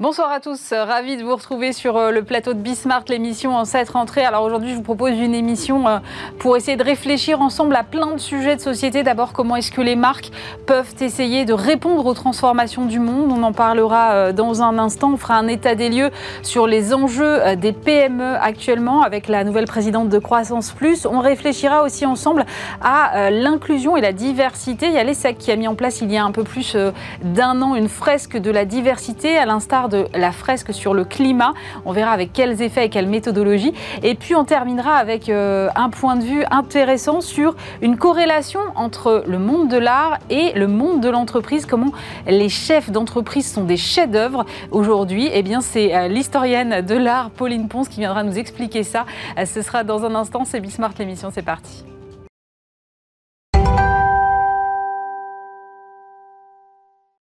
Bonsoir 0.00 0.32
à 0.32 0.40
tous, 0.40 0.72
ravi 0.72 1.16
de 1.16 1.22
vous 1.22 1.36
retrouver 1.36 1.72
sur 1.72 1.96
euh, 1.96 2.10
le 2.10 2.24
plateau 2.24 2.52
de 2.52 2.58
Bismarck, 2.58 3.08
l'émission 3.08 3.56
en 3.56 3.64
cette 3.64 3.90
rentrée. 3.90 4.24
Alors 4.24 4.42
aujourd'hui, 4.42 4.70
je 4.70 4.74
vous 4.74 4.82
propose 4.82 5.12
une 5.12 5.34
émission 5.34 5.86
euh, 5.86 5.98
pour 6.40 6.56
essayer 6.56 6.76
de 6.76 6.82
réfléchir 6.82 7.40
ensemble 7.40 7.76
à 7.76 7.84
plein 7.84 8.10
de 8.10 8.18
sujets 8.18 8.56
de 8.56 8.60
société. 8.60 9.04
D'abord, 9.04 9.32
comment 9.32 9.54
est-ce 9.54 9.70
que 9.70 9.80
les 9.80 9.94
marques 9.94 10.32
peuvent 10.66 10.96
essayer 11.00 11.44
de 11.44 11.52
répondre 11.52 12.04
aux 12.06 12.12
transformations 12.12 12.86
du 12.86 12.98
monde? 12.98 13.30
On 13.30 13.44
en 13.44 13.52
parlera 13.52 14.14
euh, 14.14 14.32
dans 14.32 14.64
un 14.64 14.78
instant. 14.78 15.12
On 15.12 15.16
fera 15.16 15.36
un 15.36 15.46
état 15.46 15.76
des 15.76 15.90
lieux 15.90 16.10
sur 16.42 16.66
les 16.66 16.92
enjeux 16.92 17.54
des 17.54 17.72
PME 17.72 18.34
actuellement 18.40 19.02
avec 19.02 19.28
la 19.28 19.44
nouvelle 19.44 19.66
présidente 19.66 20.08
de 20.08 20.18
Croissance 20.18 20.72
Plus. 20.72 21.06
On 21.06 21.20
réfléchira 21.20 21.84
aussi 21.84 22.04
ensemble 22.04 22.46
à 22.82 23.30
l'inclusion 23.30 23.96
et 23.96 24.00
la 24.00 24.12
diversité. 24.12 24.86
Il 24.86 24.94
y 24.94 24.98
a 24.98 25.04
l'ESSEC 25.04 25.38
qui 25.38 25.52
a 25.52 25.56
mis 25.56 25.68
en 25.68 25.76
place 25.76 26.00
il 26.00 26.10
y 26.10 26.16
a 26.16 26.24
un 26.24 26.32
peu 26.32 26.42
plus 26.42 26.76
d'un 27.22 27.62
an 27.62 27.76
une 27.76 27.88
fresque 27.88 28.36
de 28.36 28.50
la 28.50 28.64
diversité 28.64 29.38
à 29.38 29.46
l'instar 29.46 29.84
de 29.88 29.93
la 30.14 30.32
fresque 30.32 30.72
sur 30.72 30.94
le 30.94 31.04
climat. 31.04 31.52
On 31.84 31.92
verra 31.92 32.10
avec 32.10 32.32
quels 32.32 32.62
effets 32.62 32.86
et 32.86 32.88
quelle 32.88 33.06
méthodologie. 33.06 33.72
Et 34.02 34.14
puis 34.14 34.34
on 34.34 34.44
terminera 34.44 34.96
avec 34.96 35.28
euh, 35.28 35.68
un 35.74 35.90
point 35.90 36.16
de 36.16 36.24
vue 36.24 36.44
intéressant 36.50 37.20
sur 37.20 37.54
une 37.82 37.96
corrélation 37.96 38.60
entre 38.74 39.24
le 39.26 39.38
monde 39.38 39.68
de 39.68 39.76
l'art 39.76 40.18
et 40.30 40.52
le 40.54 40.66
monde 40.66 41.00
de 41.00 41.08
l'entreprise. 41.08 41.66
Comment 41.66 41.92
les 42.26 42.48
chefs 42.48 42.90
d'entreprise 42.90 43.50
sont 43.50 43.64
des 43.64 43.76
chefs-d'œuvre 43.76 44.44
aujourd'hui? 44.70 45.28
Eh 45.32 45.42
bien, 45.42 45.60
c'est 45.60 45.94
euh, 45.94 46.08
l'historienne 46.08 46.80
de 46.82 46.94
l'art 46.94 47.30
Pauline 47.30 47.68
Ponce 47.68 47.88
qui 47.88 48.00
viendra 48.00 48.22
nous 48.22 48.38
expliquer 48.38 48.82
ça. 48.82 49.06
Euh, 49.38 49.44
ce 49.44 49.62
sera 49.62 49.84
dans 49.84 50.04
un 50.04 50.14
instant. 50.14 50.44
C'est 50.44 50.60
Bismart 50.60 50.92
l'émission. 50.98 51.30
C'est 51.32 51.42
parti. 51.42 51.93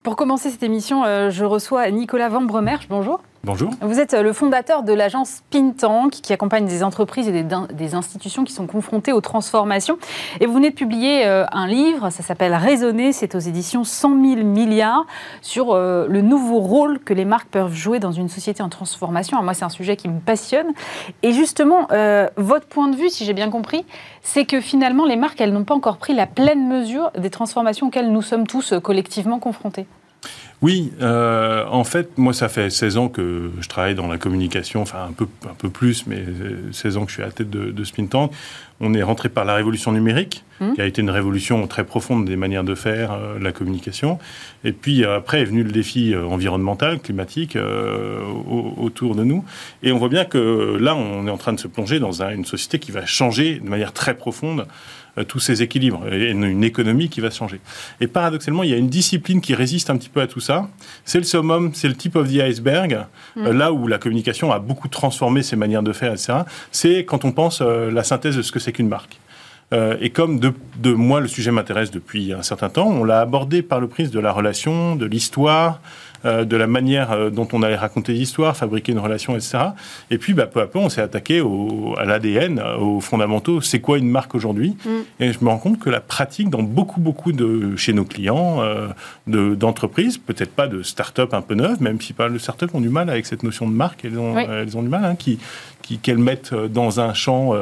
Pour 0.05 0.16
commencer 0.16 0.50
cette 0.50 0.62
émission, 0.62 1.02
euh, 1.06 1.30
je 1.30 1.47
reçois 1.47 1.91
Nicolas 1.91 2.28
Van. 2.28 2.42
Bonjour. 2.91 3.22
Bonjour. 3.45 3.73
Vous 3.83 4.00
êtes 4.00 4.14
euh, 4.14 4.23
le 4.23 4.33
fondateur 4.33 4.84
de 4.84 4.95
l'agence 4.95 5.42
Pintank 5.50 6.11
qui 6.11 6.33
accompagne 6.33 6.64
des 6.64 6.83
entreprises 6.83 7.28
et 7.28 7.42
des, 7.42 7.95
institutions 7.95 8.42
qui 8.42 8.55
sont 8.55 8.67
confrontées 8.67 9.12
aux 9.12 9.20
transformations. 9.20 9.98
Et 10.41 10.47
vous 10.47 10.55
venez 10.55 10.70
de 10.70 10.75
publier 10.75 11.27
euh, 11.27 11.45
un 11.53 11.67
livre, 11.67 12.09
ça 12.09 12.23
s'appelle 12.23 12.55
Raisonner, 12.55 13.12
c'est 13.12 13.34
aux 13.34 13.41
éditions 13.41 13.84
100 13.84 14.09
000 14.36 14.45
milliards, 14.45 15.05
sur 15.42 15.77
le 15.77 16.20
nouveau 16.23 16.61
rôle 16.61 16.98
que 17.01 17.12
les 17.12 17.27
marques 17.27 17.48
peuvent 17.48 17.75
jouer 17.75 17.98
dans 17.98 18.12
une 18.12 18.31
société 18.31 18.62
en 18.62 18.70
transformation. 18.70 19.42
moi, 19.42 19.53
c'est 19.53 19.67
un 19.67 19.69
sujet 19.69 19.97
qui 19.97 20.08
me 20.08 20.20
passionne. 20.20 20.69
Et 21.23 21.33
justement, 21.33 21.89
votre 22.36 22.67
point 22.67 22.89
de 22.89 22.97
vue, 22.97 23.11
si 23.11 23.25
j'ai 23.25 23.34
bien 23.34 23.51
compris, 23.51 23.84
c'est 24.23 24.47
que 24.47 24.61
finalement, 24.61 25.05
les 25.05 25.17
marques, 25.17 25.41
elles 25.41 25.53
n'ont 25.53 25.64
pas 25.64 25.75
encore 25.75 25.98
pris 25.98 26.14
la 26.14 26.27
pleine 26.27 26.67
mesure 26.67 27.11
des 27.19 27.31
transformations 27.31 27.89
auxquelles 27.89 28.11
nous 28.11 28.23
sommes 28.23 28.47
tous 28.47 28.75
collectivement 28.83 29.39
confrontés. 29.39 29.86
Oui, 30.65 30.95
euh, 31.03 31.67
en 31.67 31.84
fait, 31.84 32.17
moi, 32.17 32.33
ça 32.33 32.48
fait 32.48 32.70
16 32.70 32.97
ans 32.97 33.09
que 33.11 33.51
je 33.61 33.69
travaille 33.69 33.95
dans 33.95 34.07
la 34.07 34.17
communication, 34.17 34.81
enfin 34.81 35.05
un 35.11 35.12
peu, 35.12 35.27
un 35.45 35.53
peu 35.53 35.69
plus, 35.69 36.07
mais 36.07 36.25
16 36.73 36.97
ans 36.97 37.05
que 37.05 37.11
je 37.11 37.17
suis 37.17 37.23
à 37.23 37.27
la 37.27 37.33
tête 37.33 37.51
de, 37.51 37.70
de 37.70 37.84
Spin 37.84 38.07
Tank. 38.07 38.33
On 38.81 38.95
est 38.95 39.03
rentré 39.03 39.29
par 39.29 39.45
la 39.45 39.57
révolution 39.57 39.92
numérique, 39.92 40.42
mmh. 40.60 40.74
qui 40.74 40.80
a 40.80 40.86
été 40.86 41.02
une 41.02 41.10
révolution 41.10 41.66
très 41.66 41.84
profonde 41.84 42.24
des 42.24 42.36
manières 42.36 42.64
de 42.64 42.74
faire 42.74 43.12
euh, 43.12 43.38
la 43.41 43.52
communication. 43.52 44.19
Et 44.64 44.72
puis 44.72 45.05
après 45.05 45.41
est 45.41 45.44
venu 45.44 45.62
le 45.62 45.72
défi 45.72 46.14
euh, 46.14 46.24
environnemental, 46.27 47.00
climatique 47.00 47.56
autour 48.46 49.14
de 49.14 49.24
nous. 49.24 49.44
Et 49.83 49.92
on 49.92 49.98
voit 49.98 50.08
bien 50.08 50.24
que 50.24 50.77
là, 50.80 50.94
on 50.94 51.27
est 51.27 51.30
en 51.30 51.36
train 51.36 51.52
de 51.52 51.61
se 51.61 51.69
plonger 51.69 51.98
dans 51.98 52.22
une 52.22 52.44
société 52.44 52.78
qui 52.78 52.92
va 52.92 53.06
changer 53.06 53.61
de 53.61 53.69
manière 53.69 53.92
très 53.92 54.14
profonde 54.14 54.66
euh, 55.16 55.22
tous 55.22 55.38
ces 55.38 55.62
équilibres 55.62 56.12
et 56.12 56.30
une 56.30 56.64
économie 56.64 57.08
qui 57.08 57.20
va 57.20 57.30
changer. 57.30 57.61
Et 58.00 58.08
paradoxalement, 58.08 58.64
il 58.64 58.70
y 58.70 58.74
a 58.74 58.77
une 58.77 58.89
discipline 58.89 59.41
qui 59.41 59.55
résiste 59.55 59.89
un 59.89 59.96
petit 59.96 60.08
peu 60.08 60.20
à 60.20 60.27
tout 60.27 60.41
ça. 60.41 60.68
C'est 61.05 61.18
le 61.18 61.24
summum, 61.24 61.70
c'est 61.72 61.86
le 61.86 61.94
tip 61.94 62.16
of 62.16 62.29
the 62.29 62.40
iceberg, 62.40 63.06
mm. 63.36 63.46
euh, 63.46 63.52
là 63.52 63.73
où 63.73 63.86
la 63.86 63.98
communication 63.98 64.50
a 64.50 64.58
beaucoup 64.58 64.89
transformé 64.89 65.45
ses 65.45 65.55
manières 65.55 65.84
de 65.84 65.92
faire, 65.92 66.12
etc. 66.12 66.39
C'est 66.73 67.05
quand 67.05 67.24
on 67.24 67.30
pense 67.30 67.61
euh, 67.61 67.92
la 67.92 68.02
synthèse 68.02 68.36
de 68.36 68.42
ce 68.42 68.50
que 68.50 68.58
c'est 68.58 68.73
qu'une 68.73 68.89
marque. 68.89 69.20
Et 70.01 70.11
comme 70.11 70.39
de, 70.39 70.52
de, 70.77 70.92
moi 70.92 71.20
le 71.20 71.29
sujet 71.29 71.51
m'intéresse 71.51 71.90
depuis 71.90 72.33
un 72.33 72.42
certain 72.42 72.68
temps, 72.68 72.86
on 72.86 73.05
l'a 73.05 73.20
abordé 73.20 73.62
par 73.62 73.80
le 73.80 73.89
prisme 73.89 74.12
de 74.12 74.20
la 74.20 74.33
relation, 74.33 74.96
de 74.96 75.07
l'histoire, 75.07 75.80
euh, 76.24 76.45
de 76.45 76.57
la 76.57 76.67
manière 76.67 77.12
euh, 77.12 77.30
dont 77.30 77.46
on 77.52 77.62
allait 77.62 77.77
raconter 77.77 78.12
l'histoire, 78.12 78.57
fabriquer 78.57 78.92
une 78.92 78.98
relation, 78.98 79.35
etc. 79.35 79.58
Et 80.11 80.17
puis, 80.17 80.33
bah, 80.33 80.46
peu 80.46 80.61
à 80.61 80.67
peu, 80.67 80.79
on 80.79 80.89
s'est 80.89 81.02
attaqué 81.02 81.42
à 81.98 82.05
l'ADN, 82.05 82.62
aux 82.80 83.01
fondamentaux. 83.01 83.61
C'est 83.61 83.80
quoi 83.80 83.98
une 83.98 84.08
marque 84.08 84.35
aujourd'hui 84.35 84.77
mm. 84.85 84.90
Et 85.20 85.33
je 85.33 85.39
me 85.42 85.51
rends 85.51 85.58
compte 85.58 85.79
que 85.79 85.90
la 85.90 86.01
pratique 86.01 86.48
dans 86.48 86.62
beaucoup, 86.62 87.01
beaucoup 87.01 87.33
de 87.33 87.77
chez 87.77 87.92
nos 87.92 88.05
clients, 88.05 88.62
euh, 88.62 88.89
d'entreprises, 89.27 90.18
peut-être 90.18 90.52
pas 90.52 90.67
de 90.67 90.83
start-up 90.83 91.35
un 91.35 91.42
peu 91.42 91.55
neuves, 91.55 91.83
même 91.83 92.01
si 92.01 92.12
pas 92.12 92.29
le 92.29 92.39
start-up 92.39 92.70
ont 92.74 92.80
du 92.80 92.89
mal 92.89 93.11
avec 93.11 93.27
cette 93.27 93.42
notion 93.42 93.68
de 93.68 93.74
marque, 93.74 94.05
elles 94.05 94.18
ont, 94.18 94.39
elles 94.39 94.77
ont 94.77 94.83
du 94.83 94.89
mal, 94.89 95.05
hein, 95.05 95.17
qui, 95.17 95.39
qu'elles 96.02 96.18
mettent 96.18 96.55
dans 96.55 97.01
un 97.01 97.12
champ 97.12 97.52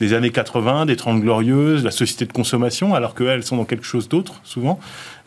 des 0.00 0.12
années 0.12 0.30
80, 0.30 0.86
des 0.86 0.96
30 0.96 1.20
glorieuses, 1.20 1.84
la 1.84 1.90
société 1.90 2.26
de 2.26 2.32
consommation, 2.32 2.94
alors 2.94 3.14
qu'elles 3.14 3.42
sont 3.42 3.56
dans 3.56 3.64
quelque 3.64 3.84
chose 3.84 4.08
d'autre, 4.08 4.40
souvent. 4.44 4.78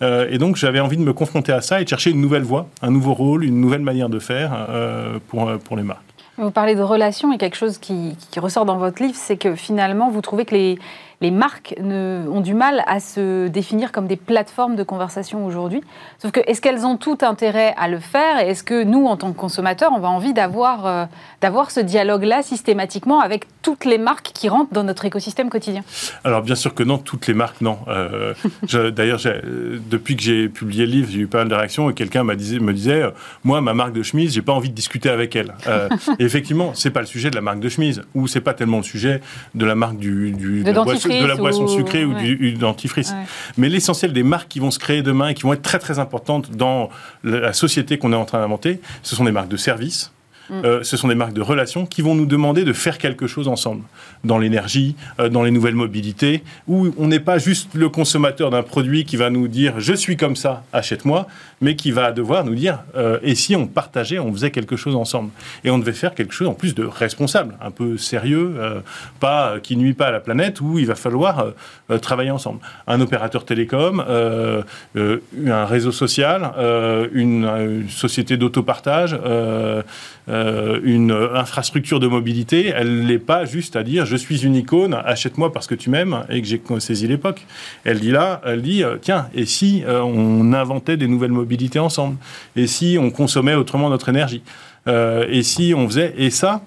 Euh, 0.01 0.27
et 0.29 0.37
donc, 0.37 0.55
j'avais 0.55 0.79
envie 0.79 0.97
de 0.97 1.03
me 1.03 1.13
confronter 1.13 1.51
à 1.51 1.61
ça 1.61 1.81
et 1.81 1.83
de 1.83 1.89
chercher 1.89 2.11
une 2.11 2.21
nouvelle 2.21 2.43
voie, 2.43 2.67
un 2.81 2.91
nouveau 2.91 3.13
rôle, 3.13 3.43
une 3.43 3.61
nouvelle 3.61 3.81
manière 3.81 4.09
de 4.09 4.19
faire 4.19 4.67
euh, 4.69 5.19
pour, 5.27 5.51
pour 5.59 5.77
les 5.77 5.83
marques. 5.83 6.01
Vous 6.37 6.51
parlez 6.51 6.75
de 6.75 6.81
relations 6.81 7.31
et 7.33 7.37
quelque 7.37 7.57
chose 7.57 7.77
qui, 7.77 8.15
ressort 8.37 8.65
dans 8.65 8.77
votre 8.77 9.03
livre, 9.03 9.15
c'est 9.15 9.37
que 9.37 9.55
finalement, 9.55 10.09
vous 10.09 10.21
trouvez 10.21 10.45
que 10.45 10.55
les, 10.55 10.79
les 11.21 11.29
marques 11.29 11.75
ont 11.79 12.41
du 12.41 12.53
mal 12.53 12.83
à 12.87 12.99
se 12.99 13.47
définir 13.47 13.91
comme 13.91 14.07
des 14.07 14.15
plateformes 14.15 14.75
de 14.75 14.83
conversation 14.83 15.45
aujourd'hui. 15.45 15.81
Sauf 16.17 16.31
que, 16.31 16.39
est-ce 16.47 16.61
qu'elles 16.61 16.85
ont 16.85 16.97
tout 16.97 17.19
intérêt 17.21 17.75
à 17.77 17.87
le 17.87 17.99
faire 17.99 18.39
Et 18.39 18.49
est-ce 18.49 18.63
que 18.63 18.83
nous, 18.83 19.05
en 19.05 19.17
tant 19.17 19.31
que 19.31 19.37
consommateurs, 19.37 19.91
on 19.95 20.03
a 20.03 20.07
envie 20.07 20.33
d'avoir 20.33 20.85
euh, 20.87 21.05
d'avoir 21.41 21.69
ce 21.69 21.79
dialogue-là 21.79 22.41
systématiquement 22.41 23.19
avec 23.19 23.45
toutes 23.61 23.85
les 23.85 23.97
marques 23.97 24.31
qui 24.33 24.49
rentrent 24.49 24.73
dans 24.73 24.83
notre 24.83 25.05
écosystème 25.05 25.49
quotidien 25.49 25.83
Alors, 26.23 26.41
bien 26.41 26.55
sûr 26.55 26.73
que 26.73 26.83
non, 26.83 26.97
toutes 26.97 27.27
les 27.27 27.33
marques, 27.33 27.61
non. 27.61 27.79
Euh, 27.87 28.33
d'ailleurs, 28.91 29.19
depuis 29.89 30.15
que 30.15 30.23
j'ai 30.23 30.49
publié 30.49 30.85
le 30.85 30.91
livre, 30.91 31.09
j'ai 31.11 31.19
eu 31.19 31.27
pas 31.27 31.39
mal 31.39 31.49
de 31.49 31.55
réactions 31.55 31.89
et 31.89 31.93
quelqu'un 31.93 32.23
me 32.23 32.35
disait, 32.35 32.59
euh, 33.01 33.11
moi, 33.43 33.61
ma 33.61 33.73
marque 33.73 33.93
de 33.93 34.03
chemise, 34.03 34.33
j'ai 34.33 34.41
pas 34.41 34.53
envie 34.53 34.69
de 34.69 34.75
discuter 34.75 35.09
avec 35.09 35.35
elle. 35.35 35.53
et 36.19 36.23
effectivement, 36.23 36.71
c'est 36.73 36.91
pas 36.91 37.01
le 37.01 37.05
sujet 37.05 37.29
de 37.29 37.35
la 37.35 37.41
marque 37.41 37.59
de 37.59 37.69
chemise, 37.69 38.03
ou 38.15 38.27
c'est 38.27 38.41
pas 38.41 38.53
tellement 38.53 38.77
le 38.77 38.83
sujet 38.83 39.21
de 39.55 39.65
la 39.65 39.75
marque 39.75 39.97
du, 39.97 40.31
du 40.31 40.63
de, 40.63 40.71
de 40.71 41.27
la 41.27 41.35
boisson 41.35 41.67
sucrée 41.67 42.05
ou 42.05 42.13
du, 42.13 42.53
dentifrice. 42.53 43.13
Mais 43.57 43.69
l'essentiel 43.69 44.13
des 44.13 44.23
marques 44.23 44.47
qui 44.47 44.59
vont 44.59 44.71
se 44.71 44.79
créer 44.79 45.01
demain 45.01 45.29
et 45.29 45.33
qui 45.33 45.43
vont 45.43 45.53
être 45.53 45.61
très 45.61 45.79
très 45.79 45.99
importantes 45.99 46.51
dans 46.51 46.89
la 47.23 47.53
société 47.53 47.97
qu'on 47.97 48.13
est 48.13 48.15
en 48.15 48.25
train 48.25 48.39
d'inventer, 48.39 48.81
ce 49.03 49.15
sont 49.15 49.23
des 49.23 49.31
marques 49.31 49.49
de 49.49 49.57
services 49.57 50.11
Euh, 50.51 50.83
ce 50.83 50.97
sont 50.97 51.07
des 51.07 51.15
marques 51.15 51.33
de 51.33 51.41
relations 51.41 51.85
qui 51.85 52.01
vont 52.01 52.15
nous 52.15 52.25
demander 52.25 52.63
de 52.63 52.73
faire 52.73 52.97
quelque 52.97 53.27
chose 53.27 53.47
ensemble, 53.47 53.83
dans 54.23 54.37
l'énergie, 54.37 54.95
euh, 55.19 55.29
dans 55.29 55.43
les 55.43 55.51
nouvelles 55.51 55.75
mobilités, 55.75 56.43
où 56.67 56.89
on 56.97 57.07
n'est 57.07 57.19
pas 57.19 57.37
juste 57.37 57.73
le 57.73 57.89
consommateur 57.89 58.49
d'un 58.49 58.63
produit 58.63 59.05
qui 59.05 59.15
va 59.15 59.29
nous 59.29 59.47
dire 59.47 59.79
je 59.79 59.93
suis 59.93 60.17
comme 60.17 60.35
ça, 60.35 60.63
achète-moi, 60.73 61.27
mais 61.61 61.75
qui 61.75 61.91
va 61.91 62.11
devoir 62.11 62.43
nous 62.43 62.55
dire 62.55 62.79
euh, 62.95 63.19
et 63.23 63.35
si 63.35 63.55
on 63.55 63.67
partageait, 63.67 64.19
on 64.19 64.31
faisait 64.33 64.51
quelque 64.51 64.75
chose 64.75 64.95
ensemble. 64.95 65.31
Et 65.63 65.69
on 65.69 65.77
devait 65.77 65.93
faire 65.93 66.13
quelque 66.15 66.33
chose 66.33 66.47
en 66.47 66.53
plus 66.53 66.75
de 66.75 66.83
responsable, 66.83 67.55
un 67.61 67.71
peu 67.71 67.97
sérieux, 67.97 68.55
pas 69.19 69.59
qui 69.61 69.77
nuit 69.77 69.93
pas 69.93 70.07
à 70.07 70.11
la 70.11 70.19
planète, 70.19 70.61
où 70.61 70.79
il 70.79 70.85
va 70.85 70.95
falloir 70.95 71.47
travailler 72.01 72.31
ensemble. 72.31 72.59
Un 72.87 72.99
opérateur 73.01 73.45
télécom, 73.45 74.03
un 74.95 75.65
réseau 75.65 75.91
social, 75.91 76.51
une, 77.13 77.45
une 77.45 77.89
société 77.89 78.37
d'autopartage, 78.37 79.17
euh, 80.31 80.79
une 80.83 81.11
infrastructure 81.11 81.99
de 81.99 82.07
mobilité, 82.07 82.71
elle 82.73 83.05
n'est 83.05 83.19
pas 83.19 83.43
juste 83.43 83.75
à 83.75 83.83
dire 83.83 84.05
je 84.05 84.15
suis 84.15 84.45
une 84.45 84.55
icône, 84.55 84.93
achète-moi 84.93 85.51
parce 85.51 85.67
que 85.67 85.75
tu 85.75 85.89
m'aimes 85.89 86.23
et 86.29 86.41
que 86.41 86.47
j'ai 86.47 86.61
saisi 86.79 87.05
l'époque. 87.05 87.45
Elle 87.83 87.99
dit 87.99 88.11
là, 88.11 88.41
elle 88.45 88.61
dit 88.61 88.83
euh, 88.83 88.95
tiens, 89.01 89.27
et 89.33 89.45
si 89.45 89.83
euh, 89.85 90.01
on 90.01 90.53
inventait 90.53 90.95
des 90.95 91.07
nouvelles 91.07 91.31
mobilités 91.31 91.79
ensemble? 91.79 92.15
Et 92.55 92.65
si 92.67 92.97
on 92.99 93.11
consommait 93.11 93.55
autrement 93.55 93.89
notre 93.89 94.09
énergie? 94.09 94.41
Et 94.87 95.43
si 95.43 95.73
on 95.75 95.87
faisait. 95.87 96.15
Et 96.17 96.31
ça, 96.31 96.63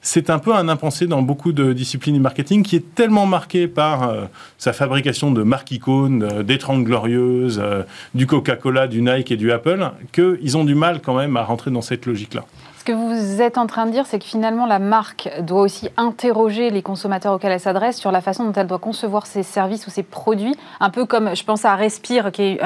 c'est 0.00 0.30
un 0.30 0.38
peu 0.38 0.54
un 0.54 0.70
impensé 0.70 1.06
dans 1.06 1.20
beaucoup 1.20 1.52
de 1.52 1.74
disciplines 1.74 2.14
du 2.14 2.20
marketing 2.20 2.62
qui 2.62 2.76
est 2.76 2.94
tellement 2.94 3.26
marqué 3.26 3.68
par 3.68 4.14
sa 4.56 4.72
fabrication 4.72 5.30
de 5.30 5.42
marques 5.42 5.70
icônes, 5.72 6.42
des 6.42 6.56
glorieuses, 6.56 7.62
du 8.14 8.26
Coca-Cola, 8.26 8.88
du 8.88 9.02
Nike 9.02 9.32
et 9.32 9.36
du 9.36 9.52
Apple, 9.52 9.90
qu'ils 10.12 10.56
ont 10.56 10.64
du 10.64 10.74
mal 10.74 11.02
quand 11.02 11.14
même 11.14 11.36
à 11.36 11.42
rentrer 11.42 11.70
dans 11.70 11.82
cette 11.82 12.06
logique-là. 12.06 12.46
Que 12.90 12.96
vous 12.96 13.40
êtes 13.40 13.56
en 13.56 13.68
train 13.68 13.86
de 13.86 13.92
dire, 13.92 14.04
c'est 14.04 14.18
que 14.18 14.24
finalement, 14.24 14.66
la 14.66 14.80
marque 14.80 15.30
doit 15.42 15.60
aussi 15.60 15.90
interroger 15.96 16.70
les 16.70 16.82
consommateurs 16.82 17.32
auxquels 17.34 17.52
elle 17.52 17.60
s'adresse 17.60 17.96
sur 17.96 18.10
la 18.10 18.20
façon 18.20 18.42
dont 18.42 18.52
elle 18.52 18.66
doit 18.66 18.80
concevoir 18.80 19.28
ses 19.28 19.44
services 19.44 19.86
ou 19.86 19.90
ses 19.90 20.02
produits. 20.02 20.56
Un 20.80 20.90
peu 20.90 21.04
comme, 21.04 21.36
je 21.36 21.44
pense 21.44 21.64
à 21.64 21.76
Respire, 21.76 22.32
qui 22.32 22.42
est 22.42 22.60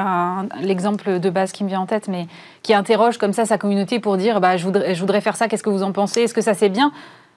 l'exemple 0.62 1.20
de 1.20 1.28
base 1.28 1.52
qui 1.52 1.62
me 1.62 1.68
vient 1.68 1.80
en 1.80 1.84
tête, 1.84 2.08
mais 2.08 2.26
qui 2.62 2.72
interroge 2.72 3.18
comme 3.18 3.34
ça 3.34 3.44
sa 3.44 3.58
communauté 3.58 4.00
pour 4.00 4.16
dire 4.16 4.40
bah, 4.40 4.56
je, 4.56 4.64
voudrais, 4.64 4.94
je 4.94 5.00
voudrais 5.00 5.20
faire 5.20 5.36
ça, 5.36 5.46
qu'est-ce 5.46 5.62
que 5.62 5.68
vous 5.68 5.82
en 5.82 5.92
pensez? 5.92 6.22
Est-ce 6.22 6.32
que 6.32 6.40
ça 6.40 6.54
c'est 6.54 6.70
bien? 6.70 6.90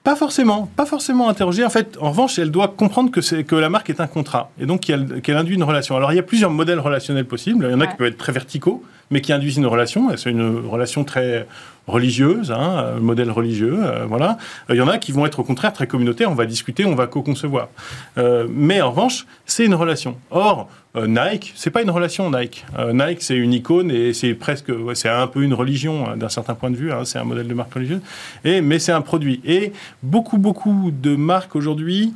Pas 0.06 0.16
forcément, 0.16 0.70
pas 0.78 0.86
forcément 0.86 1.28
interroger. 1.28 1.66
En 1.66 1.70
fait, 1.70 1.98
en 2.00 2.12
revanche, 2.12 2.40
elle 2.40 2.52
doit 2.52 2.70
comprendre 2.70 3.12
que, 3.12 3.20
c'est, 3.20 3.44
que 3.44 3.56
la 3.56 3.68
marque 3.68 3.90
est 3.90 4.00
un 4.00 4.08
contrat 4.08 4.50
et 4.62 4.66
donc 4.66 4.80
qu'elle, 4.80 5.36
induit 5.36 5.56
une 5.56 5.64
relation. 5.64 5.98
Alors, 5.98 6.14
il 6.14 6.16
y 6.16 6.20
a 6.20 6.24
plusieurs 6.24 6.52
modèles 6.52 6.80
relationnels 6.80 7.26
possibles. 7.26 7.66
Il 7.68 7.72
y 7.72 7.76
en 7.76 7.82
a 7.82 7.88
qui 7.88 7.98
peuvent 7.98 8.08
être 8.08 8.18
très 8.18 8.32
verticaux, 8.32 8.82
mais 9.12 9.20
qui 9.20 9.34
induisent 9.34 9.58
une 9.58 9.66
relation. 9.66 10.16
C'est 10.16 10.30
une 10.30 10.66
relation 10.66 11.04
très 11.04 11.46
religieuse, 11.88 12.52
hein, 12.52 12.96
modèle 13.00 13.32
religieux, 13.32 13.78
euh, 13.80 14.06
voilà. 14.06 14.38
Il 14.70 14.76
y 14.76 14.82
en 14.82 14.88
a 14.88 14.98
qui 14.98 15.12
vont 15.12 15.26
être 15.26 15.40
au 15.40 15.44
contraire 15.44 15.74
très 15.74 15.88
communautaires, 15.88 16.30
on 16.30 16.36
va 16.36 16.46
discuter, 16.46 16.86
on 16.86 16.96
va 16.96 17.08
co-concevoir. 17.08 17.70
Euh, 18.18 18.48
mais 18.50 18.82
en 18.82 18.92
revanche, 18.92 19.26
c'est 19.46 19.66
une 19.66 19.76
relation. 19.76 20.18
Or, 20.30 20.70
euh, 20.98 21.08
Nike, 21.08 21.54
c'est 21.56 21.70
pas 21.70 21.82
une 21.82 21.90
relation 21.90 22.30
Nike. 22.32 22.66
Nike, 22.94 23.22
c'est 23.22 23.36
une 23.36 23.54
icône 23.54 23.92
et 23.92 24.14
c'est 24.14 24.34
presque, 24.34 24.72
c'est 24.94 25.10
un 25.10 25.28
peu 25.28 25.44
une 25.44 25.54
religion 25.54 26.10
hein, 26.10 26.18
d'un 26.18 26.30
certain 26.30 26.56
point 26.56 26.72
de 26.72 26.76
vue. 26.76 26.92
Hein, 26.92 27.06
c'est 27.06 27.20
un 27.20 27.24
modèle 27.24 27.48
de 27.48 27.54
marque 27.54 27.74
religieuse. 27.74 28.02
Et 28.44 28.62
mais 28.62 28.80
c'est 28.80 28.92
un 28.92 29.02
produit. 29.02 29.42
Et 29.46 29.72
beaucoup, 30.04 30.38
beaucoup 30.38 30.92
de 30.92 31.16
marques 31.16 31.56
aujourd'hui 31.56 32.14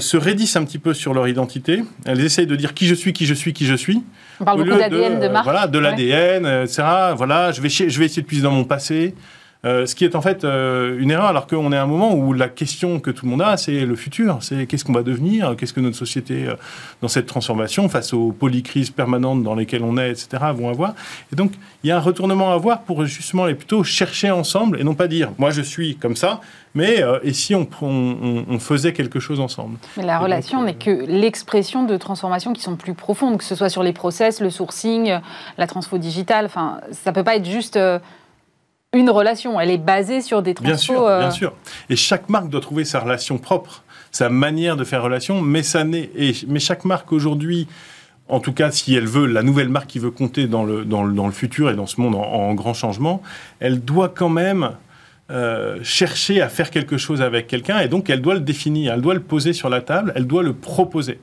se 0.00 0.18
raidissent 0.18 0.56
un 0.56 0.64
petit 0.64 0.78
peu 0.78 0.92
sur 0.92 1.14
leur 1.14 1.28
identité. 1.28 1.82
Elles 2.04 2.22
essayent 2.22 2.46
de 2.46 2.56
dire 2.56 2.74
qui 2.74 2.86
je 2.86 2.94
suis, 2.94 3.14
qui 3.14 3.24
je 3.24 3.32
suis, 3.32 3.54
qui 3.54 3.64
je 3.64 3.74
suis. 3.74 4.02
On 4.38 4.44
parle 4.44 4.64
beaucoup 4.64 4.78
d'ADN 4.78 5.18
de, 5.18 5.28
marque. 5.28 5.44
Voilà, 5.44 5.66
de 5.66 5.78
l'ADN, 5.78 6.44
etc. 6.64 6.82
Voilà, 7.16 7.52
je 7.52 7.62
vais, 7.62 7.70
je 7.70 7.98
vais 7.98 8.04
essayer 8.04 8.20
de 8.20 8.26
puiser 8.26 8.42
dans 8.42 8.52
mon 8.52 8.64
passé. 8.64 9.14
Euh, 9.64 9.86
ce 9.86 9.96
qui 9.96 10.04
est 10.04 10.14
en 10.14 10.20
fait 10.20 10.44
euh, 10.44 10.96
une 11.00 11.10
erreur, 11.10 11.26
alors 11.26 11.48
qu'on 11.48 11.72
est 11.72 11.76
à 11.76 11.82
un 11.82 11.86
moment 11.86 12.14
où 12.14 12.32
la 12.32 12.48
question 12.48 13.00
que 13.00 13.10
tout 13.10 13.24
le 13.26 13.30
monde 13.32 13.42
a, 13.42 13.56
c'est 13.56 13.84
le 13.84 13.96
futur, 13.96 14.38
c'est 14.40 14.66
qu'est-ce 14.66 14.84
qu'on 14.84 14.92
va 14.92 15.02
devenir, 15.02 15.56
qu'est-ce 15.56 15.72
que 15.72 15.80
notre 15.80 15.96
société, 15.96 16.46
euh, 16.46 16.54
dans 17.02 17.08
cette 17.08 17.26
transformation, 17.26 17.88
face 17.88 18.14
aux 18.14 18.30
polycrises 18.30 18.90
permanentes 18.90 19.42
dans 19.42 19.56
lesquelles 19.56 19.82
on 19.82 19.96
est, 19.96 20.10
etc., 20.10 20.28
vont 20.54 20.68
avoir. 20.68 20.94
Et 21.32 21.36
donc, 21.36 21.50
il 21.82 21.88
y 21.88 21.90
a 21.90 21.96
un 21.96 22.00
retournement 22.00 22.52
à 22.52 22.54
avoir 22.54 22.82
pour 22.82 23.04
justement 23.04 23.46
les 23.46 23.56
plutôt 23.56 23.82
chercher 23.82 24.30
ensemble 24.30 24.80
et 24.80 24.84
non 24.84 24.94
pas 24.94 25.08
dire, 25.08 25.32
moi 25.38 25.50
je 25.50 25.62
suis 25.62 25.96
comme 25.96 26.14
ça, 26.14 26.40
mais 26.74 27.02
et 27.24 27.32
si 27.32 27.54
on, 27.54 27.66
on, 27.80 28.58
faisait 28.60 28.92
quelque 28.92 29.18
chose 29.18 29.40
ensemble 29.40 29.78
Mais 29.96 30.04
la 30.04 30.18
relation 30.18 30.62
n'est 30.62 30.74
que 30.74 30.90
l'expression 30.90 31.84
de 31.84 31.96
transformations 31.96 32.52
qui 32.52 32.60
sont 32.60 32.76
plus 32.76 32.94
profondes, 32.94 33.38
que 33.38 33.44
ce 33.44 33.54
soit 33.54 33.70
sur 33.70 33.82
les 33.82 33.92
process, 33.92 34.40
le 34.40 34.50
sourcing, 34.50 35.18
la 35.56 35.66
transfo 35.66 35.98
digitale, 35.98 36.44
enfin, 36.44 36.80
ça 36.92 37.12
peut 37.12 37.24
pas 37.24 37.36
être 37.36 37.46
juste 37.46 37.78
une 38.94 39.10
relation. 39.10 39.60
Elle 39.60 39.70
est 39.70 39.78
basée 39.78 40.20
sur 40.20 40.42
des 40.42 40.54
transports. 40.54 40.74
Bien 40.74 40.76
sûr, 40.78 41.06
euh, 41.06 41.18
bien 41.20 41.30
sûr. 41.30 41.52
Et 41.90 41.96
chaque 41.96 42.28
marque 42.28 42.48
doit 42.48 42.60
trouver 42.60 42.84
sa 42.84 43.00
relation 43.00 43.38
propre, 43.38 43.82
sa 44.10 44.30
manière 44.30 44.76
de 44.76 44.84
faire 44.84 45.02
relation. 45.02 45.42
Mais, 45.42 45.62
ça 45.62 45.84
et, 45.84 46.34
mais 46.46 46.60
chaque 46.60 46.84
marque 46.84 47.12
aujourd'hui, 47.12 47.68
en 48.28 48.40
tout 48.40 48.52
cas, 48.52 48.70
si 48.70 48.94
elle 48.94 49.06
veut, 49.06 49.26
la 49.26 49.42
nouvelle 49.42 49.68
marque 49.68 49.88
qui 49.88 49.98
veut 49.98 50.10
compter 50.10 50.46
dans 50.46 50.64
le, 50.64 50.84
dans 50.84 51.04
le, 51.04 51.12
dans 51.12 51.26
le 51.26 51.32
futur 51.32 51.70
et 51.70 51.74
dans 51.74 51.86
ce 51.86 52.00
monde 52.00 52.14
en 52.14 52.54
grand 52.54 52.74
changement, 52.74 53.22
elle 53.60 53.84
doit 53.84 54.08
quand 54.08 54.30
même 54.30 54.70
euh, 55.30 55.78
chercher 55.82 56.40
à 56.40 56.48
faire 56.48 56.70
quelque 56.70 56.96
chose 56.96 57.20
avec 57.20 57.48
quelqu'un 57.48 57.80
et 57.80 57.88
donc 57.88 58.08
elle 58.08 58.22
doit 58.22 58.32
le 58.32 58.40
définir, 58.40 58.94
elle 58.94 59.02
doit 59.02 59.12
le 59.12 59.20
poser 59.20 59.52
sur 59.52 59.68
la 59.68 59.82
table, 59.82 60.10
elle 60.16 60.26
doit 60.26 60.42
le 60.42 60.54
proposer. 60.54 61.18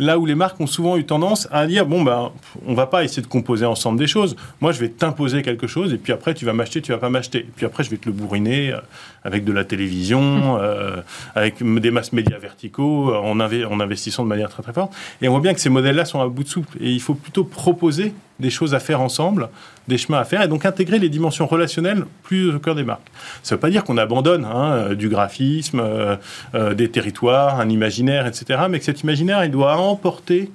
Là 0.00 0.18
où 0.18 0.26
les 0.26 0.34
marques 0.34 0.60
ont 0.60 0.66
souvent 0.66 0.96
eu 0.96 1.04
tendance 1.04 1.46
à 1.52 1.64
dire 1.68 1.86
bon 1.86 2.02
ben 2.02 2.32
on 2.66 2.74
va 2.74 2.88
pas 2.88 3.04
essayer 3.04 3.22
de 3.22 3.28
composer 3.28 3.64
ensemble 3.64 3.98
des 4.00 4.08
choses. 4.08 4.34
Moi 4.60 4.72
je 4.72 4.80
vais 4.80 4.88
t'imposer 4.88 5.42
quelque 5.42 5.68
chose 5.68 5.92
et 5.92 5.98
puis 5.98 6.12
après 6.12 6.34
tu 6.34 6.44
vas 6.44 6.52
m'acheter, 6.52 6.82
tu 6.82 6.90
vas 6.90 6.98
pas 6.98 7.10
m'acheter. 7.10 7.38
Et 7.38 7.50
puis 7.54 7.64
après 7.64 7.84
je 7.84 7.90
vais 7.90 7.96
te 7.96 8.06
le 8.06 8.12
bourriner 8.12 8.72
euh, 8.72 8.80
avec 9.24 9.44
de 9.44 9.52
la 9.52 9.64
télévision, 9.64 10.58
euh, 10.60 10.96
avec 11.34 11.62
des 11.62 11.90
masses 11.90 12.12
médias 12.12 12.38
verticaux, 12.38 13.14
en, 13.14 13.40
en 13.40 13.80
investissant 13.80 14.22
de 14.22 14.28
manière 14.28 14.48
très 14.48 14.62
très 14.62 14.72
forte. 14.72 14.92
Et 15.22 15.28
on 15.28 15.32
voit 15.32 15.40
bien 15.40 15.54
que 15.54 15.60
ces 15.60 15.70
modèles-là 15.70 16.04
sont 16.04 16.20
à 16.20 16.28
bout 16.28 16.44
de 16.44 16.48
souple 16.48 16.76
et 16.80 16.90
il 16.90 17.00
faut 17.00 17.14
plutôt 17.14 17.44
proposer 17.44 18.12
des 18.40 18.50
choses 18.50 18.74
à 18.74 18.80
faire 18.80 19.00
ensemble, 19.00 19.48
des 19.88 19.98
chemins 19.98 20.18
à 20.18 20.24
faire, 20.24 20.42
et 20.42 20.48
donc 20.48 20.66
intégrer 20.66 20.98
les 20.98 21.08
dimensions 21.08 21.46
relationnelles 21.46 22.04
plus 22.22 22.54
au 22.54 22.58
cœur 22.58 22.74
des 22.74 22.82
marques. 22.82 23.06
Ça 23.42 23.54
ne 23.54 23.56
veut 23.56 23.60
pas 23.60 23.70
dire 23.70 23.84
qu'on 23.84 23.98
abandonne 23.98 24.44
hein, 24.44 24.72
euh, 24.72 24.94
du 24.94 25.08
graphisme, 25.08 25.80
euh, 25.80 26.16
euh, 26.54 26.74
des 26.74 26.90
territoires, 26.90 27.60
un 27.60 27.68
imaginaire, 27.68 28.26
etc., 28.26 28.62
mais 28.68 28.78
que 28.78 28.84
cet 28.84 29.02
imaginaire, 29.02 29.44
il 29.44 29.50
doit 29.50 29.76
emporter 29.76 30.50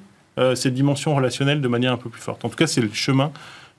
cette 0.55 0.73
dimension 0.73 1.13
relationnelle 1.13 1.59
de 1.59 1.67
manière 1.67 1.91
un 1.91 1.97
peu 1.97 2.09
plus 2.09 2.21
forte. 2.21 2.45
En 2.45 2.49
tout 2.49 2.55
cas, 2.55 2.65
c'est 2.65 2.79
le 2.79 2.89
chemin 2.93 3.29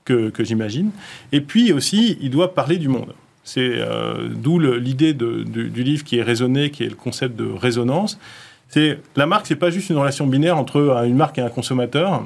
que, 0.05 0.29
que 0.29 0.43
j'imagine. 0.43 0.91
Et 1.31 1.41
puis 1.41 1.73
aussi, 1.73 2.19
il 2.21 2.29
doit 2.29 2.53
parler 2.53 2.77
du 2.77 2.87
monde. 2.87 3.15
C'est 3.43 3.79
d'où 4.29 4.59
l'idée 4.59 5.13
du 5.13 5.83
livre 5.83 6.03
qui 6.03 6.19
est 6.19 6.21
raisonné, 6.21 6.69
qui 6.69 6.83
est 6.83 6.89
le 6.89 6.95
concept 6.95 7.35
de 7.35 7.49
résonance. 7.51 8.19
C'est 8.69 8.99
la 9.15 9.25
marque, 9.25 9.47
c'est 9.47 9.55
pas 9.55 9.71
juste 9.71 9.89
une 9.89 9.97
relation 9.97 10.27
binaire 10.27 10.57
entre 10.57 11.03
une 11.05 11.15
marque 11.15 11.39
et 11.39 11.41
un 11.41 11.49
consommateur 11.49 12.23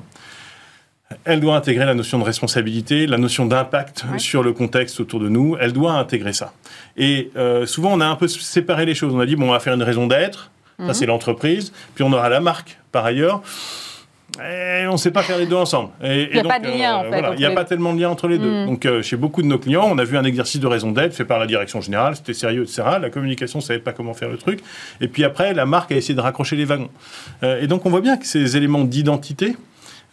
elle 1.24 1.40
doit 1.40 1.56
intégrer 1.56 1.86
la 1.86 1.94
notion 1.94 2.20
de 2.20 2.24
responsabilité, 2.24 3.08
la 3.08 3.18
notion 3.18 3.46
d'impact 3.46 4.06
sur 4.18 4.44
le 4.44 4.54
contexte 4.54 5.00
autour 5.00 5.20
de 5.20 5.30
nous. 5.30 5.56
Elle 5.60 5.72
doit 5.72 5.94
intégrer 5.94 6.34
ça. 6.34 6.54
Et 6.98 7.32
euh, 7.36 7.66
souvent, 7.66 7.94
on 7.94 8.02
a 8.02 8.06
un 8.06 8.16
peu 8.16 8.28
séparé 8.28 8.86
les 8.86 8.96
choses. 8.96 9.14
On 9.14 9.20
a 9.20 9.26
dit, 9.26 9.36
bon, 9.36 9.50
on 9.50 9.52
va 9.52 9.60
faire 9.60 9.74
une 9.74 9.84
raison 9.84 10.08
d'être. 10.08 10.52
Ça, 10.80 10.86
mhm. 10.86 10.94
c'est 10.94 11.06
l'entreprise. 11.06 11.72
Puis 11.94 12.04
on 12.04 12.12
aura 12.12 12.30
la 12.30 12.40
marque, 12.40 12.80
par 12.92 13.06
ailleurs. 13.06 13.42
Et 14.40 14.88
on 14.88 14.94
ne 14.94 14.98
sait 14.98 15.12
pas 15.12 15.22
faire 15.22 15.38
les 15.38 15.46
deux 15.46 15.56
ensemble. 15.56 15.90
il 16.04 16.30
n'y 16.34 16.40
a 16.40 16.44
pas 16.44 16.60
de 16.60 16.68
lien, 16.68 17.04
euh, 17.04 17.08
en 17.08 17.12
fait. 17.12 17.24
il 17.34 17.40
n'y 17.40 17.46
a 17.46 17.52
pas 17.52 17.66
tellement 17.66 17.94
de 17.94 18.00
lien 18.02 18.10
entre 18.10 18.28
les 18.28 18.38
deux. 18.38 18.52
Mhm. 18.52 18.66
Donc, 18.66 18.86
euh, 18.86 19.02
chez 19.02 19.16
beaucoup 19.16 19.42
de 19.42 19.48
nos 19.48 19.58
clients, 19.58 19.88
on 19.90 19.98
a 19.98 20.04
vu 20.04 20.18
un 20.18 20.24
exercice 20.24 20.60
de 20.60 20.68
raison 20.68 20.92
d'être 20.92 21.14
fait 21.14 21.26
par 21.26 21.40
la 21.40 21.48
direction 21.48 21.82
générale. 21.82 22.16
C'était 22.16 22.34
sérieux, 22.34 22.64
etc. 22.64 22.84
La 23.02 23.10
communication 23.10 23.60
ne 23.60 23.64
savait 23.64 23.80
pas 23.80 23.94
comment 23.94 24.14
faire 24.14 24.30
le 24.30 24.38
truc. 24.38 24.60
Et 25.02 25.08
puis 25.08 25.24
après, 25.24 25.54
la 25.54 25.66
marque 25.66 25.92
a 25.92 25.96
essayé 25.96 26.16
de 26.16 26.22
raccrocher 26.22 26.56
les 26.56 26.66
wagons. 26.66 26.90
et 27.44 27.68
donc, 27.68 27.86
on 27.86 27.90
voit 27.90 28.02
bien 28.02 28.18
que 28.18 28.26
ces 28.26 28.58
éléments 28.58 28.84
d'identité, 28.84 29.56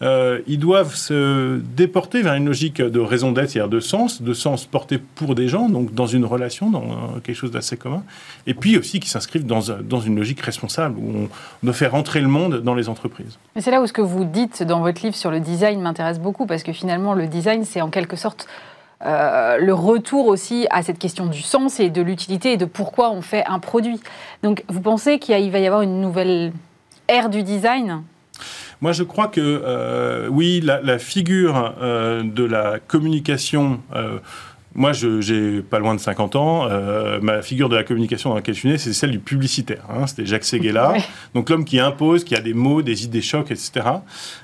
euh, 0.01 0.41
ils 0.47 0.59
doivent 0.59 0.95
se 0.95 1.61
déporter 1.77 2.23
vers 2.23 2.35
une 2.35 2.47
logique 2.47 2.83
de 2.83 2.99
raison 2.99 3.31
d'être, 3.31 3.51
c'est-à-dire 3.51 3.69
de 3.71 3.81
sens, 3.81 4.23
de 4.23 4.33
sens 4.33 4.65
porté 4.67 4.99
pour 4.99 5.35
des 5.35 5.49
gens, 5.49 5.69
donc 5.69 5.95
dans 5.95 6.07
une 6.07 6.25
relation, 6.25 6.71
dans 6.71 7.21
quelque 7.23 7.37
chose 7.37 7.53
d'assez 7.53 7.77
commun, 7.77 8.03
et 8.47 8.55
puis 8.55 8.77
aussi 8.77 8.99
qui 8.99 9.09
s'inscrivent 9.09 9.47
dans, 9.47 9.61
dans, 9.83 10.01
une 10.01 10.17
logique 10.17 10.41
responsable, 10.41 10.99
où 10.99 11.13
on 11.25 11.29
doit 11.63 11.75
faire 11.75 11.95
entrer 11.95 12.21
le 12.21 12.29
monde 12.29 12.63
dans 12.63 12.75
les 12.75 12.89
entreprises. 12.89 13.39
Mais 13.55 13.63
c'est 13.63 13.71
là 13.71 13.81
où 13.81 13.87
ce 13.87 13.93
que 13.93 14.03
vous 14.03 14.25
dites 14.25 14.63
dans 14.63 14.81
votre 14.81 15.03
livre 15.03 15.15
sur 15.15 15.31
le 15.31 15.41
design 15.41 15.81
m'intéresse 15.81 16.19
beaucoup, 16.19 16.47
parce 16.47 16.63
que 16.63 16.73
finalement, 16.73 17.15
le 17.15 17.27
design, 17.27 17.65
c'est 17.65 17.81
en 17.81 17.91
quelque 17.91 18.17
sorte... 18.17 18.49
Euh, 19.05 19.59
le 19.59 19.75
retour 19.75 20.29
aussi 20.29 20.69
à 20.71 20.85
cette 20.85 21.01
question 21.01 21.27
du 21.27 21.43
sens 21.43 21.81
et 21.81 21.91
de 21.91 22.01
l'utilité 22.03 22.53
et 22.53 22.57
de 22.57 22.67
pourquoi 22.67 23.11
on 23.11 23.21
fait 23.21 23.45
un 23.47 23.59
produit. 23.59 24.01
Donc, 24.45 24.63
vous 24.69 24.81
pensez 24.81 25.19
qu'il 25.19 25.51
va 25.51 25.59
y 25.59 25.67
avoir 25.67 25.83
une 25.83 26.01
nouvelle 26.01 26.53
ère 27.09 27.29
du 27.29 27.43
design? 27.43 28.05
Moi, 28.83 28.91
je 28.91 29.05
crois 29.05 29.29
que 29.29 29.41
euh, 29.41 30.27
oui, 30.29 30.61
la, 30.61 30.99
figure 30.99 31.75
euh, 31.81 32.25
de 32.25 32.43
la 32.43 32.81
communication. 32.81 33.81
Euh, 33.95 34.19
moi, 34.75 34.93
j'ai 34.93 35.63
pas 35.63 35.79
loin 35.79 35.95
de 35.95 36.01
50 36.01 36.35
ans. 36.35 36.69
ma 37.21 37.43
figure 37.43 37.69
de 37.69 37.77
la 37.77 37.85
communication 37.85 38.31
dans 38.31 38.37
laquelle 38.37 38.55
je 38.55 38.61
suis 38.61 38.69
né, 38.71 38.79
c'est 38.79 38.95
celle 38.95 39.13
du 39.13 39.19
publicitaire. 39.19 39.85
Hein. 39.89 40.07
C'était 40.07 40.27
Jacques 40.27 40.45
Seguela. 40.45 40.95
Donc 41.35 41.51
l'homme 41.51 41.65
qui 41.65 41.79
impose, 41.79 42.25
qui 42.25 42.35
a 42.35 42.41
des 42.41 42.55
mots, 42.55 42.81
des 42.81 43.05
idées 43.05 43.21
chocs, 43.21 43.51
etc. 43.51 43.87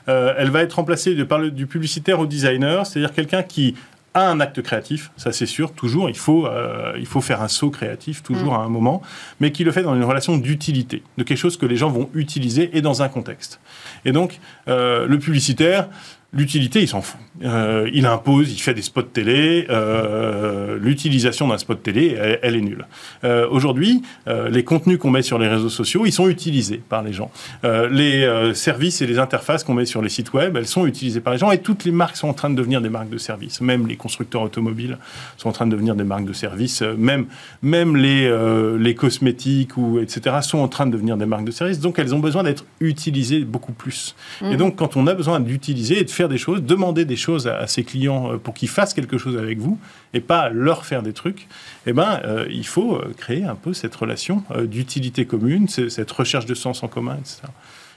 elle 0.06 0.50
va 0.50 0.62
être 0.62 0.74
remplacée 0.74 1.14
de, 1.14 1.24
par 1.24 1.38
le, 1.38 1.50
du 1.50 1.66
publicitaire 1.66 2.20
au 2.20 2.26
designer, 2.26 2.86
c'est-à-dire 2.86 3.12
quelqu'un 3.12 3.42
qui 3.42 3.74
un 4.22 4.40
acte 4.40 4.62
créatif, 4.62 5.10
ça 5.16 5.32
c'est 5.32 5.46
sûr, 5.46 5.72
toujours, 5.72 6.08
il 6.08 6.16
faut, 6.16 6.46
euh, 6.46 6.92
il 6.98 7.06
faut 7.06 7.20
faire 7.20 7.42
un 7.42 7.48
saut 7.48 7.70
créatif, 7.70 8.22
toujours 8.22 8.52
mm. 8.52 8.60
à 8.60 8.60
un 8.60 8.68
moment, 8.68 9.02
mais 9.40 9.52
qui 9.52 9.64
le 9.64 9.72
fait 9.72 9.82
dans 9.82 9.94
une 9.94 10.04
relation 10.04 10.36
d'utilité, 10.36 11.02
de 11.16 11.22
quelque 11.24 11.38
chose 11.38 11.56
que 11.56 11.66
les 11.66 11.76
gens 11.76 11.90
vont 11.90 12.10
utiliser 12.14 12.76
et 12.76 12.80
dans 12.80 13.02
un 13.02 13.08
contexte. 13.08 13.60
Et 14.04 14.12
donc, 14.12 14.40
euh, 14.68 15.06
le 15.06 15.18
publicitaire, 15.18 15.88
L'utilité, 16.34 16.82
il 16.82 16.88
s'en 16.88 17.00
fout. 17.00 17.18
Euh, 17.42 17.88
il 17.94 18.04
impose, 18.04 18.52
il 18.52 18.58
fait 18.58 18.74
des 18.74 18.82
spots 18.82 19.00
télé. 19.00 19.66
Euh, 19.70 20.76
l'utilisation 20.78 21.48
d'un 21.48 21.56
spot 21.56 21.82
télé, 21.82 22.18
elle, 22.42 22.54
est 22.54 22.60
nulle. 22.60 22.86
Euh, 23.24 23.48
aujourd'hui, 23.50 24.02
les 24.26 24.62
contenus 24.62 24.98
qu'on 24.98 25.10
met 25.10 25.22
sur 25.22 25.38
les 25.38 25.48
réseaux 25.48 25.70
sociaux, 25.70 26.04
ils 26.04 26.12
sont 26.12 26.28
utilisés 26.28 26.82
par 26.86 27.02
les 27.02 27.14
gens. 27.14 27.30
les 27.62 28.52
services 28.54 29.00
et 29.00 29.06
les 29.06 29.18
interfaces 29.18 29.64
qu'on 29.64 29.72
met 29.72 29.86
sur 29.86 30.02
les 30.02 30.10
sites 30.10 30.34
web, 30.34 30.56
elles 30.58 30.66
sont 30.66 30.86
utilisées 30.86 31.20
par 31.20 31.32
les 31.32 31.38
gens. 31.38 31.50
Et 31.50 31.58
toutes 31.58 31.84
les 31.84 31.92
marques 31.92 32.16
sont 32.16 32.28
en 32.28 32.34
train 32.34 32.50
de 32.50 32.56
devenir 32.56 32.82
des 32.82 32.90
marques 32.90 33.08
de 33.08 33.18
services. 33.18 33.62
Même 33.62 33.86
les 33.86 33.96
constructeurs 33.96 34.42
automobiles 34.42 34.98
sont 35.38 35.48
en 35.48 35.52
train 35.52 35.66
de 35.66 35.72
devenir 35.72 35.94
des 35.94 36.04
marques 36.04 36.26
de 36.26 36.34
services. 36.34 36.82
Même, 36.82 37.24
même 37.62 37.96
les, 37.96 38.30
les 38.78 38.94
cosmétiques 38.94 39.78
ou 39.78 39.98
etc. 39.98 40.36
sont 40.42 40.58
en 40.58 40.68
train 40.68 40.84
de 40.84 40.92
devenir 40.92 41.16
des 41.16 41.26
marques 41.26 41.44
de 41.44 41.52
services. 41.52 41.80
Donc, 41.80 41.98
elles 41.98 42.14
ont 42.14 42.18
besoin 42.18 42.42
d'être 42.42 42.66
utilisées 42.80 43.44
beaucoup 43.44 43.72
plus. 43.72 44.14
Et 44.42 44.54
mmh. 44.54 44.56
donc, 44.56 44.76
quand 44.76 44.96
on 44.96 45.06
a 45.06 45.14
besoin 45.14 45.40
d'utiliser 45.40 46.00
et 46.00 46.04
de 46.04 46.10
faire 46.18 46.28
des 46.28 46.36
choses, 46.36 46.62
demander 46.64 47.04
des 47.04 47.16
choses 47.16 47.46
à, 47.46 47.68
ses 47.68 47.84
clients 47.84 48.32
euh, 48.32 48.36
pour 48.38 48.52
qu'ils 48.52 48.68
fassent 48.68 48.92
quelque 48.92 49.18
chose 49.18 49.36
avec 49.36 49.58
vous 49.58 49.78
et 50.14 50.20
pas 50.20 50.48
leur 50.48 50.84
faire 50.84 51.02
des 51.02 51.12
trucs, 51.12 51.46
eh 51.86 51.92
ben, 51.92 52.20
euh, 52.24 52.44
il 52.50 52.66
faut 52.66 52.96
euh, 52.96 53.14
créer 53.16 53.44
un 53.44 53.54
peu 53.54 53.72
cette 53.72 53.94
relation 53.94 54.42
d'utilité 54.64 55.26
commune, 55.26 55.68
cette 55.68 56.10
recherche 56.10 56.44
de 56.46 56.54
sens 56.54 56.82
en 56.82 56.88
commun, 56.88 57.16
etc. 57.20 57.42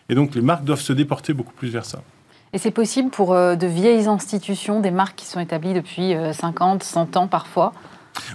Et 0.10 0.14
donc 0.14 0.36
les 0.36 0.42
marques 0.42 0.64
doivent 0.64 0.82
se 0.82 0.94
déporter 0.94 1.34
beaucoup 1.34 1.54
plus 1.54 1.70
vers 1.70 1.86
ça. 1.86 2.02
Et 2.54 2.60
c'est 2.60 2.72
possible 2.72 3.10
pour 3.10 3.34
de 3.34 3.68
vieilles 3.68 4.08
institutions, 4.08 4.82
des 4.82 4.92
marques 4.92 5.16
qui 5.16 5.26
sont 5.26 5.40
établies 5.40 5.74
depuis 5.74 6.14
50, 6.34 6.84
100 6.84 7.18
ans 7.18 7.28
parfois, 7.28 7.74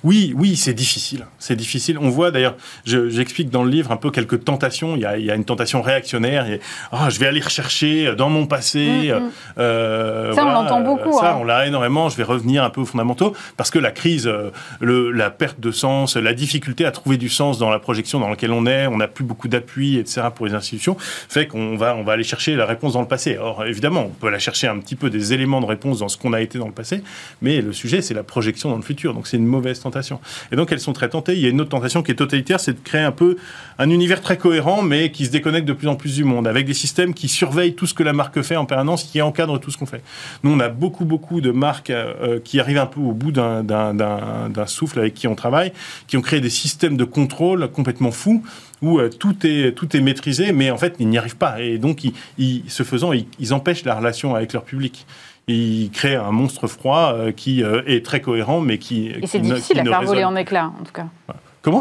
Oui, 0.04 0.34
oui, 0.36 0.56
c'est 0.56 0.74
difficile. 0.74 1.26
C'est 1.38 1.56
difficile. 1.56 1.98
On 1.98 2.08
voit 2.08 2.30
d'ailleurs, 2.30 2.56
j'explique 2.84 3.50
dans 3.50 3.62
le 3.62 3.70
livre 3.70 3.92
un 3.92 3.96
peu 3.96 4.10
quelques 4.10 4.44
tentations. 4.44 4.96
Il 4.96 5.02
y 5.02 5.30
a, 5.30 5.34
une 5.34 5.44
tentation 5.44 5.82
réactionnaire. 5.82 6.46
Ah, 6.92 7.10
je 7.10 7.18
vais 7.18 7.26
aller 7.26 7.40
rechercher 7.40 8.14
dans 8.14 8.30
mon 8.30 8.46
passé. 8.46 9.12
Mm, 9.12 9.18
mm. 9.18 9.30
Euh, 9.58 10.32
ça, 10.32 10.46
on 10.46 10.52
l'entend 10.52 10.80
beaucoup. 10.80 11.12
Ça, 11.18 11.32
hein. 11.32 11.38
on 11.40 11.44
l'a 11.44 11.66
énormément. 11.66 12.08
Je 12.08 12.16
vais 12.16 12.22
revenir 12.22 12.64
un 12.64 12.70
peu 12.70 12.80
aux 12.80 12.86
fondamentaux 12.86 13.34
parce 13.56 13.70
que 13.70 13.78
la 13.78 13.90
crise, 13.90 14.26
euh, 14.26 14.50
le, 14.80 15.10
la 15.10 15.30
perte 15.30 15.60
de 15.60 15.70
sens, 15.70 16.16
la 16.16 16.34
difficulté 16.34 16.84
à 16.84 16.90
trouver 16.90 17.16
du 17.16 17.28
sens 17.28 17.58
dans 17.58 17.70
la 17.70 17.78
projection 17.78 18.20
dans 18.20 18.28
laquelle 18.28 18.52
on 18.52 18.66
est, 18.66 18.86
on 18.86 18.96
n'a 18.96 19.08
plus 19.08 19.24
beaucoup 19.24 19.48
d'appui, 19.48 19.98
etc. 19.98 20.28
pour 20.34 20.46
les 20.46 20.54
institutions, 20.54 20.96
fait 20.98 21.46
qu'on 21.46 21.76
va, 21.76 21.94
on 21.96 22.02
va 22.02 22.12
aller 22.12 22.24
chercher 22.24 22.54
la 22.54 22.66
réponse 22.66 22.94
dans 22.94 23.00
le 23.00 23.08
passé. 23.08 23.38
Or, 23.38 23.64
évidemment, 23.66 24.04
on 24.06 24.10
peut 24.10 24.28
aller 24.28 24.38
chercher 24.38 24.68
un 24.68 24.78
petit 24.78 24.96
peu 24.96 25.10
des 25.10 25.32
éléments 25.32 25.60
de 25.60 25.66
réponse 25.66 25.98
dans 25.98 26.08
ce 26.08 26.16
qu'on 26.16 26.32
a 26.32 26.40
été 26.40 26.58
dans 26.58 26.66
le 26.66 26.72
passé, 26.72 27.02
mais 27.42 27.60
le 27.60 27.72
sujet, 27.72 28.02
c'est 28.02 28.14
la 28.14 28.22
projection 28.22 28.70
dans 28.70 28.76
le 28.76 28.82
futur. 28.82 29.14
Donc, 29.14 29.26
c'est 29.26 29.36
une 29.36 29.46
mauvaise 29.46 29.65
tentation. 29.74 30.20
Et 30.52 30.56
donc, 30.56 30.72
elles 30.72 30.80
sont 30.80 30.92
très 30.92 31.08
tentées. 31.08 31.34
Il 31.34 31.40
y 31.40 31.46
a 31.46 31.48
une 31.48 31.60
autre 31.60 31.70
tentation 31.70 32.02
qui 32.02 32.12
est 32.12 32.16
totalitaire, 32.16 32.60
c'est 32.60 32.72
de 32.72 32.80
créer 32.82 33.02
un 33.02 33.12
peu 33.12 33.36
un 33.78 33.90
univers 33.90 34.20
très 34.20 34.36
cohérent, 34.36 34.82
mais 34.82 35.10
qui 35.10 35.26
se 35.26 35.30
déconnecte 35.30 35.66
de 35.66 35.72
plus 35.72 35.88
en 35.88 35.96
plus 35.96 36.14
du 36.14 36.24
monde, 36.24 36.46
avec 36.46 36.66
des 36.66 36.74
systèmes 36.74 37.14
qui 37.14 37.28
surveillent 37.28 37.74
tout 37.74 37.86
ce 37.86 37.94
que 37.94 38.02
la 38.02 38.12
marque 38.12 38.40
fait 38.42 38.56
en 38.56 38.64
permanence, 38.64 39.04
qui 39.04 39.20
encadrent 39.22 39.58
tout 39.58 39.70
ce 39.70 39.76
qu'on 39.78 39.86
fait. 39.86 40.02
Nous, 40.42 40.50
on 40.50 40.60
a 40.60 40.68
beaucoup, 40.68 41.04
beaucoup 41.04 41.40
de 41.40 41.50
marques 41.50 41.90
euh, 41.90 42.40
qui 42.42 42.60
arrivent 42.60 42.78
un 42.78 42.86
peu 42.86 43.00
au 43.00 43.12
bout 43.12 43.32
d'un 43.32 44.66
souffle 44.66 44.98
avec 44.98 45.14
qui 45.14 45.28
on 45.28 45.34
travaille, 45.34 45.72
qui 46.06 46.16
ont 46.16 46.22
créé 46.22 46.40
des 46.40 46.50
systèmes 46.50 46.96
de 46.96 47.04
contrôle 47.04 47.68
complètement 47.68 48.10
fous 48.10 48.42
où 48.82 48.98
euh, 48.98 49.08
tout, 49.08 49.46
est, 49.46 49.72
tout 49.72 49.96
est 49.96 50.00
maîtrisé, 50.00 50.52
mais 50.52 50.70
en 50.70 50.76
fait, 50.76 50.96
ils 50.98 51.08
n'y 51.08 51.18
arrivent 51.18 51.36
pas. 51.36 51.60
Et 51.60 51.78
donc, 51.78 52.04
ils, 52.38 52.62
ce 52.68 52.82
faisant, 52.82 53.12
ils, 53.12 53.54
empêchent 53.54 53.84
la 53.84 53.94
relation 53.94 54.34
avec 54.34 54.52
leur 54.52 54.64
public. 54.64 55.06
Ils 55.48 55.90
créent 55.90 56.16
un 56.16 56.32
monstre 56.32 56.66
froid 56.66 57.12
euh, 57.14 57.32
qui 57.32 57.62
est 57.62 58.04
très 58.04 58.20
cohérent, 58.20 58.60
mais 58.60 58.78
qui. 58.78 59.08
Et 59.08 59.26
c'est 59.26 59.38
difficile 59.38 59.80
à 59.80 59.84
faire 59.84 60.02
voler 60.02 60.24
en 60.24 60.34
éclats, 60.34 60.72
en 60.80 60.82
tout 60.82 60.92
cas. 60.92 61.06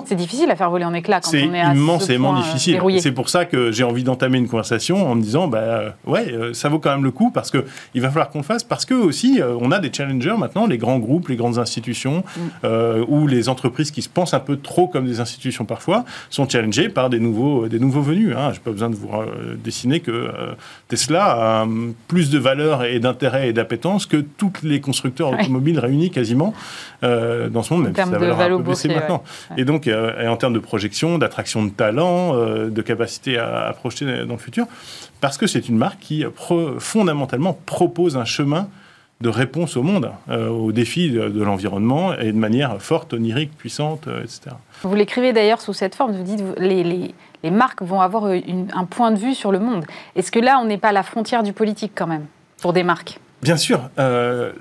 C'est 0.06 0.15
difficile 0.15 0.50
à 0.50 0.56
faire 0.56 0.70
voler 0.70 0.86
en 0.86 0.94
éclats 0.94 1.22
quand 1.22 1.32
on 1.34 1.54
est 1.54 1.62
à 1.62 1.74
immensément 1.74 2.34
euh, 2.36 2.42
difficile. 2.42 2.82
C'est 3.00 3.12
pour 3.12 3.30
ça 3.30 3.46
que 3.46 3.72
j'ai 3.72 3.84
envie 3.84 4.04
d'entamer 4.04 4.38
une 4.38 4.48
conversation 4.48 5.10
en 5.10 5.15
me 5.15 5.22
disant, 5.22 5.48
bah 5.48 5.58
euh, 5.60 5.89
ouais, 6.06 6.32
euh, 6.32 6.54
ça 6.54 6.70
vaut 6.70 6.80
quand 6.80 6.92
même 6.92 7.04
le 7.04 7.12
coup 7.12 7.32
parce 7.32 7.51
que 7.51 7.65
il 7.94 8.01
va 8.01 8.10
falloir 8.10 8.30
qu'on 8.30 8.39
le 8.39 8.44
fasse 8.44 8.63
parce 8.63 8.86
que 8.86 8.94
aussi 8.94 9.39
on 9.62 9.72
a 9.72 9.80
des 9.80 9.92
challengers 9.92 10.36
maintenant, 10.38 10.65
les 10.68 10.77
grands 10.77 11.00
groupes, 11.00 11.27
les 11.27 11.36
grandes 11.36 11.58
institutions 11.58 12.24
mm. 12.38 12.68
ou 13.08 13.27
les 13.27 13.50
entreprises 13.50 13.92
qui 13.92 14.01
se 14.01 14.10
pensent 14.10 14.34
un 14.34 14.39
peu 14.39 14.58
trop 14.58 14.88
comme 14.88 15.06
des 15.06 15.20
institutions 15.20 15.65
parfois 15.65 16.06
sont 16.30 16.48
challengées 16.48 16.89
par 16.89 17.10
des 17.10 17.20
nouveaux 17.20 17.68
des 17.68 17.80
nouveaux 17.80 18.01
venus. 18.01 18.36
Hein. 18.38 18.51
J'ai 18.54 18.60
pas 18.60 18.72
besoin 18.72 18.89
de 18.89 18.96
vous 18.96 19.10
dessiner 19.63 20.00
que 20.00 20.32
Tesla 20.88 21.62
a 21.62 21.68
plus 22.08 22.30
de 22.30 22.39
valeur 22.39 22.84
et 22.84 23.00
d'intérêt 23.00 23.50
et 23.50 23.54
d'appétence 23.54 24.06
que 24.06 24.18
tous 24.18 24.51
les 24.63 24.82
constructeurs 24.82 25.32
automobiles 25.32 25.80
réunis 25.80 26.12
quasiment 26.12 26.54
dans 27.01 27.63
ce 27.63 27.74
monde, 27.74 27.84
même 27.84 27.96
si 27.96 28.01
ça 28.01 28.18
va 28.18 28.46
un 28.46 28.58
peu 28.58 28.63
baisser 28.63 28.88
maintenant. 28.88 29.24
Et 29.58 29.65
donc 29.65 29.75
euh, 29.88 30.22
et 30.22 30.27
en 30.27 30.38
termes 30.38 30.53
de 30.53 30.60
projection, 30.60 31.17
d'attraction 31.17 31.63
de 31.63 31.70
talent, 31.70 32.36
euh, 32.36 32.70
de 32.70 32.82
capacité 32.82 33.38
à, 33.38 33.74
projeter 33.77 34.25
dans 34.25 34.34
le 34.34 34.39
futur, 34.39 34.65
parce 35.22 35.38
que 35.38 35.48
c'est 35.48 35.70
une 35.70 35.77
marque 35.77 36.00
qui 36.00 36.25
fondamentalement 36.79 37.58
propose 37.65 38.17
un 38.17 38.25
chemin 38.25 38.67
de 39.22 39.29
réponse 39.29 39.77
au 39.77 39.84
monde, 39.84 40.12
euh, 40.29 40.50
aux 40.50 40.72
défis 40.72 41.10
de, 41.10 41.41
l'environnement 41.41 42.13
et 42.13 42.32
de 42.32 42.38
manière 42.38 42.82
forte, 42.82 43.13
onirique, 43.13 43.55
puissante, 43.58 44.08
etc. 44.08 44.55
Vous 44.84 44.94
l'écrivez 44.94 45.32
d'ailleurs 45.32 45.62
sous 45.62 45.74
cette 45.74 45.96
forme, 45.96 46.12
vous 46.12 46.24
dites 46.24 46.44
les, 46.58 46.84
les, 46.84 47.15
les 47.44 47.51
marques 47.51 47.82
vont 47.82 48.01
avoir 48.01 48.25
un 48.25 48.86
point 48.86 49.12
de 49.12 49.17
vue 49.17 49.34
sur 49.34 49.51
le 49.51 49.60
monde. 49.60 49.86
Est-ce 50.15 50.32
que 50.32 50.39
là, 50.39 50.60
on 50.62 50.65
n'est 50.65 50.77
pas 50.77 50.89
à 50.89 50.94
la 50.94 51.03
frontière 51.03 51.44
du 51.44 51.53
politique 51.53 51.94
quand 51.96 52.08
même, 52.08 52.25
pour 52.62 52.74
des 52.74 52.84
marques? 52.84 53.20
Bien 53.41 53.58
sûr. 53.58 53.89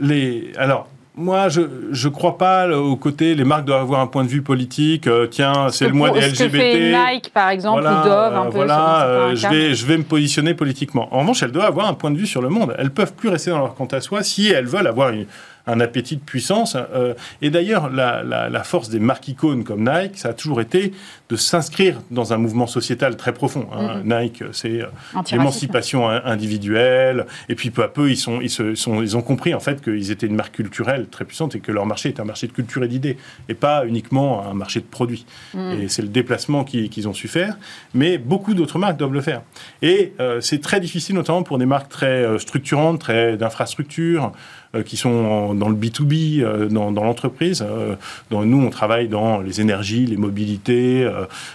les, 0.01 0.53
alors, 0.57 0.89
moi, 1.17 1.49
je 1.49 1.61
ne 1.61 2.13
crois 2.13 2.37
pas 2.39 2.69
au 2.77 2.97
côté 2.97 3.37
les 3.37 3.45
marques 3.45 3.65
doivent 3.65 3.83
avoir 3.83 4.01
un 4.01 4.09
point 4.09 4.25
de 4.25 4.29
vue 4.29 4.43
politique. 4.43 5.07
Euh, 5.07 5.29
tiens, 5.29 5.69
c'est 5.71 5.87
le 5.87 5.93
mois 5.93 6.11
des 6.11 6.21
LGBT. 6.21 6.37
Ce 6.37 6.45
que 6.45 6.51
fait 6.51 6.93
Nike, 6.93 7.31
par 7.33 7.51
exemple, 7.51 7.83
ou 7.83 8.09
Dove, 8.09 8.35
un 8.35 8.45
peu. 8.47 8.51
Voilà, 8.51 9.07
euh, 9.07 9.37
je 9.37 9.47
vais, 9.47 9.75
je 9.75 9.87
vais 9.87 9.97
me 9.97 10.03
positionner 10.03 10.55
politiquement. 10.55 11.15
En 11.15 11.21
revanche, 11.21 11.43
elles 11.45 11.53
doivent 11.53 11.69
avoir 11.69 11.87
un 11.87 11.95
point 11.95 12.11
de 12.11 12.19
vue 12.19 12.27
sur 12.27 12.43
le 12.43 12.49
monde. 12.49 12.75
Elles 12.79 12.91
peuvent 12.91 13.15
plus 13.15 13.29
rester 13.29 13.51
dans 13.51 13.61
leur 13.61 13.75
compte 13.75 13.95
à 13.95 14.01
soi 14.01 14.25
si 14.25 14.49
elles 14.49 14.67
veulent 14.67 14.89
avoir 14.89 15.11
une, 15.11 15.27
un 15.67 15.81
appétit 15.81 16.17
de 16.17 16.21
puissance. 16.23 16.77
Euh, 16.77 17.15
et 17.43 17.51
d'ailleurs, 17.51 17.91
la, 17.91 18.65
force 18.65 18.89
des 18.89 18.99
marques 18.99 19.29
icônes 19.29 19.65
comme 19.65 19.89
Nike, 19.89 20.19
ça 20.19 20.31
a 20.31 20.33
toujours 20.33 20.61
été 20.61 20.93
de 21.29 21.37
s'inscrire 21.37 22.01
dans 22.11 22.33
un 22.33 22.39
mouvement 22.39 22.67
sociétal 22.67 23.17
très 23.17 23.33
profond. 23.33 23.67
Hein. 23.73 24.03
Mm-hmm. 24.05 24.23
Nike, 24.23 24.45
c'est 24.53 24.83
euh, 24.83 24.87
l'émancipation 25.31 26.09
individuelle. 26.09 27.27
Et 27.49 27.55
puis 27.55 27.71
peu 27.71 27.83
à 27.83 27.89
peu, 27.89 28.11
ils, 28.11 28.17
sont, 28.17 28.41
ils, 28.41 28.51
se, 28.51 28.75
sont, 28.75 29.03
ils 29.03 29.17
ont 29.17 29.23
compris 29.23 29.55
en 29.55 29.61
fait 29.61 29.83
qu'ils 29.83 30.11
étaient 30.11 30.27
une 30.27 30.37
marque 30.37 30.55
culturelle 30.55 31.07
très 31.09 31.25
puissante 31.25 31.55
et 31.55 31.61
que 31.61 31.73
leur 31.73 31.87
marché 31.87 32.11
est 32.11 32.21
un 32.21 32.25
marché 32.25 32.47
de 32.47 32.53
culture 32.53 32.85
et 32.85 32.89
d'idées 32.89 33.17
et 33.49 33.55
pas 33.55 33.87
uniquement 33.87 34.47
un 34.47 34.55
marché 34.55 34.81
de 34.81 34.87
produits. 34.87 35.27
Mm. 35.55 35.73
Et 35.73 35.89
c'est 35.89 36.03
le 36.03 36.09
déplacement 36.09 36.65
qu'ils 36.65 37.09
ont 37.09 37.15
su 37.15 37.29
faire. 37.29 37.57
Mais 37.95 38.19
beaucoup 38.19 38.55
d'autres 38.55 38.79
marques 38.79 38.97
doivent 38.97 39.13
le 39.13 39.23
faire. 39.23 39.43
Et 39.83 40.15
euh, 40.21 40.41
c'est 40.41 40.61
très 40.61 40.81
difficile, 40.81 41.15
notamment 41.15 41.43
pour 41.43 41.59
des 41.59 41.67
marques 41.67 41.89
très 41.89 42.39
structurantes, 42.39 43.01
très 43.01 43.37
d'infrastructures. 43.37 44.33
Euh, 44.75 44.83
qui 44.83 44.97
sont 44.97 45.55
dans 45.55 45.69
le 45.69 45.75
B2B, 45.75 46.43
euh, 46.43 46.69
dans, 46.69 46.91
l'entreprise. 46.91 47.63
Euh, 47.63 47.95
nous, 48.31 48.61
on 48.61 48.71
travaille 48.71 49.09
dans 49.09 49.41
les 49.41 49.61
énergies, 49.61 50.07
les 50.07 50.17
mobilités, 50.17 51.09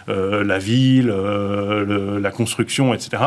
la 0.08 0.60
ville, 0.60 1.08
la 1.08 2.32
construction, 2.32 2.94
etc. 2.94 3.22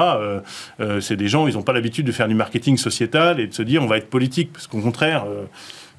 c'est 1.00 1.16
des 1.16 1.28
gens, 1.28 1.46
ils 1.46 1.54
n'ont 1.54 1.62
pas 1.62 1.72
l'habitude 1.72 2.06
de 2.06 2.12
faire 2.12 2.28
du 2.28 2.34
marketing 2.34 2.76
sociétal 2.76 3.40
et 3.40 3.46
de 3.46 3.54
se 3.54 3.62
dire 3.62 3.82
on 3.82 3.86
va 3.86 3.98
être 3.98 4.08
politique, 4.08 4.52
parce 4.52 4.66
qu'au 4.66 4.80
contraire, 4.80 5.24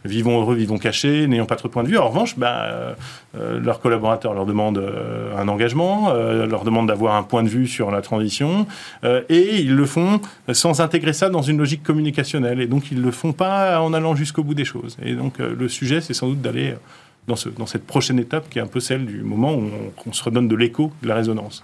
vivons 0.06 0.40
heureux, 0.42 0.56
vivons 0.56 0.78
cachés, 0.78 1.28
n'ayant 1.28 1.46
pas 1.46 1.56
trop 1.56 1.68
de 1.68 1.74
point 1.74 1.84
de 1.84 1.88
vue. 1.88 1.98
En 1.98 2.10
revanche, 2.10 2.38
bah, 2.38 2.64
euh, 2.64 2.94
euh, 3.38 3.60
leurs 3.60 3.80
collaborateurs 3.80 4.34
leur 4.34 4.46
demandent 4.46 4.78
euh, 4.78 5.38
un 5.38 5.48
engagement, 5.48 6.14
leur 6.14 6.64
demandent 6.64 6.88
d'avoir 6.88 7.16
un 7.16 7.24
point 7.24 7.44
de 7.44 7.50
vue 7.50 7.68
sur 7.68 7.92
la 7.92 8.02
transition, 8.02 8.68
et 9.04 9.60
ils 9.60 9.76
le 9.76 9.86
font 9.86 10.22
sans 10.52 10.82
intégrer 10.82 11.14
ça 11.14 11.30
dans 11.30 11.42
une 11.42 11.58
logique 11.58 11.84
communicationnelle. 11.84 12.62
Et 12.62 12.68
donc, 12.68 12.92
ils 12.92 13.00
ne 13.00 13.04
le 13.04 13.12
font 13.12 13.34
pas 13.34 13.82
en 13.82 13.94
allant 13.94 14.16
jusqu'au 14.16 14.44
bout 14.44 14.54
des 14.54 14.66
choses. 14.66 14.98
Et 15.04 15.14
donc, 15.14 15.40
le 15.40 15.68
sujet, 15.68 16.02
c'est 16.02 16.14
sans 16.14 16.28
doute 16.28 16.42
d'aller 16.42 16.76
dans, 17.28 17.36
ce, 17.36 17.50
dans 17.50 17.66
cette 17.66 17.86
prochaine 17.86 18.20
étape 18.20 18.50
qui 18.50 18.60
est 18.60 18.62
un 18.62 18.68
peu 18.68 18.80
celle 18.80 19.06
du 19.06 19.22
moment 19.22 19.54
où 19.54 19.70
on 20.06 20.14
se 20.14 20.24
redonne 20.24 20.48
de 20.48 20.56
l'écho, 20.56 20.92
de 21.02 21.08
la 21.08 21.16
résonance. 21.16 21.64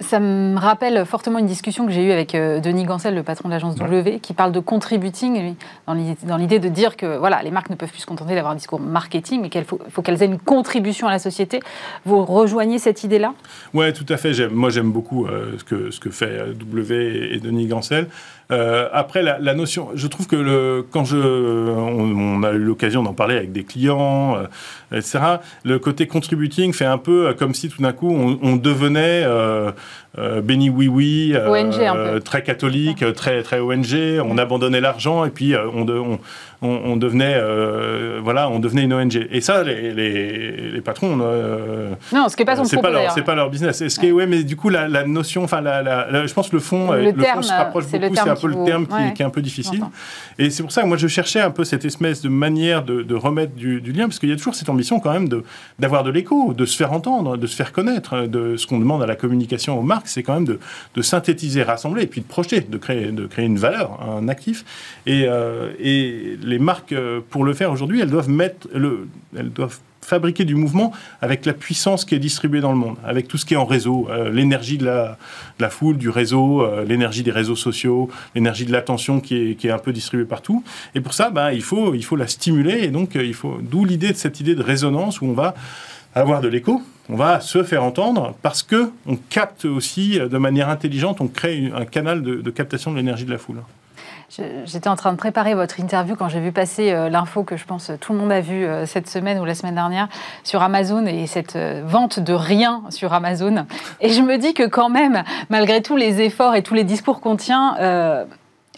Ça 0.00 0.20
me 0.20 0.58
rappelle 0.58 1.06
fortement 1.06 1.38
une 1.38 1.46
discussion 1.46 1.86
que 1.86 1.92
j'ai 1.92 2.04
eue 2.04 2.12
avec 2.12 2.34
euh, 2.34 2.60
Denis 2.60 2.84
Gancel, 2.84 3.14
le 3.14 3.22
patron 3.22 3.48
de 3.48 3.54
l'agence 3.54 3.74
W, 3.76 4.20
qui 4.20 4.34
parle 4.34 4.52
de 4.52 4.60
contributing, 4.60 5.54
dans 5.86 6.36
l'idée 6.36 6.58
de 6.58 6.68
dire 6.68 6.96
que 6.96 7.16
voilà, 7.16 7.42
les 7.42 7.50
marques 7.50 7.70
ne 7.70 7.74
peuvent 7.74 7.90
plus 7.90 8.02
se 8.02 8.06
contenter 8.06 8.34
d'avoir 8.34 8.52
un 8.52 8.56
discours 8.56 8.80
marketing, 8.80 9.40
mais 9.40 9.48
qu'il 9.48 9.64
faut, 9.64 9.78
qu'elles 10.02 10.22
aient 10.22 10.26
une 10.26 10.38
contribution 10.38 11.08
à 11.08 11.10
la 11.10 11.18
société. 11.18 11.60
Vous 12.04 12.22
rejoignez 12.24 12.78
cette 12.78 13.02
idée-là? 13.02 13.32
Oui, 13.72 13.90
tout 13.94 14.06
à 14.10 14.18
fait. 14.18 14.48
Moi, 14.50 14.68
j'aime 14.68 14.92
beaucoup 14.92 15.26
euh, 15.26 15.56
ce, 15.58 15.64
que, 15.64 15.90
ce 15.90 16.00
que 16.00 16.10
fait 16.10 16.26
euh, 16.26 16.52
W 16.52 17.34
et 17.34 17.40
Denis 17.40 17.66
Gancel. 17.66 18.08
Euh, 18.50 18.88
après, 18.92 19.22
la, 19.22 19.38
la, 19.38 19.54
notion, 19.54 19.90
je 19.94 20.06
trouve 20.06 20.26
que 20.26 20.36
le, 20.36 20.86
quand 20.90 21.04
je, 21.04 21.18
on, 21.18 22.42
a 22.42 22.52
eu 22.52 22.58
l'occasion 22.58 23.02
d'en 23.02 23.12
parler 23.12 23.36
avec 23.36 23.52
des 23.52 23.64
clients, 23.64 24.36
euh, 24.36 24.46
etc., 24.96 25.18
le 25.64 25.78
côté 25.78 26.06
contributing 26.06 26.72
fait 26.72 26.86
un 26.86 26.98
peu 26.98 27.34
comme 27.38 27.52
si 27.54 27.68
tout 27.68 27.82
d'un 27.82 27.92
coup 27.92 28.10
on, 28.10 28.38
on 28.42 28.56
devenait 28.56 29.24
euh, 30.16 30.28
euh, 30.28 30.40
béni 30.40 30.70
oui 30.70 30.88
oui, 30.88 31.32
euh, 31.34 32.20
très 32.20 32.42
catholique, 32.42 33.04
très 33.14 33.42
très 33.42 33.60
ONG. 33.60 34.20
On 34.24 34.38
abandonnait 34.38 34.80
l'argent 34.80 35.24
et 35.24 35.30
puis 35.30 35.54
on, 35.56 36.18
on, 36.60 36.96
devenait 36.96 37.36
euh, 37.36 38.20
voilà, 38.22 38.48
on 38.48 38.58
devenait 38.58 38.84
une 38.84 38.92
ONG. 38.92 39.28
Et 39.30 39.40
ça, 39.40 39.62
les, 39.62 39.92
les, 39.92 40.80
patrons, 40.80 41.16
non, 41.16 42.28
ce 42.28 42.36
qui 42.36 42.42
est 42.42 42.46
pas 42.46 42.56
son 42.56 42.64
c'est 42.64 42.80
pas 42.80 42.90
leur, 42.90 43.10
c'est 43.12 43.22
pas 43.22 43.34
leur 43.34 43.50
business. 43.50 43.86
Ce 43.86 44.00
qui 44.00 44.10
ouais. 44.10 44.26
mais 44.26 44.44
du 44.44 44.56
coup 44.56 44.68
la, 44.68 44.88
notion, 45.04 45.44
enfin 45.44 45.60
la, 45.60 46.26
je 46.26 46.32
pense 46.32 46.52
le 46.52 46.60
fond, 46.60 46.92
le, 46.92 47.12
terme, 47.12 47.42
se 47.42 47.52
rapproche 47.52 47.86
beaucoup. 47.86 48.14
C'est 48.14 48.28
un 48.28 48.36
peu 48.36 48.48
le 48.48 48.64
terme 48.64 48.86
qui, 49.14 49.22
est 49.22 49.26
un 49.26 49.30
peu 49.30 49.42
difficile. 49.42 49.82
Et 50.38 50.50
c'est 50.50 50.62
pour 50.62 50.72
ça 50.72 50.82
que 50.82 50.86
moi 50.86 50.96
je 50.96 51.08
cherchais 51.08 51.40
un 51.40 51.50
peu 51.50 51.64
cette 51.64 51.84
espèce 51.84 52.22
de 52.22 52.28
manière 52.28 52.82
de, 52.82 53.14
remettre 53.14 53.54
du, 53.54 53.80
lien, 53.92 54.06
parce 54.06 54.18
qu'il 54.18 54.28
y 54.28 54.32
a 54.32 54.36
toujours 54.36 54.54
cette 54.54 54.68
ambition 54.68 55.00
quand 55.00 55.12
même 55.12 55.28
de 55.28 55.44
d'avoir 55.78 56.04
de 56.04 56.10
l'écho, 56.10 56.54
de 56.54 56.64
se 56.64 56.76
faire 56.76 56.92
entendre, 56.92 57.36
de 57.36 57.46
se 57.46 57.56
faire 57.56 57.72
connaître, 57.72 58.26
de 58.26 58.56
ce 58.56 58.66
qu'on 58.66 58.78
demande 58.78 59.02
à 59.02 59.06
la 59.06 59.16
communication 59.16 59.78
aux 59.78 59.82
marques 59.82 60.07
c'est 60.10 60.22
quand 60.22 60.34
même 60.34 60.58
de, 60.94 61.02
synthétiser, 61.02 61.62
rassembler 61.62 62.02
et 62.02 62.06
puis 62.06 62.20
de 62.20 62.26
projeter, 62.26 62.60
de 62.60 62.78
créer, 62.78 63.12
de 63.12 63.26
créer 63.26 63.46
une 63.46 63.58
valeur, 63.58 64.00
un 64.02 64.28
actif. 64.28 64.64
Et, 65.06 65.24
euh, 65.26 65.72
les 65.78 66.58
marques, 66.58 66.92
euh, 66.92 67.20
pour 67.30 67.44
le 67.44 67.54
faire 67.54 67.70
aujourd'hui, 67.70 68.00
elles 68.00 68.10
doivent 68.10 68.28
mettre 68.28 68.68
le, 68.74 69.08
elles 69.36 69.50
doivent 69.50 69.78
fabriquer 70.00 70.46
du 70.46 70.54
mouvement 70.54 70.92
avec 71.20 71.44
la 71.44 71.52
puissance 71.52 72.06
qui 72.06 72.14
est 72.14 72.18
distribuée 72.18 72.60
dans 72.60 72.72
le 72.72 72.78
monde, 72.78 72.96
avec 73.04 73.28
tout 73.28 73.36
ce 73.36 73.44
qui 73.44 73.52
est 73.52 73.58
en 73.58 73.66
réseau, 73.66 74.08
euh, 74.10 74.30
l'énergie 74.30 74.78
de 74.78 74.86
la, 74.86 75.70
foule, 75.70 75.98
du 75.98 76.08
réseau, 76.08 76.66
l'énergie 76.86 77.22
des 77.22 77.30
réseaux 77.30 77.56
sociaux, 77.56 78.08
l'énergie 78.34 78.64
de 78.64 78.72
l'attention 78.72 79.20
qui 79.20 79.36
est, 79.36 79.54
qui 79.54 79.66
est, 79.68 79.70
un 79.70 79.78
peu 79.78 79.92
distribuée 79.92 80.24
partout. 80.24 80.64
Et 80.94 81.02
pour 81.02 81.12
ça, 81.12 81.28
ben, 81.28 81.50
il, 81.50 81.62
faut, 81.62 81.94
il 81.94 82.04
faut 82.04 82.16
la 82.16 82.26
stimuler. 82.26 82.84
Et 82.84 82.88
donc, 82.88 83.16
il 83.16 83.34
faut, 83.34 83.58
d'où 83.60 83.84
l'idée 83.84 84.12
de 84.12 84.16
cette 84.16 84.40
idée 84.40 84.54
de 84.54 84.62
résonance 84.62 85.20
où 85.20 85.26
on 85.26 85.34
va 85.34 85.54
avoir 86.14 86.40
de 86.40 86.48
l'écho, 86.48 86.82
on 87.08 87.16
va 87.16 87.40
se 87.40 87.62
faire 87.62 87.84
entendre 87.84 88.34
parce 88.42 88.62
que 88.62 88.90
on 89.06 89.16
capte 89.16 89.64
aussi 89.64 90.18
euh, 90.18 90.28
de 90.28 90.38
manière 90.38 90.68
intelligente, 90.68 91.20
on 91.20 91.28
crée 91.28 91.72
un 91.74 91.84
canal 91.84 92.22
de, 92.22 92.50
captation 92.50 92.92
de 92.92 92.96
l'énergie 92.96 93.24
de 93.24 93.30
la 93.30 93.38
foule. 93.38 93.62
J'étais 94.66 94.88
en 94.88 94.96
train 94.96 95.12
de 95.12 95.16
préparer 95.16 95.54
votre 95.54 95.80
interview 95.80 96.14
quand 96.14 96.28
j'ai 96.28 96.40
vu 96.40 96.52
passer 96.52 96.92
euh, 96.92 97.08
l'info 97.08 97.44
que 97.44 97.56
je 97.56 97.64
pense 97.64 97.90
tout 97.98 98.12
le 98.12 98.18
monde 98.18 98.30
a 98.30 98.42
vu 98.42 98.66
euh, 98.66 98.84
cette 98.84 99.08
semaine 99.08 99.38
ou 99.40 99.46
la 99.46 99.54
semaine 99.54 99.74
dernière 99.74 100.08
sur 100.44 100.62
Amazon 100.62 101.06
et 101.06 101.26
cette 101.26 101.56
euh, 101.56 101.82
vente 101.86 102.20
de 102.20 102.34
rien 102.34 102.82
sur 102.90 103.14
Amazon. 103.14 103.64
Et 104.02 104.10
je 104.10 104.20
me 104.20 104.36
dis 104.36 104.52
que 104.52 104.64
quand 104.64 104.90
même, 104.90 105.24
malgré 105.48 105.80
tous 105.80 105.96
les 105.96 106.20
efforts 106.20 106.54
et 106.54 106.62
tous 106.62 106.74
les 106.74 106.84
discours 106.84 107.20
qu'on 107.20 107.36
tient, 107.36 107.76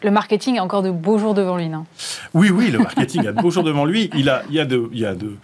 le 0.02 0.10
marketing 0.10 0.58
a 0.58 0.62
encore 0.62 0.82
de 0.82 0.90
beaux 0.90 1.18
jours 1.18 1.34
devant 1.34 1.56
lui, 1.56 1.68
non? 1.68 1.84
Oui, 2.32 2.50
oui, 2.50 2.70
le 2.70 2.78
marketing 2.78 3.26
a 3.26 3.32
de 3.32 3.42
beaux 3.42 3.50
jours 3.50 3.64
devant 3.64 3.84
lui. 3.84 4.08
Il, 4.14 4.30
a, 4.30 4.42
il 4.48 4.54
y 4.54 4.60
a 4.60 4.64
de, 4.64 4.88
il 4.92 5.00
y 5.00 5.06
a 5.06 5.14
de 5.14 5.36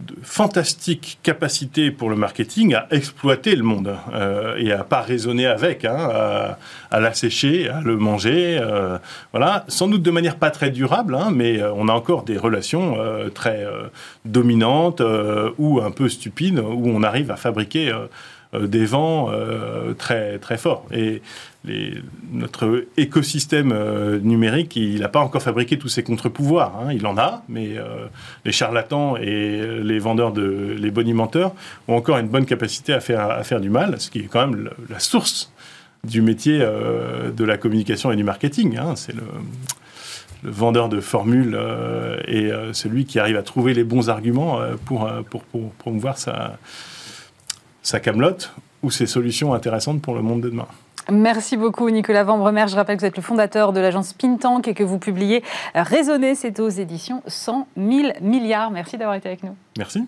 de 0.00 0.14
fantastiques 0.22 1.18
capacités 1.24 1.90
pour 1.90 2.08
le 2.08 2.14
marketing 2.14 2.74
à 2.74 2.86
exploiter 2.92 3.56
le 3.56 3.64
monde 3.64 3.96
euh, 4.12 4.54
et 4.56 4.70
à 4.72 4.84
pas 4.84 5.00
raisonner 5.00 5.46
avec, 5.46 5.84
hein, 5.84 6.56
à, 6.90 7.00
l'assécher, 7.00 7.68
à 7.68 7.80
le 7.80 7.96
manger, 7.96 8.58
euh, 8.60 8.98
voilà, 9.32 9.64
sans 9.66 9.88
doute 9.88 10.02
de 10.02 10.10
manière 10.12 10.36
pas 10.36 10.50
très 10.50 10.70
durable, 10.70 11.16
hein, 11.16 11.30
mais 11.34 11.60
euh, 11.60 11.72
on 11.74 11.88
a 11.88 11.92
encore 11.92 12.22
des 12.22 12.38
relations 12.38 12.96
très 13.34 13.66
dominantes 14.24 15.02
ou 15.58 15.80
un 15.80 15.90
peu 15.90 16.08
stupides 16.08 16.60
où 16.60 16.88
on 16.88 17.02
arrive 17.02 17.30
à 17.30 17.36
fabriquer 17.36 17.92
des 18.58 18.86
vents 18.86 19.30
très 19.98 20.38
très 20.38 20.56
forts 20.56 20.86
notre 22.32 22.86
écosystème 22.96 23.72
euh, 23.72 24.18
numérique, 24.18 24.76
il 24.76 25.00
n'a 25.00 25.08
pas 25.08 25.20
encore 25.20 25.42
fabriqué 25.42 25.78
tous 25.78 25.88
ses 25.88 26.02
contre-pouvoirs. 26.02 26.80
Hein. 26.80 26.92
Il 26.92 27.06
en 27.06 27.16
a, 27.16 27.42
mais 27.48 27.76
euh, 27.76 28.06
les 28.44 28.52
charlatans 28.52 29.16
et 29.16 29.80
les 29.82 29.98
vendeurs, 29.98 30.32
de, 30.32 30.76
les 30.78 30.90
bonimenteurs 30.90 31.54
ont 31.86 31.96
encore 31.96 32.18
une 32.18 32.28
bonne 32.28 32.46
capacité 32.46 32.92
à 32.92 33.00
faire, 33.00 33.30
à 33.30 33.42
faire 33.44 33.60
du 33.60 33.70
mal, 33.70 34.00
ce 34.00 34.10
qui 34.10 34.20
est 34.20 34.28
quand 34.30 34.46
même 34.46 34.70
la 34.88 34.98
source 34.98 35.52
du 36.04 36.22
métier 36.22 36.58
euh, 36.60 37.30
de 37.30 37.44
la 37.44 37.56
communication 37.56 38.12
et 38.12 38.16
du 38.16 38.24
marketing. 38.24 38.76
Hein. 38.76 38.94
C'est 38.96 39.14
le, 39.14 39.22
vendeur 40.44 40.88
de 40.88 41.00
formules 41.00 41.58
et 42.28 42.52
celui 42.72 43.06
qui 43.06 43.18
arrive 43.18 43.36
à 43.36 43.42
trouver 43.42 43.74
les 43.74 43.82
bons 43.82 44.08
arguments 44.08 44.60
pour, 44.84 45.10
pour, 45.28 45.42
promouvoir 45.72 46.16
sa, 46.16 46.58
sa 47.82 47.98
camelote 47.98 48.52
ou 48.84 48.92
ses 48.92 49.06
solutions 49.06 49.52
intéressantes 49.52 50.00
pour 50.00 50.14
le 50.14 50.22
monde 50.22 50.42
de 50.42 50.50
demain. 50.50 50.68
Merci 51.10 51.56
beaucoup 51.56 51.88
Nicolas 51.88 52.22
Vambremer. 52.22 52.66
Je 52.68 52.76
rappelle 52.76 52.96
que 52.96 53.00
vous 53.00 53.06
êtes 53.06 53.16
le 53.16 53.22
fondateur 53.22 53.72
de 53.72 53.80
l'agence 53.80 54.12
Pintank 54.12 54.68
et 54.68 54.74
que 54.74 54.84
vous 54.84 54.98
publiez 54.98 55.42
Raisonner, 55.74 56.34
c'est 56.34 56.60
aux 56.60 56.68
éditions 56.68 57.22
100 57.26 57.66
000 57.78 58.12
milliards. 58.20 58.70
Merci 58.70 58.98
d'avoir 58.98 59.16
été 59.16 59.28
avec 59.28 59.42
nous. 59.42 59.56
Merci. 59.78 60.06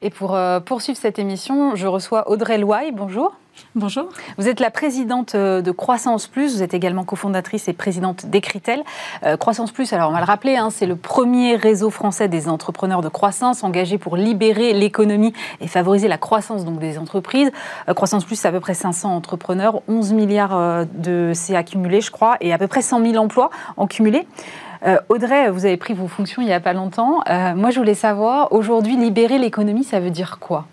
Et 0.00 0.10
pour 0.10 0.34
euh, 0.34 0.60
poursuivre 0.60 0.98
cette 0.98 1.18
émission, 1.18 1.74
je 1.74 1.86
reçois 1.86 2.30
Audrey 2.30 2.58
Loy. 2.58 2.92
Bonjour. 2.92 3.34
Bonjour. 3.74 4.08
Vous 4.36 4.48
êtes 4.48 4.60
la 4.60 4.70
présidente 4.70 5.34
euh, 5.34 5.60
de 5.60 5.70
Croissance 5.70 6.26
Plus, 6.26 6.56
vous 6.56 6.62
êtes 6.62 6.74
également 6.74 7.04
cofondatrice 7.04 7.68
et 7.68 7.72
présidente 7.72 8.26
d'Ecritel. 8.26 8.82
Euh, 9.24 9.36
croissance 9.36 9.72
Plus, 9.72 9.92
alors 9.92 10.10
on 10.10 10.12
va 10.12 10.20
le 10.20 10.24
rappeler, 10.24 10.56
hein, 10.56 10.70
c'est 10.70 10.86
le 10.86 10.96
premier 10.96 11.56
réseau 11.56 11.90
français 11.90 12.28
des 12.28 12.48
entrepreneurs 12.48 13.02
de 13.02 13.08
croissance 13.08 13.64
engagé 13.64 13.98
pour 13.98 14.16
libérer 14.16 14.72
l'économie 14.72 15.32
et 15.60 15.68
favoriser 15.68 16.08
la 16.08 16.18
croissance 16.18 16.64
donc, 16.64 16.78
des 16.78 16.98
entreprises. 16.98 17.50
croissance 17.94 18.24
Plus, 18.24 18.36
c'est 18.36 18.48
à 18.48 18.52
peu 18.52 18.60
près 18.60 18.74
500 18.74 19.14
entrepreneurs, 19.14 19.82
11 19.88 20.12
milliards 20.12 20.86
de 20.94 21.32
CA 21.34 21.62
cumulés, 21.62 22.00
je 22.00 22.10
crois, 22.10 22.36
et 22.40 22.52
à 22.52 22.58
peu 22.58 22.66
près 22.66 22.82
100 22.82 23.04
000 23.04 23.16
emplois 23.16 23.50
en 23.76 23.86
cumulé. 23.86 24.26
Euh, 24.86 24.98
Audrey, 25.08 25.50
vous 25.50 25.64
avez 25.64 25.76
pris 25.76 25.94
vos 25.94 26.08
fonctions 26.08 26.42
il 26.42 26.46
n'y 26.46 26.52
a 26.52 26.60
pas 26.60 26.72
longtemps. 26.72 27.20
Euh, 27.28 27.54
moi, 27.54 27.70
je 27.70 27.78
voulais 27.78 27.94
savoir, 27.94 28.52
aujourd'hui, 28.52 28.96
libérer 28.96 29.38
l'économie, 29.38 29.84
ça 29.84 30.00
veut 30.00 30.10
dire 30.10 30.38
quoi? 30.38 30.66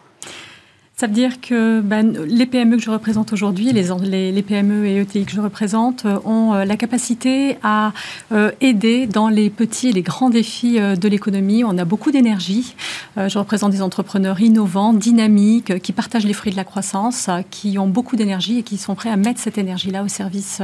Ça 0.97 1.07
veut 1.07 1.13
dire 1.13 1.41
que 1.41 1.81
ben, 1.81 2.13
les 2.25 2.45
PME 2.45 2.77
que 2.77 2.81
je 2.81 2.89
représente 2.89 3.33
aujourd'hui, 3.33 3.73
les, 3.73 4.41
PME 4.41 4.85
et 4.87 5.01
ETI 5.01 5.25
que 5.25 5.31
je 5.31 5.41
représente, 5.41 6.05
euh, 6.05 6.19
ont 6.23 6.53
euh, 6.53 6.63
la 6.63 6.77
capacité 6.77 7.57
à 7.63 7.91
euh, 8.31 8.51
aider 8.61 9.05
dans 9.05 9.27
les 9.27 9.49
petits 9.49 9.89
et 9.89 9.91
les 9.91 10.03
grands 10.03 10.29
défis 10.29 10.79
de 10.79 11.07
l'économie. 11.09 11.65
On 11.65 11.77
a 11.77 11.83
beaucoup 11.83 12.11
d'énergie. 12.11 12.75
je 13.17 13.37
représente 13.37 13.71
des 13.71 13.81
entrepreneurs 13.81 14.39
innovants, 14.39 14.93
dynamiques, 14.93 15.81
qui 15.81 15.91
partagent 15.91 16.25
les 16.25 16.33
fruits 16.33 16.51
de 16.51 16.57
la 16.57 16.63
croissance, 16.63 17.29
qui 17.51 17.77
ont 17.77 17.87
beaucoup 17.87 18.15
d'énergie 18.15 18.59
et 18.59 18.63
qui 18.63 18.77
sont 18.77 18.95
prêts 18.95 19.09
à 19.09 19.17
mettre 19.17 19.39
cette 19.39 19.57
énergie-là 19.57 20.03
au 20.03 20.07
service 20.07 20.61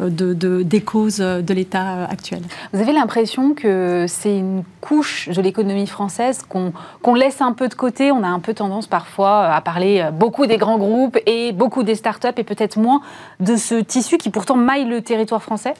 de, 0.00 0.62
des 0.62 0.80
causes 0.80 1.18
de 1.18 1.54
l'État 1.54 2.04
actuel. 2.04 2.42
Vous 2.72 2.80
avez 2.80 2.92
l'impression 2.92 3.54
que 3.54 4.06
c'est 4.08 4.36
une 4.36 4.62
couche 4.80 5.28
de 5.28 5.40
l'économie 5.40 5.86
française 5.86 6.40
qu'on 6.48 7.14
laisse 7.14 7.40
un 7.40 7.52
peu 7.52 7.68
de 7.68 7.74
côté? 7.74 8.12
On 8.12 8.22
a 8.22 8.28
un 8.28 8.40
peu 8.40 8.54
tendance 8.54 8.86
parfois 8.86 9.46
à 9.46 9.60
parler 9.68 10.00
euh, 10.00 10.10
beaucoup 10.10 10.46
des 10.46 10.56
grands 10.56 10.78
groupes 10.78 11.18
et 11.26 11.52
beaucoup 11.52 11.82
des 11.82 11.94
startups 11.94 12.38
et 12.38 12.42
peut-être 12.42 12.78
moins 12.78 13.02
de 13.38 13.54
ce 13.56 13.74
tissu 13.74 14.16
qui 14.16 14.30
pourtant 14.30 14.56
maille 14.56 14.86
le 14.86 15.02
territoire 15.02 15.42
français? 15.42 15.74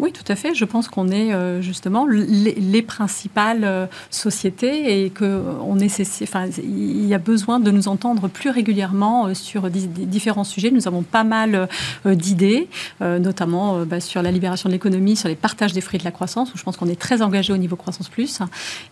Oui, 0.00 0.12
tout 0.12 0.24
à 0.32 0.34
fait. 0.34 0.54
Je 0.54 0.64
pense 0.64 0.88
qu'on 0.88 1.08
est 1.08 1.34
euh, 1.34 1.60
justement 1.60 2.06
les, 2.06 2.82
principales 2.82 3.64
euh, 3.64 3.86
sociétés 4.08 5.04
et 5.04 5.10
qu'on 5.10 5.76
enfin, 6.22 6.46
il 6.62 7.06
y 7.06 7.14
a 7.14 7.18
besoin 7.18 7.60
de 7.60 7.70
nous 7.70 7.88
entendre 7.88 8.28
plus 8.28 8.48
régulièrement 8.48 9.26
euh, 9.26 9.34
sur 9.34 9.68
différents 9.68 10.44
sujets. 10.44 10.70
Nous 10.70 10.88
avons 10.88 11.02
pas 11.02 11.24
mal 11.24 11.68
d'idées, 12.06 12.68
notamment 13.00 13.84
bah, 13.84 14.00
sur 14.00 14.22
la 14.22 14.30
libération 14.30 14.68
de 14.68 14.74
l'économie, 14.74 15.16
sur 15.16 15.28
les 15.28 15.34
partages 15.34 15.72
des 15.72 15.80
fruits 15.80 15.98
de 15.98 16.04
la 16.04 16.10
croissance, 16.10 16.54
où 16.54 16.58
je 16.58 16.62
pense 16.62 16.76
qu'on 16.76 16.88
est 16.88 16.98
très 16.98 17.20
engagé 17.20 17.52
au 17.52 17.56
niveau 17.56 17.76
croissance 17.76 18.08
plus 18.08 18.40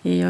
et, 0.04 0.22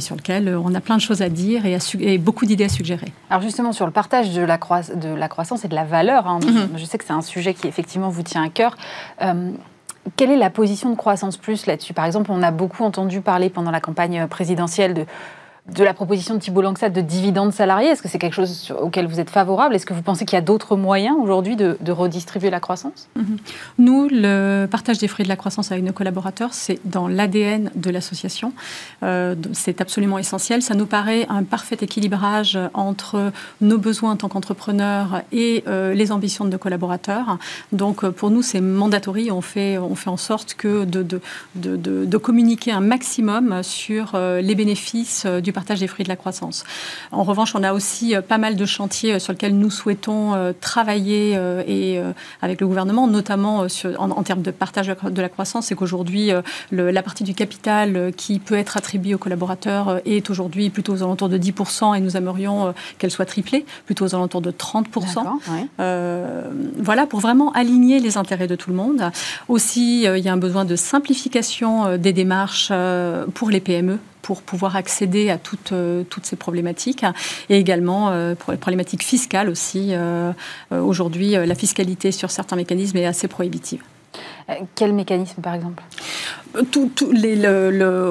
sur 0.00 0.16
lequel 0.16 0.48
on 0.48 0.74
a 0.74 0.80
plein 0.80 0.96
de 0.96 1.00
choses 1.00 1.22
à 1.22 1.28
dire 1.28 1.62
et, 1.66 2.18
beaucoup 2.18 2.46
d'idées 2.46 2.64
à 2.64 2.68
suggérer. 2.68 3.12
Alors 3.30 3.42
justement 3.42 3.72
sur 3.72 3.86
le 3.86 3.92
partage 3.92 4.32
de 4.34 4.42
la, 4.42 4.58
de 4.58 5.14
la 5.14 5.28
croissance 5.28 5.64
et 5.64 5.68
de 5.68 5.74
la 5.74 5.84
valeur, 5.84 6.26
hein, 6.26 6.40
mm-hmm. 6.40 6.78
je 6.78 6.84
sais 6.84 6.98
que 6.98 7.04
c'est 7.04 7.12
un 7.12 7.22
sujet 7.22 7.54
qui 7.54 7.68
effectivement 7.68 8.08
vous 8.08 8.22
tient 8.22 8.42
à 8.42 8.48
cœur. 8.48 8.76
Quelle 10.16 10.30
est 10.30 10.36
la 10.36 10.50
position 10.50 10.90
de 10.90 10.96
Croissance 10.96 11.36
Plus 11.36 11.66
là-dessus? 11.66 11.94
Par 11.94 12.04
exemple, 12.04 12.30
on 12.30 12.42
a 12.42 12.50
beaucoup 12.50 12.84
entendu 12.84 13.20
parler 13.20 13.50
pendant 13.50 13.70
la 13.70 13.80
campagne 13.80 14.26
présidentielle 14.26 14.94
de 14.94 15.06
de 15.72 15.82
la 15.82 15.94
proposition 15.94 16.34
de 16.34 16.40
Thibault 16.40 16.60
Langsat 16.60 16.90
de 16.90 17.00
dividendes 17.00 17.52
salariés 17.52 17.88
Est-ce 17.88 18.02
que 18.02 18.08
c'est 18.08 18.18
quelque 18.18 18.34
chose 18.34 18.70
auquel 18.78 19.06
vous 19.06 19.18
êtes 19.18 19.30
favorable? 19.30 19.74
Est-ce 19.74 19.86
que 19.86 19.94
vous 19.94 20.02
pensez 20.02 20.26
qu'il 20.26 20.36
y 20.36 20.38
a 20.38 20.42
d'autres 20.42 20.76
moyens 20.76 21.16
aujourd'hui 21.18 21.56
de, 21.56 21.76
redistribuer 21.90 22.50
la 22.50 22.60
croissance? 22.60 23.08
Mhm. 23.16 23.36
Nous, 23.78 24.08
le 24.10 24.66
partage 24.70 24.98
des 24.98 25.08
fruits 25.08 25.24
de 25.24 25.28
la 25.28 25.36
croissance 25.36 25.72
avec 25.72 25.82
nos 25.82 25.92
collaborateurs, 25.92 26.52
c'est 26.52 26.80
dans 26.84 27.08
l'ADN 27.08 27.70
de 27.74 27.90
l'association. 27.90 28.52
Euh, 29.02 29.34
c'est 29.52 29.80
absolument 29.80 30.18
essentiel. 30.18 30.60
Ça 30.60 30.74
nous 30.74 30.84
paraît 30.84 31.26
un 31.30 31.44
parfait 31.44 31.78
équilibrage 31.80 32.58
entre 32.74 33.32
nos 33.62 33.78
besoins 33.78 34.12
en 34.12 34.16
tant 34.16 34.28
qu'entrepreneurs 34.28 35.22
et 35.32 35.64
euh, 35.66 35.94
les 35.94 36.12
ambitions 36.12 36.44
de 36.44 36.50
nos 36.50 36.58
collaborateurs. 36.58 37.38
Donc, 37.72 38.04
euh, 38.04 38.10
pour 38.10 38.30
nous, 38.30 38.42
c'est 38.42 38.60
mandatory. 38.60 39.30
On 39.30 39.40
fait, 39.40 39.78
on 39.78 39.94
fait 39.94 40.10
en 40.10 40.18
sorte 40.18 40.54
que 40.54 40.84
de, 40.84 41.02
de, 41.02 41.20
de, 41.54 42.04
de 42.04 42.16
communiquer 42.18 42.72
un 42.72 42.80
maximum 42.80 43.62
sur 43.62 44.14
les 44.14 44.54
bénéfices 44.54 45.24
du 45.26 45.53
partage 45.54 45.80
des 45.80 45.86
fruits 45.86 46.04
de 46.04 46.10
la 46.10 46.16
croissance. 46.16 46.64
En 47.12 47.22
revanche, 47.22 47.54
on 47.54 47.62
a 47.62 47.72
aussi 47.72 48.14
euh, 48.14 48.20
pas 48.20 48.38
mal 48.38 48.56
de 48.56 48.66
chantiers 48.66 49.14
euh, 49.14 49.18
sur 49.18 49.32
lesquels 49.32 49.56
nous 49.56 49.70
souhaitons 49.70 50.34
euh, 50.34 50.52
travailler 50.60 51.38
et 51.66 52.00
avec 52.42 52.60
le 52.60 52.66
gouvernement, 52.66 53.06
notamment 53.06 53.66
en, 53.98 54.22
termes 54.22 54.42
de 54.42 54.50
partage 54.50 54.88
de 54.88 55.22
la 55.22 55.28
croissance, 55.28 55.66
c'est 55.66 55.74
qu'aujourd'hui, 55.74 56.32
la 56.72 57.02
partie 57.02 57.22
du 57.22 57.34
capital 57.34 58.12
qui 58.16 58.40
peut 58.40 58.56
être 58.56 58.76
attribuée 58.76 59.14
aux 59.14 59.18
collaborateurs 59.18 60.00
est 60.04 60.28
aujourd'hui 60.30 60.70
plutôt 60.70 60.94
aux 60.94 61.02
alentours 61.02 61.28
de 61.28 61.38
10% 61.38 61.96
et 61.96 62.00
nous 62.00 62.16
aimerions 62.16 62.74
qu'elle 62.98 63.10
soit 63.10 63.26
triplée, 63.26 63.64
plutôt 63.86 64.06
aux 64.06 64.14
alentours 64.14 64.40
de 64.40 64.50
30%. 64.50 65.38
voilà, 66.78 67.06
pour 67.06 67.20
vraiment 67.20 67.52
aligner 67.52 68.00
les 68.00 68.16
intérêts 68.16 68.48
de 68.48 68.56
tout 68.56 68.70
le 68.70 68.76
monde. 68.76 69.10
Aussi, 69.48 70.02
il 70.02 70.18
y 70.18 70.28
a 70.28 70.32
un 70.32 70.38
besoin 70.38 70.64
de 70.64 70.76
simplification 70.76 71.96
des 71.96 72.12
démarches 72.12 72.72
pour 73.34 73.50
les 73.50 73.60
PME 73.60 73.98
pour 74.24 74.40
pouvoir 74.40 74.74
accéder 74.74 75.28
à 75.28 75.36
toutes, 75.36 75.72
euh, 75.72 76.02
toutes 76.08 76.24
ces 76.24 76.34
problématiques 76.34 77.04
et 77.50 77.58
également 77.58 78.08
euh, 78.08 78.34
pour 78.34 78.52
les 78.52 78.58
problématiques 78.58 79.04
fiscales 79.04 79.50
aussi. 79.50 79.90
Euh, 79.90 80.32
aujourd'hui, 80.70 81.32
la 81.32 81.54
fiscalité 81.54 82.10
sur 82.10 82.30
certains 82.30 82.56
mécanismes 82.56 82.96
est 82.96 83.04
assez 83.04 83.28
prohibitive. 83.28 83.82
Quel 84.74 84.94
mécanisme, 84.94 85.42
par 85.42 85.54
exemple? 85.54 85.82
Tout, 86.70 86.90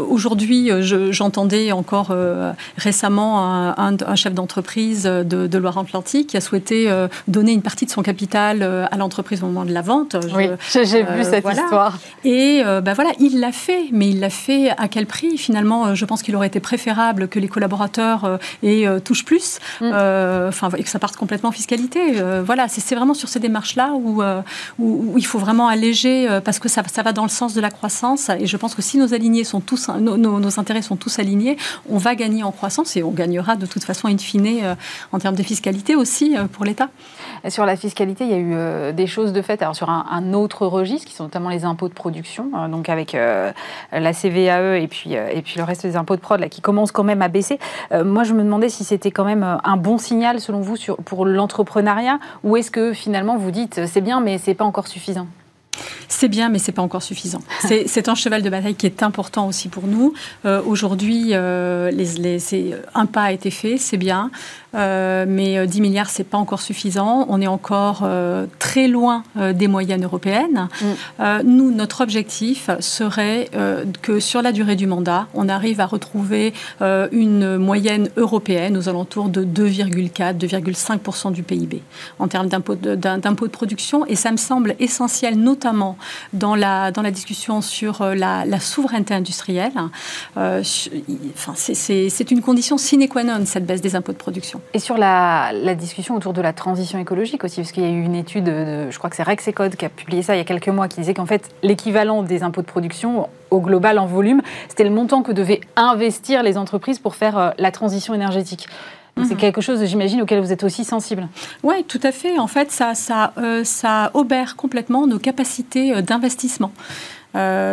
Aujourd'hui, 0.10 0.72
j'entendais 1.12 1.72
encore 1.72 2.08
euh, 2.12 2.52
récemment 2.78 3.40
un, 3.78 4.16
chef 4.16 4.34
d'entreprise 4.34 5.04
de, 5.04 5.58
Loire-Atlantique 5.58 6.28
qui 6.28 6.38
a 6.38 6.42
souhaité 6.42 6.90
euh, 6.90 7.08
donner 7.28 7.54
une 7.54 7.62
partie 7.62 7.86
de 7.86 7.92
son 7.92 8.02
capital 8.02 8.60
euh, 8.62 8.86
à 8.92 8.98
l'entreprise 8.98 9.44
au 9.44 9.48
moment 9.48 9.66
de 9.66 9.72
la 9.72 9.82
vente. 9.82 10.16
oui, 10.36 10.50
j'ai 10.72 11.04
vu 11.04 11.24
cette 11.24 11.48
histoire. 11.48 11.98
Et 12.24 12.62
ben 12.64 12.94
voilà, 12.94 13.12
il 13.20 13.40
l'a 13.40 13.52
fait, 13.52 13.86
mais 13.92 14.10
il 14.10 14.20
l'a 14.20 14.30
fait 14.30 14.72
à 14.72 14.88
quel 14.88 15.06
prix? 15.06 15.38
Finalement, 15.38 15.96
je 15.96 16.06
pense 16.06 16.22
qu'il 16.22 16.36
aurait 16.36 16.48
été 16.48 16.60
préférable 16.60 17.28
que 17.28 17.40
les 17.40 17.48
collaborateurs 17.48 18.40
aient 18.62 18.86
touchent 19.02 19.26
plus, 19.26 19.60
mm. 19.82 19.92
enfin, 20.48 20.70
et 20.78 20.84
que 20.84 20.90
ça 20.90 21.00
parte 21.00 21.16
complètement 21.16 21.50
en 21.50 21.54
fiscalité. 21.54 22.00
voilà, 22.46 22.68
c'est 22.68 22.96
vraiment 22.96 23.14
sur 23.14 23.30
ces 23.30 23.40
démarches-là 23.40 23.92
où, 23.94 24.22
où, 24.80 25.18
il 25.18 25.26
faut 25.26 25.40
vraiment 25.40 25.68
alléger 25.68 26.28
parce 26.44 26.60
que 26.60 26.70
ça, 26.70 26.84
ça 26.92 27.04
va 27.04 27.14
dans 27.14 27.24
le 27.24 27.30
sens 27.30 27.54
de 27.54 27.62
la 27.62 27.72
croissance 27.72 28.30
Et 28.40 28.48
je 28.48 28.58
pense 28.58 28.76
que 28.76 28.82
si 28.82 28.98
nos, 28.98 29.14
alignés 29.14 29.44
sont 29.44 29.60
tous, 29.60 29.90
nos, 29.90 30.60
intérêts 30.60 30.82
sont 30.82 30.96
tous 30.96 31.20
alignés, 31.20 31.58
on 31.90 31.98
va 31.98 32.16
gagner 32.16 32.44
en 32.44 32.52
croissance 32.52 32.96
et 32.96 33.04
on 33.04 33.12
gagnera 33.12 33.56
de 33.56 33.66
toute 33.66 33.84
façon 33.84 34.08
in 34.08 34.18
fine 34.18 34.76
en 35.12 35.20
termes 35.20 35.36
de 35.36 35.44
fiscalité 35.44 35.96
aussi 35.96 36.36
pour 36.52 36.66
l'État. 36.66 36.90
Sur 37.50 37.66
la 37.66 37.76
fiscalité, 37.76 38.26
il 38.26 38.30
y 38.30 38.34
a 38.34 38.90
eu 38.90 38.94
des 38.94 39.08
choses 39.08 39.34
de 39.34 39.42
fait 39.42 39.62
alors 39.62 39.76
sur 39.76 39.90
un, 39.90 40.34
autre 40.34 40.66
registre, 40.66 41.08
qui 41.08 41.14
sont 41.14 41.24
notamment 41.24 41.50
les 41.50 41.66
impôts 41.66 41.88
de 41.88 41.94
production, 41.94 42.50
donc 42.70 42.90
avec 42.90 43.14
la 43.14 44.14
CVAE 44.14 44.80
et 44.82 44.88
puis, 44.88 45.14
et 45.14 45.42
puis 45.42 45.56
le 45.58 45.64
reste 45.64 45.86
des 45.86 45.96
impôts 45.96 46.16
de 46.16 46.22
prod 46.22 46.40
là, 46.40 46.50
qui 46.50 46.62
commencent 46.62 46.92
quand 46.92 47.04
même 47.04 47.22
à 47.22 47.28
baisser. 47.28 47.60
moi, 48.04 48.24
je 48.24 48.34
me 48.34 48.44
demandais 48.44 48.70
si 48.70 48.84
c'était 48.84 49.12
quand 49.12 49.26
même 49.26 49.58
un 49.64 49.78
bon 49.78 49.98
signal 49.98 50.40
selon 50.40 50.62
vous 50.62 50.76
pour 51.06 51.26
l'entrepreneuriat 51.26 52.20
ou 52.44 52.58
est-ce 52.58 52.72
que 52.72 52.94
finalement 52.94 53.38
vous 53.38 53.52
dites 53.52 53.86
c'est 53.86 54.02
bien 54.02 54.22
mais 54.22 54.38
c'est 54.38 54.54
pas 54.54 54.66
encore 54.66 54.88
suffisant? 54.88 55.28
C'est 56.08 56.30
bien, 56.30 56.50
mais 56.50 56.60
c'est 56.60 56.72
pas 56.72 56.82
encore 56.82 57.04
suffisant. 57.04 57.42
C'est 57.86 58.10
un 58.10 58.16
cheval 58.16 58.42
de 58.42 58.50
bataille 58.50 58.76
qui 58.76 58.86
est 58.86 59.04
important 59.04 59.48
aussi 59.48 59.68
pour 59.68 59.88
nous. 59.88 60.14
Euh, 60.46 60.62
aujourd'hui, 60.66 61.30
euh, 61.32 61.92
un 62.94 63.06
pas 63.06 63.24
a 63.24 63.32
été 63.32 63.50
fait, 63.50 63.78
c'est 63.78 63.98
bien. 63.98 64.32
Euh, 64.76 65.26
mais 65.28 65.66
10 65.68 65.78
euh, 65.78 65.82
milliards, 65.82 66.10
c'est 66.10 66.24
pas 66.24 66.38
encore 66.38 66.62
suffisant. 66.62 67.26
On 67.30 67.42
est 67.42 67.48
encore 67.48 68.02
euh, 68.04 68.46
très 68.60 68.88
loin 68.88 69.24
des 69.36 69.68
moyennes 69.68 70.04
européennes. 70.04 70.68
Mm. 70.82 71.42
nous, 71.44 71.72
notre 71.72 72.02
objectif 72.02 72.70
serait 72.80 73.50
que 74.02 74.20
sur 74.20 74.42
la 74.42 74.52
durée 74.52 74.76
du 74.76 74.88
mandat, 74.88 75.28
on 75.34 75.50
arrive 75.50 75.80
à 75.80 75.86
retrouver 75.86 76.54
une 76.82 77.58
moyenne 77.58 78.10
européenne 78.18 78.78
aux 78.78 78.90
alentours 78.90 79.30
de 79.30 79.44
2,4, 79.44 80.38
2,5% 80.38 81.32
du 81.32 81.44
PIB 81.44 81.82
en 82.20 82.28
termes 82.28 82.48
d'impôt 82.48 82.76
de, 82.76 82.96
de, 82.96 83.48
production. 83.48 84.06
Et 84.08 84.16
ça 84.16 84.32
me 84.32 84.38
semble 84.38 84.76
essentiel, 84.80 85.38
notamment 85.38 85.98
dans 86.34 86.56
la, 86.56 86.92
dans 86.92 87.02
la 87.02 87.12
discussion 87.12 87.62
sur 87.62 88.04
la, 88.04 88.60
souveraineté 88.60 89.14
industrielle. 89.14 89.74
enfin, 90.36 91.54
c'est 91.56 92.32
une 92.32 92.42
condition 92.42 92.78
sine 92.78 93.08
qua 93.08 93.24
non, 93.24 93.46
cette 93.46 93.66
baisse 93.66 93.82
des 93.82 93.96
impôts 93.96 94.14
de 94.14 94.18
production. 94.18 94.62
Et 94.74 94.80
sur 94.80 94.98
la, 94.98 95.52
discussion 95.76 96.16
autour 96.16 96.34
de 96.34 96.42
la 96.42 96.52
transition 96.52 96.98
écologique 96.98 97.44
aussi, 97.44 97.58
parce 97.58 97.72
qu'il 97.72 97.84
y 97.84 97.86
a 97.86 97.90
eu 97.90 98.04
une 98.04 98.16
étude, 98.16 98.46
de, 98.46 98.90
je 98.90 98.98
crois 98.98 99.10
que 99.10 99.16
c'est 99.16 99.24
Rexecode 99.24 99.76
qui 99.76 99.86
a 99.86 99.90
publié 99.90 100.24
ça 100.24 100.36
il 100.36 100.40
y 100.40 100.42
a 100.42 100.46
quelques 100.46 100.70
mois, 100.70 100.88
qui 100.88 101.00
disait 101.00 101.14
qu'en 101.14 101.28
fait, 101.28 101.50
l'équivalent 101.62 102.24
des 102.24 102.42
impôts 102.42 102.62
de 102.62 102.68
production 102.68 103.30
au 103.52 103.60
global 103.60 104.00
en 104.00 104.08
volume, 104.08 104.42
c'était 104.68 104.84
le 104.84 104.90
montant 104.90 105.22
que 105.22 105.32
devaient 105.32 105.62
investir 105.76 106.44
les 106.44 106.58
entreprises 106.58 107.00
pour 107.00 107.16
faire 107.16 107.38
euh, 107.38 107.50
la 107.58 107.72
transition 107.72 108.14
énergétique. 108.14 108.68
C'est 109.16 109.36
mhm. 109.36 109.38
quelque 109.38 109.62
chose, 109.62 109.86
j'imagine, 109.86 110.24
auquel 110.24 110.40
vous 110.40 110.52
êtes 110.52 110.64
aussi 110.64 110.84
sensible. 110.84 111.28
Oui, 111.62 111.84
tout 111.84 112.00
à 112.02 112.12
fait. 112.12 112.40
En 112.40 112.48
fait, 112.48 112.72
ça, 112.72 112.96
ça, 112.96 113.32
euh, 113.38 113.64
ça 113.64 114.10
obère 114.16 114.56
complètement 114.56 115.06
nos 115.06 115.20
capacités 115.20 115.94
euh, 115.94 116.02
d'investissement. 116.02 116.72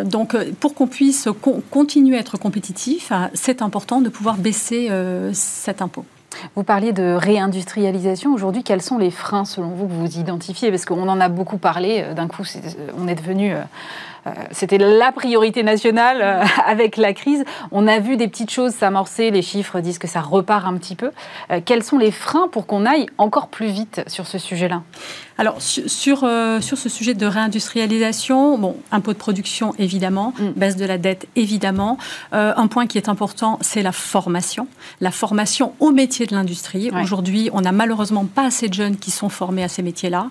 donc, 0.05 0.37
pour 0.61 0.75
qu'on 0.75 0.87
puisse 0.87 1.29
continuer 1.71 2.17
à 2.17 2.21
être 2.21 2.39
compétitif, 2.39 3.13
c'est 3.35 3.61
important 3.61 4.01
de 4.01 4.09
pouvoir 4.09 4.37
baisser 4.37 4.91
cet 5.33 5.83
impôt. 5.83 6.07
Vous 6.55 6.63
parliez 6.63 6.93
de 6.93 7.15
réindustrialisation. 7.15 8.33
Aujourd'hui, 8.33 8.63
quels 8.63 8.83
sont 8.83 8.99
les 8.99 9.11
freins, 9.11 9.45
selon 9.45 9.69
vous, 9.69 9.87
que 9.87 9.93
vous 9.93 10.19
identifiez? 10.19 10.71
Parce 10.71 10.85
qu'on 10.85 11.09
en 11.09 11.21
a 11.21 11.29
beaucoup 11.29 11.59
parlé. 11.59 12.03
Euh, 12.05 12.15
d'un 12.15 12.29
coup, 12.29 12.43
on 12.99 13.09
est 13.09 13.15
devenu 13.15 13.53
euh, 13.53 13.59
euh, 14.20 14.20
c'était 14.51 14.79
la 14.79 15.13
priorité 15.13 15.63
nationale 15.63 16.19
euh, 16.21 16.45
avec 16.67 16.97
la 16.97 17.13
crise. 17.13 17.45
On 17.73 17.87
a 17.87 17.99
vu 17.99 18.17
des 18.17 18.29
petites 18.29 18.51
choses 18.51 18.73
s'amorcer, 18.73 19.31
les 19.31 19.43
chiffres 19.43 19.81
disent 19.81 19.99
que 19.99 20.09
ça 20.09 20.21
repart 20.21 20.67
un 20.67 20.77
petit 20.77 20.97
peu. 20.97 21.11
Euh, 21.51 21.61
quels 21.65 21.83
sont 21.83 21.99
les 21.99 22.11
freins 22.11 22.49
pour 22.49 22.67
qu'on 22.67 22.87
aille 22.87 23.07
encore 23.19 23.49
plus 23.49 23.69
vite 23.69 24.03
sur 24.07 24.27
ce 24.27 24.39
sujet-là 24.39 24.83
alors, 25.39 25.57
sur, 25.63 25.89
sur 25.89 26.77
ce 26.77 26.89
sujet 26.91 27.15
de 27.15 27.25
réindustrialisation, 27.25 28.59
bon, 28.59 28.77
impôt 28.93 29.15
de 29.15 29.17
production, 29.17 29.73
évidemment, 29.79 30.35
mm. 30.39 30.51
baisse 30.55 30.77
de 30.77 30.85
la 30.85 30.99
dette, 30.99 31.29
évidemment. 31.35 31.97
un 32.33 32.67
point 32.67 32.87
qui 32.87 32.99
est 32.99 33.09
important, 33.09 33.59
c'est 33.63 33.81
la 33.81 33.93
formation. 33.93 34.69
La 35.01 35.11
formation 35.11 35.73
au 35.81 35.93
métier 35.93 36.27
de 36.27 36.35
l'industrie. 36.35 36.91
Aujourd'hui, 36.91 37.49
on 37.55 37.63
n'a 37.63 37.73
malheureusement 37.73 38.27
pas 38.27 38.45
assez 38.45 38.69
de 38.69 38.75
jeunes 38.75 38.99
qui 38.99 39.11
sont 39.11 39.31
formés 39.31 39.65
à 39.65 39.69
ces 39.69 39.83
métiers-là. 39.83 40.29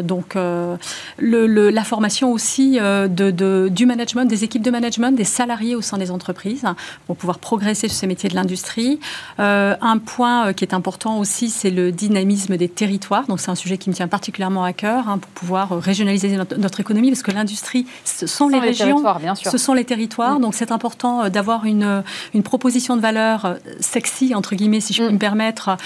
donc, 0.00 0.36
le, 0.36 1.68
la 1.68 1.84
formation 1.84 2.32
aussi 2.32 2.78
de, 3.08 3.68
du 3.68 3.86
management, 3.86 4.24
des 4.24 4.44
équipes 4.44 4.62
de 4.62 4.70
management, 4.70 5.12
des 5.12 5.24
salariés 5.24 5.74
au 5.74 5.82
sein 5.82 5.98
des 5.98 6.10
entreprises 6.10 6.64
pour 7.06 7.16
pouvoir 7.16 7.38
progresser 7.38 7.88
sur 7.88 7.96
ces 7.96 8.06
métiers 8.06 8.28
de 8.28 8.34
l'industrie. 8.34 9.00
Euh, 9.40 9.74
un 9.80 9.98
point 9.98 10.48
euh, 10.48 10.52
qui 10.52 10.64
est 10.64 10.74
important 10.74 11.18
aussi, 11.18 11.50
c'est 11.50 11.70
le 11.70 11.92
dynamisme 11.92 12.56
des 12.56 12.68
territoires. 12.68 13.26
Donc 13.26 13.40
c'est 13.40 13.50
un 13.50 13.54
sujet 13.54 13.78
qui 13.78 13.90
me 13.90 13.94
tient 13.94 14.08
particulièrement 14.08 14.64
à 14.64 14.72
cœur 14.72 15.08
hein, 15.08 15.18
pour 15.18 15.30
pouvoir 15.30 15.72
euh, 15.72 15.78
régionaliser 15.78 16.36
notre, 16.36 16.80
économie 16.80 17.10
parce 17.10 17.22
que 17.22 17.30
l'industrie, 17.30 17.86
ce 18.04 18.26
sont 18.26 18.48
les, 18.48 18.58
régions, 18.58 19.02
bien 19.20 19.34
sûr. 19.34 19.50
ce 19.50 19.58
sont 19.58 19.74
les 19.74 19.84
territoires. 19.84 20.38
Mm. 20.38 20.42
Donc 20.42 20.54
c'est 20.54 20.72
important 20.72 21.28
d'avoir 21.28 21.64
une, 21.64 22.02
une 22.34 22.42
proposition 22.42 22.96
de 22.96 23.00
valeur 23.00 23.56
sexy, 23.80 24.34
entre 24.34 24.54
guillemets, 24.54 24.80
si 24.80 24.92
je 24.92 25.02
peux 25.02 25.08
mm. 25.08 25.14
me 25.14 25.18
permettre, 25.18 25.76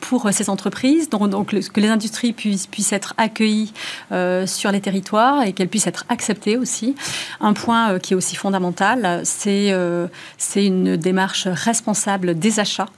pour 0.00 0.28
ces 0.32 0.50
entreprises. 0.50 1.08
Donc, 1.08 1.30
donc 1.30 1.50
que 1.50 1.80
les 1.80 1.88
industries 1.88 2.32
puissent, 2.32 2.66
puissent 2.66 2.92
être 2.92 3.14
accueillies 3.16 3.72
sur 4.46 4.72
les 4.72 4.80
territoires 4.80 5.42
et 5.42 5.52
qu'elles 5.52 5.68
puissent 5.68 5.86
être 5.86 6.04
acceptées 6.08 6.19
accepter 6.20 6.58
aussi. 6.58 6.94
Un 7.40 7.54
point 7.54 7.92
euh, 7.92 7.98
qui 7.98 8.12
est 8.12 8.16
aussi 8.16 8.36
fondamental, 8.36 9.22
c'est 9.24 9.72
euh, 9.72 10.06
c'est 10.36 10.66
une 10.66 10.96
démarche 10.98 11.48
responsable 11.48 12.38
des 12.38 12.60
achats 12.60 12.90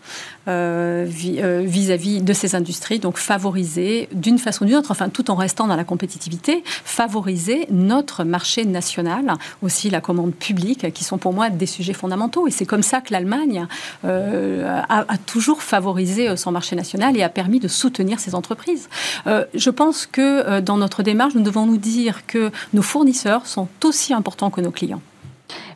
euh, 0.48 1.04
vis-à-vis 1.08 2.22
de 2.22 2.32
ces 2.32 2.54
industries, 2.54 2.98
donc 2.98 3.18
favoriser 3.18 4.08
d'une 4.12 4.38
façon 4.38 4.64
ou 4.64 4.66
d'une 4.66 4.76
autre, 4.76 4.90
enfin 4.90 5.08
tout 5.08 5.30
en 5.30 5.34
restant 5.34 5.66
dans 5.66 5.76
la 5.76 5.84
compétitivité, 5.84 6.62
favoriser 6.66 7.66
notre 7.70 8.24
marché 8.24 8.64
national, 8.64 9.34
aussi 9.62 9.90
la 9.90 10.00
commande 10.00 10.34
publique, 10.34 10.92
qui 10.92 11.04
sont 11.04 11.18
pour 11.18 11.32
moi 11.32 11.50
des 11.50 11.66
sujets 11.66 11.92
fondamentaux. 11.92 12.48
Et 12.48 12.50
c'est 12.50 12.66
comme 12.66 12.82
ça 12.82 13.00
que 13.00 13.12
l'Allemagne 13.12 13.66
a, 14.04 14.82
a, 14.88 15.18
toujours 15.26 15.62
favorisé 15.62 16.36
son 16.36 16.52
marché 16.52 16.76
national 16.76 17.16
et 17.16 17.22
a 17.22 17.28
permis 17.28 17.60
de 17.60 17.68
soutenir 17.68 18.18
ses 18.18 18.34
entreprises. 18.34 18.88
je 19.26 19.70
pense 19.70 20.06
que 20.06 20.60
dans 20.60 20.76
notre 20.76 21.02
démarche, 21.02 21.34
nous 21.34 21.42
devons 21.42 21.66
nous 21.66 21.78
dire 21.78 22.26
que 22.26 22.50
nos 22.72 22.82
fournisseurs 22.82 23.46
sont 23.46 23.68
aussi 23.84 24.12
importants 24.12 24.50
que 24.50 24.60
nos 24.60 24.70
clients. 24.70 25.02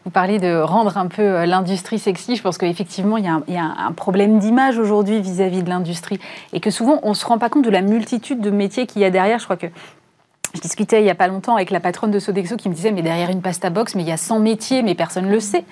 Vous 0.04 0.10
parlez 0.10 0.38
de 0.38 0.60
rendre 0.60 0.96
un 0.98 1.06
peu 1.06 1.22
euh, 1.22 1.46
l'industrie 1.46 1.98
sexy. 1.98 2.36
Je 2.36 2.42
pense 2.42 2.58
qu'effectivement, 2.58 3.16
il 3.16 3.24
y 3.24 3.56
a 3.56 3.64
un, 3.64 3.92
problème 3.92 4.38
d'image 4.38 4.78
aujourd'hui 4.78 5.20
vis-à-vis 5.20 5.62
de 5.62 5.68
l'industrie 5.68 6.18
et 6.52 6.60
que 6.60 6.70
souvent, 6.70 7.00
on 7.02 7.10
ne 7.10 7.14
se 7.14 7.26
rend 7.26 7.38
pas 7.38 7.48
compte 7.48 7.64
de 7.64 7.70
la 7.70 7.82
multitude 7.82 8.40
de 8.40 8.50
métiers 8.50 8.86
qu'il 8.86 9.02
y 9.02 9.04
a 9.04 9.10
derrière. 9.10 9.38
Je 9.38 9.44
crois 9.44 9.56
que 9.56 9.66
je 10.54 10.60
discutais 10.60 11.00
il 11.00 11.04
n'y 11.04 11.10
a 11.10 11.14
pas 11.14 11.28
longtemps 11.28 11.56
avec 11.56 11.70
la 11.70 11.80
patronne 11.80 12.10
de 12.10 12.18
Sodexo 12.18 12.56
qui 12.56 12.68
me 12.68 12.74
disait, 12.74 12.92
mais 12.92 13.02
derrière 13.02 13.30
une 13.30 13.42
pasta 13.42 13.68
box, 13.68 13.94
mais 13.94 14.02
il 14.02 14.08
y 14.08 14.12
a 14.12 14.16
100 14.16 14.38
métiers, 14.40 14.82
mais 14.82 14.94
personne 14.94 15.26
ne 15.26 15.30
le 15.30 15.40
sait. 15.40 15.64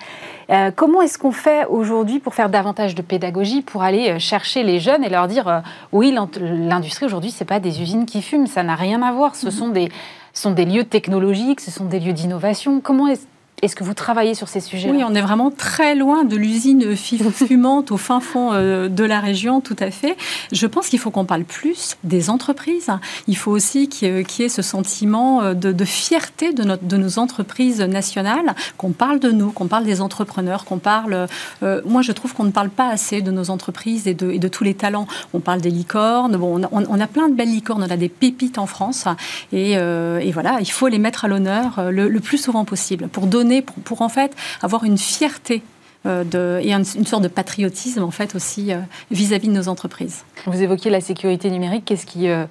Euh, 0.49 0.69
comment 0.75 1.01
est-ce 1.01 1.17
qu'on 1.17 1.31
fait 1.31 1.65
aujourd'hui 1.65 2.19
pour 2.19 2.35
faire 2.35 2.49
davantage 2.49 2.93
de 2.93 3.01
pédagogie, 3.01 3.61
pour 3.61 3.83
aller 3.83 4.11
euh, 4.11 4.19
chercher 4.19 4.63
les 4.63 4.79
jeunes 4.79 5.03
et 5.03 5.09
leur 5.09 5.27
dire, 5.27 5.63
oui, 5.91 6.15
l'industrie 6.39 7.05
aujourd'hui, 7.05 7.31
ce 7.31 7.43
n'est 7.43 7.47
pas 7.47 7.59
des 7.59 7.81
usines 7.81 8.05
qui 8.05 8.21
fument, 8.21 8.47
ça 8.47 8.63
n'a 8.63 8.75
rien 8.75 9.01
à 9.01 9.11
voir. 9.11 9.35
Ce 9.35 9.47
mm-hmm. 9.47 9.51
sont 9.51 9.69
des 9.69 9.89
sont 10.35 10.51
des 10.51 10.65
lieux 10.65 10.83
technologiques, 10.83 11.61
ce 11.61 11.71
sont 11.71 11.85
des 11.85 11.99
lieux 11.99 12.13
d'innovation. 12.13 12.81
Comment 12.81 13.07
est-ce 13.07 13.25
est-ce 13.61 13.75
que 13.75 13.85
vous 13.85 13.93
travaillez 13.93 14.35
sur 14.35 14.49
ces 14.49 14.59
sujets 14.59 14.91
Oui, 14.91 15.01
on 15.05 15.15
est 15.15 15.21
vraiment 15.21 15.49
très 15.49 15.95
loin 15.95 16.25
de 16.25 16.35
l'usine 16.35 16.95
fumante 16.95 17.91
au 17.91 17.97
fin 17.97 18.19
fond 18.19 18.51
euh, 18.51 18.89
de 18.89 19.03
la 19.03 19.21
région, 19.21 19.61
tout 19.61 19.77
à 19.79 19.91
fait. 19.91 20.17
Je 20.51 20.67
pense 20.67 20.87
qu'il 20.89 20.99
faut 20.99 21.09
qu'on 21.09 21.23
parle 21.23 21.45
plus 21.45 21.95
des 22.03 22.29
entreprises. 22.29 22.89
Il 23.27 23.37
faut 23.37 23.51
aussi 23.51 23.87
qu'il 23.87 24.09
y 24.09 24.43
ait 24.43 24.49
ce 24.49 24.61
sentiment 24.61 25.41
euh, 25.41 25.53
de, 25.53 25.85
fierté 25.85 26.51
de, 26.51 26.63
notre, 26.63 26.83
de, 26.83 26.97
nos 26.97 27.17
entreprises 27.17 27.79
nationales, 27.79 28.55
qu'on 28.77 28.91
parle 28.91 29.19
de 29.19 29.31
nous, 29.31 29.51
qu'on 29.51 29.67
parle 29.67 29.85
des 29.85 30.01
entrepreneurs, 30.01 30.65
qu'on 30.65 30.79
parle... 30.79 31.27
Euh, 31.63 31.81
moi, 31.85 32.01
je 32.01 32.11
trouve 32.11 32.33
qu'on 32.33 32.43
ne 32.43 32.51
parle 32.51 32.69
pas 32.69 32.89
assez 32.89 33.21
de 33.21 33.31
nos 33.31 33.49
entreprises 33.49 34.05
et 34.05 34.13
de, 34.13 34.31
et 34.31 34.39
de 34.39 34.47
tous 34.49 34.65
les 34.65 34.73
talents. 34.73 35.07
On 35.33 35.39
parle 35.39 35.61
des 35.61 35.71
licornes. 35.71 36.35
Bon, 36.35 36.61
on 36.71 36.99
a, 36.99 37.07
plein 37.07 37.29
de 37.29 37.33
belles 37.33 37.51
licornes, 37.51 37.83
on 37.83 37.89
a 37.89 37.97
des 37.97 38.09
pépites 38.09 38.57
en 38.57 38.65
France. 38.65 39.05
Et, 39.53 39.71
et 39.73 40.31
voilà, 40.31 40.57
il 40.59 40.69
faut 40.69 40.87
les 40.87 40.99
mettre 40.99 41.25
à 41.25 41.27
l'honneur 41.27 41.91
le, 41.91 42.09
le 42.09 42.19
plus 42.19 42.37
souvent 42.37 42.65
possible 42.65 43.07
pour 43.07 43.27
donner 43.27 43.44
pour, 43.61 44.01
en 44.01 44.09
fait 44.09 44.35
avoir 44.61 44.83
une 44.83 44.97
fierté 44.97 45.63
euh, 46.05 46.59
et 46.59 46.71
une, 46.71 46.83
sorte 46.83 47.23
de 47.23 47.27
patriotisme 47.27 48.03
en 48.03 48.11
fait 48.11 48.35
aussi 48.35 48.71
euh, 48.71 48.77
vis-à-vis 49.11 49.47
de 49.47 49.53
nos 49.53 49.67
entreprises. 49.67 50.23
Vous 50.45 50.61
évoquiez 50.61 50.91
la 50.91 51.01
sécurité 51.01 51.49
numérique. 51.49 51.85
Qu'est-ce 51.85 52.05
qui 52.05 52.29
euh, 52.29 52.45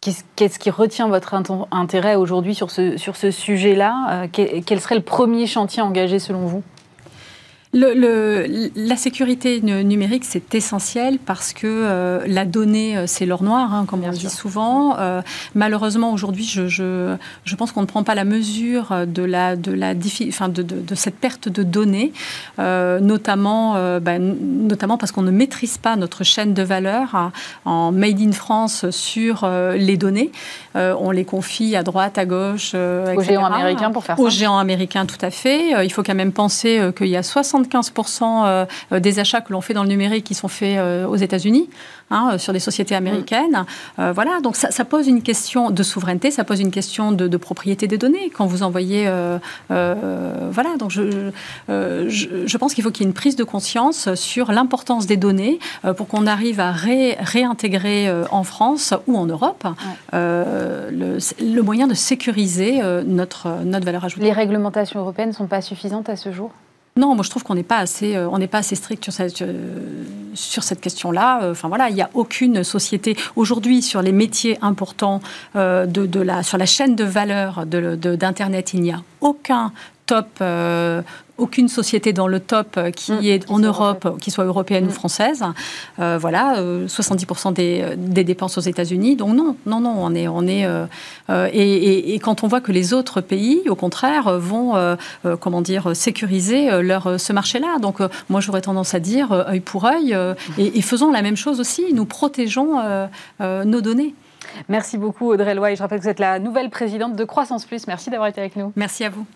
qui 0.00 0.70
retient 0.70 1.08
votre 1.08 1.34
intérêt 1.72 2.14
aujourd'hui 2.14 2.54
sur 2.54 2.70
ce, 2.70 2.96
sur 2.96 3.16
ce 3.16 3.30
sujet-là? 3.32 4.28
Quel 4.30 4.80
serait 4.80 4.94
le 4.94 5.00
premier 5.00 5.46
chantier 5.46 5.82
engagé 5.82 6.20
selon 6.20 6.46
vous? 6.46 6.62
Le, 7.76 8.70
la 8.74 8.96
sécurité 8.96 9.60
numérique, 9.60 10.24
c'est 10.24 10.54
essentiel 10.54 11.18
parce 11.18 11.52
que 11.52 11.66
euh, 11.66 12.24
la 12.26 12.44
donnée, 12.44 12.96
euh, 12.96 13.06
c'est 13.06 13.26
l'or 13.26 13.42
noir, 13.42 13.74
hein, 13.74 13.84
comme 13.86 14.02
on 14.04 14.10
dit 14.10 14.30
souvent. 14.30 14.96
Euh, 14.98 15.20
malheureusement, 15.54 16.12
aujourd'hui, 16.12 16.44
je, 16.44 16.68
je, 16.68 17.14
je, 17.44 17.56
pense 17.56 17.72
qu'on 17.72 17.82
ne 17.82 17.86
prend 17.86 18.02
pas 18.02 18.14
la 18.14 18.24
mesure 18.24 19.06
de, 19.06 19.22
la, 19.22 19.56
de, 19.56 19.72
la, 19.72 19.92
enfin, 20.28 20.48
de, 20.48 20.62
de, 20.62 20.80
de 20.80 20.94
cette 20.94 21.16
perte 21.16 21.48
de 21.48 21.62
données, 21.62 22.12
notamment, 22.58 23.74
ben, 24.00 24.36
notamment 24.40 24.96
parce 24.96 25.12
qu'on 25.12 25.22
ne 25.22 25.30
maîtrise 25.30 25.78
pas 25.78 25.96
notre 25.96 26.24
chaîne 26.24 26.54
de 26.54 26.62
valeur 26.62 27.14
hein, 27.14 27.32
en 27.64 27.92
Made 27.92 28.20
in 28.20 28.32
France 28.32 28.88
sur 28.90 29.48
les 29.74 29.96
données. 29.96 30.30
on 30.74 31.10
les 31.10 31.24
confie 31.24 31.76
à 31.76 31.82
droite, 31.82 32.18
à 32.18 32.24
gauche. 32.24 32.74
Aux 32.74 33.22
géants 33.22 33.44
américains, 33.44 33.90
pour 33.90 34.04
faire 34.04 34.16
ça. 34.16 34.22
Aux 34.22 34.30
géants 34.30 34.58
américains, 34.58 35.06
tout 35.06 35.18
à 35.20 35.30
fait. 35.30 35.84
il 35.84 35.92
faut 35.92 36.02
quand 36.02 36.14
même 36.14 36.32
penser 36.32 36.90
qu'il 36.96 37.08
y 37.08 37.16
a 37.16 37.22
60 37.22 37.65
75% 37.68 38.66
euh, 38.92 39.00
des 39.00 39.18
achats 39.18 39.40
que 39.40 39.52
l'on 39.52 39.60
fait 39.60 39.74
dans 39.74 39.82
le 39.82 39.88
numérique 39.88 40.24
qui 40.24 40.34
sont 40.34 40.48
faits 40.48 40.78
euh, 40.78 41.06
aux 41.06 41.16
États-Unis, 41.16 41.68
hein, 42.10 42.30
euh, 42.32 42.38
sur 42.38 42.52
des 42.52 42.60
sociétés 42.60 42.94
américaines. 42.94 43.64
voilà, 43.96 44.40
donc 44.42 44.56
ça, 44.56 44.84
pose 44.84 45.08
une 45.08 45.22
question 45.22 45.70
de 45.70 45.82
souveraineté, 45.82 46.30
ça 46.30 46.44
pose 46.44 46.60
une 46.60 46.70
question 46.70 47.12
de, 47.12 47.36
propriété 47.36 47.86
des 47.86 47.98
données. 47.98 48.30
Quand 48.30 48.46
vous 48.46 48.62
envoyez, 48.62 49.10
voilà, 49.68 50.76
donc 50.78 50.90
je, 50.90 51.30
je, 51.68 52.56
pense 52.56 52.74
qu'il 52.74 52.82
faut 52.84 52.90
qu'il 52.90 53.04
y 53.04 53.06
ait 53.06 53.10
une 53.10 53.14
prise 53.14 53.36
de 53.36 53.44
conscience 53.44 54.14
sur 54.14 54.52
l'importance 54.52 55.06
des 55.06 55.16
données 55.16 55.58
pour 55.96 56.08
qu'on 56.08 56.26
arrive 56.26 56.60
à 56.60 56.72
réintégrer 56.72 58.10
en 58.30 58.42
France 58.42 58.94
ou 59.06 59.16
en 59.16 59.26
Europe 59.26 59.66
le, 60.12 61.18
le, 61.40 61.62
moyen 61.62 61.86
de 61.86 61.94
sécuriser 61.94 62.80
notre, 63.06 63.64
notre 63.64 63.84
valeur 63.84 64.04
ajoutée. 64.04 64.24
Les 64.24 64.32
réglementations 64.32 65.00
européennes 65.00 65.30
ne 65.30 65.34
sont 65.34 65.46
pas 65.46 65.60
suffisantes 65.60 66.08
à 66.08 66.16
ce 66.16 66.32
jour? 66.32 66.50
Non, 66.96 67.14
moi 67.14 67.22
je 67.24 67.30
trouve 67.30 67.42
qu'on 67.42 67.54
n'est 67.54 67.62
pas 67.62 67.78
assez, 67.78 68.16
euh, 68.16 68.28
on 68.30 68.38
n'est 68.38 68.46
pas 68.46 68.58
assez 68.58 68.74
strict 68.74 69.04
sur 69.04 69.12
cette, 69.12 69.42
euh, 69.42 70.74
question-là. 70.80 71.42
Euh, 71.42 71.50
enfin 71.52 71.68
voilà, 71.68 71.90
il 71.90 71.94
n'y 71.94 72.00
a 72.00 72.08
aucune 72.14 72.64
société 72.64 73.16
aujourd'hui 73.36 73.82
sur 73.82 74.00
les 74.00 74.12
métiers 74.12 74.58
importants 74.62 75.20
la, 75.54 76.42
sur 76.42 76.58
la 76.58 76.66
chaîne 76.66 76.96
de 76.96 77.04
valeur 77.04 77.66
d'internet, 77.66 78.72
il 78.72 78.80
n'y 78.80 78.92
a 78.92 79.02
aucun 79.20 79.72
top 80.06 80.42
aucune 81.38 81.68
société 81.68 82.12
dans 82.12 82.28
le 82.28 82.40
top 82.40 82.76
euh, 82.76 82.90
qui 82.90 83.12
mm. 83.12 83.24
est 83.24 83.50
en 83.50 83.58
Europe, 83.58 84.18
qui 84.20 84.30
soit 84.30 84.44
européenne 84.44 84.84
ou 84.84 84.88
mm. 84.88 84.92
française. 84.92 85.44
Euh, 85.98 86.18
voilà, 86.20 86.60
70% 86.60 87.54
euh, 87.58 87.94
des, 87.96 88.24
dépenses 88.24 88.58
aux 88.58 88.62
États-Unis. 88.62 89.16
Donc 89.16 89.34
non, 89.34 89.56
non, 89.66 89.80
non, 89.80 89.94
on 89.98 90.14
est, 90.14 90.28
on 90.28 90.46
est. 90.46 90.66
et, 91.52 92.18
quand 92.22 92.42
on 92.44 92.48
voit 92.48 92.60
que 92.60 92.72
les 92.72 92.92
autres 92.92 93.20
pays, 93.20 93.62
au 93.68 93.74
contraire, 93.74 94.38
vont, 94.38 94.74
comment 95.40 95.60
dire, 95.60 95.94
sécuriser 95.94 96.82
leur 96.82 97.20
ce 97.20 97.32
marché-là. 97.32 97.78
Donc 97.80 97.98
moi, 98.28 98.40
j'aurais 98.40 98.62
tendance 98.62 98.94
à 98.94 99.00
dire 99.00 99.32
œil 99.32 99.60
pour 99.60 99.84
œil 99.84 100.16
et, 100.58 100.82
faisons 100.82 101.10
la 101.10 101.22
même 101.22 101.36
chose 101.36 101.60
aussi. 101.60 101.92
Nous 101.92 102.04
protégeons 102.04 102.80
nos 103.40 103.80
données. 103.80 104.14
Merci 104.68 104.98
beaucoup 104.98 105.30
Audrey 105.30 105.54
Loy. 105.54 105.74
Je 105.74 105.82
rappelle 105.82 105.98
que 105.98 106.04
vous 106.04 106.10
êtes 106.10 106.20
la 106.20 106.38
nouvelle 106.38 106.70
présidente 106.70 107.16
de 107.16 107.24
Croissance 107.24 107.64
Plus. 107.64 107.86
Merci 107.86 108.10
d'avoir 108.10 108.28
été 108.28 108.40
avec 108.40 108.56
nous. 108.56 108.72
Merci 108.76 109.04
à 109.04 109.10
vous. 109.10 109.26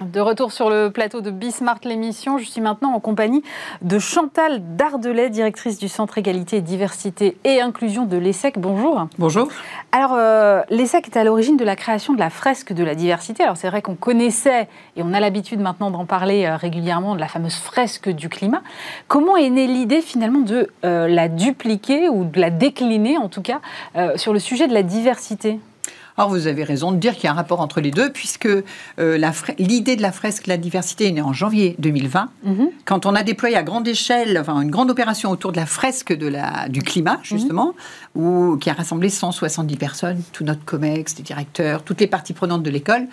De 0.00 0.18
retour 0.18 0.50
sur 0.50 0.70
le 0.70 0.90
plateau 0.90 1.20
de 1.20 1.30
Bismart 1.30 1.78
l'émission, 1.84 2.36
je 2.36 2.44
suis 2.44 2.60
maintenant 2.60 2.92
en 2.94 2.98
compagnie 2.98 3.44
de 3.80 4.00
Chantal 4.00 4.60
Dardelet, 4.74 5.30
directrice 5.30 5.78
du 5.78 5.86
Centre 5.86 6.18
Égalité, 6.18 6.60
Diversité 6.60 7.36
et 7.44 7.60
Inclusion 7.60 8.04
de 8.04 8.16
l'ESSEC. 8.16 8.58
Bonjour. 8.58 9.06
Bonjour. 9.20 9.46
Alors, 9.92 10.14
euh, 10.14 10.62
l'ESSEC 10.68 11.06
est 11.06 11.16
à 11.16 11.22
l'origine 11.22 11.56
de 11.56 11.64
la 11.64 11.76
création 11.76 12.12
de 12.12 12.18
la 12.18 12.28
fresque 12.28 12.72
de 12.72 12.82
la 12.82 12.96
diversité. 12.96 13.44
Alors, 13.44 13.56
c'est 13.56 13.68
vrai 13.68 13.82
qu'on 13.82 13.94
connaissait, 13.94 14.68
et 14.96 15.02
on 15.04 15.14
a 15.14 15.20
l'habitude 15.20 15.60
maintenant 15.60 15.92
d'en 15.92 16.06
parler 16.06 16.44
euh, 16.44 16.56
régulièrement, 16.56 17.14
de 17.14 17.20
la 17.20 17.28
fameuse 17.28 17.54
fresque 17.54 18.08
du 18.08 18.28
climat. 18.28 18.62
Comment 19.06 19.36
est 19.36 19.50
née 19.50 19.68
l'idée 19.68 20.00
finalement 20.00 20.40
de 20.40 20.70
euh, 20.84 21.06
la 21.06 21.28
dupliquer 21.28 22.08
ou 22.08 22.24
de 22.24 22.40
la 22.40 22.50
décliner, 22.50 23.16
en 23.16 23.28
tout 23.28 23.42
cas, 23.42 23.60
sur 24.16 24.32
le 24.32 24.40
sujet 24.40 24.66
de 24.66 24.74
la 24.74 24.82
diversité? 24.82 25.60
Alors 26.16 26.30
vous 26.30 26.46
avez 26.46 26.64
raison 26.64 26.92
de 26.92 26.96
dire 26.96 27.14
qu'il 27.14 27.24
y 27.24 27.26
a 27.26 27.32
un 27.32 27.34
rapport 27.34 27.60
entre 27.60 27.80
les 27.80 27.90
deux, 27.90 28.10
puisque 28.10 28.46
euh, 28.46 29.32
l'idée 29.58 29.96
de 29.96 30.02
la 30.02 30.12
fresque 30.12 30.46
La 30.46 30.56
diversité 30.56 31.08
est 31.08 31.12
née 31.12 31.20
en 31.20 31.32
janvier 31.32 31.74
2020, 31.78 32.30
mhm. 32.44 32.68
quand 32.84 33.06
on 33.06 33.14
a 33.14 33.22
déployé 33.22 33.56
à 33.56 33.62
grande 33.62 33.88
échelle 33.88 34.38
enfin, 34.38 34.60
une 34.60 34.70
grande 34.70 34.90
opération 34.90 35.30
autour 35.30 35.52
de 35.52 35.56
la 35.56 35.66
fresque 35.66 36.12
de 36.12 36.28
la, 36.28 36.68
du 36.68 36.82
climat, 36.82 37.16
mhm. 37.16 37.24
justement, 37.24 37.74
où, 38.14 38.56
qui 38.58 38.70
a 38.70 38.74
rassemblé 38.74 39.08
170 39.08 39.76
personnes, 39.76 40.22
tout 40.32 40.44
notre 40.44 40.64
COMEX, 40.64 41.16
les 41.16 41.24
directeurs, 41.24 41.82
toutes 41.82 42.00
les 42.00 42.06
parties 42.06 42.32
prenantes 42.32 42.62
de 42.62 42.70
l'école. 42.70 43.06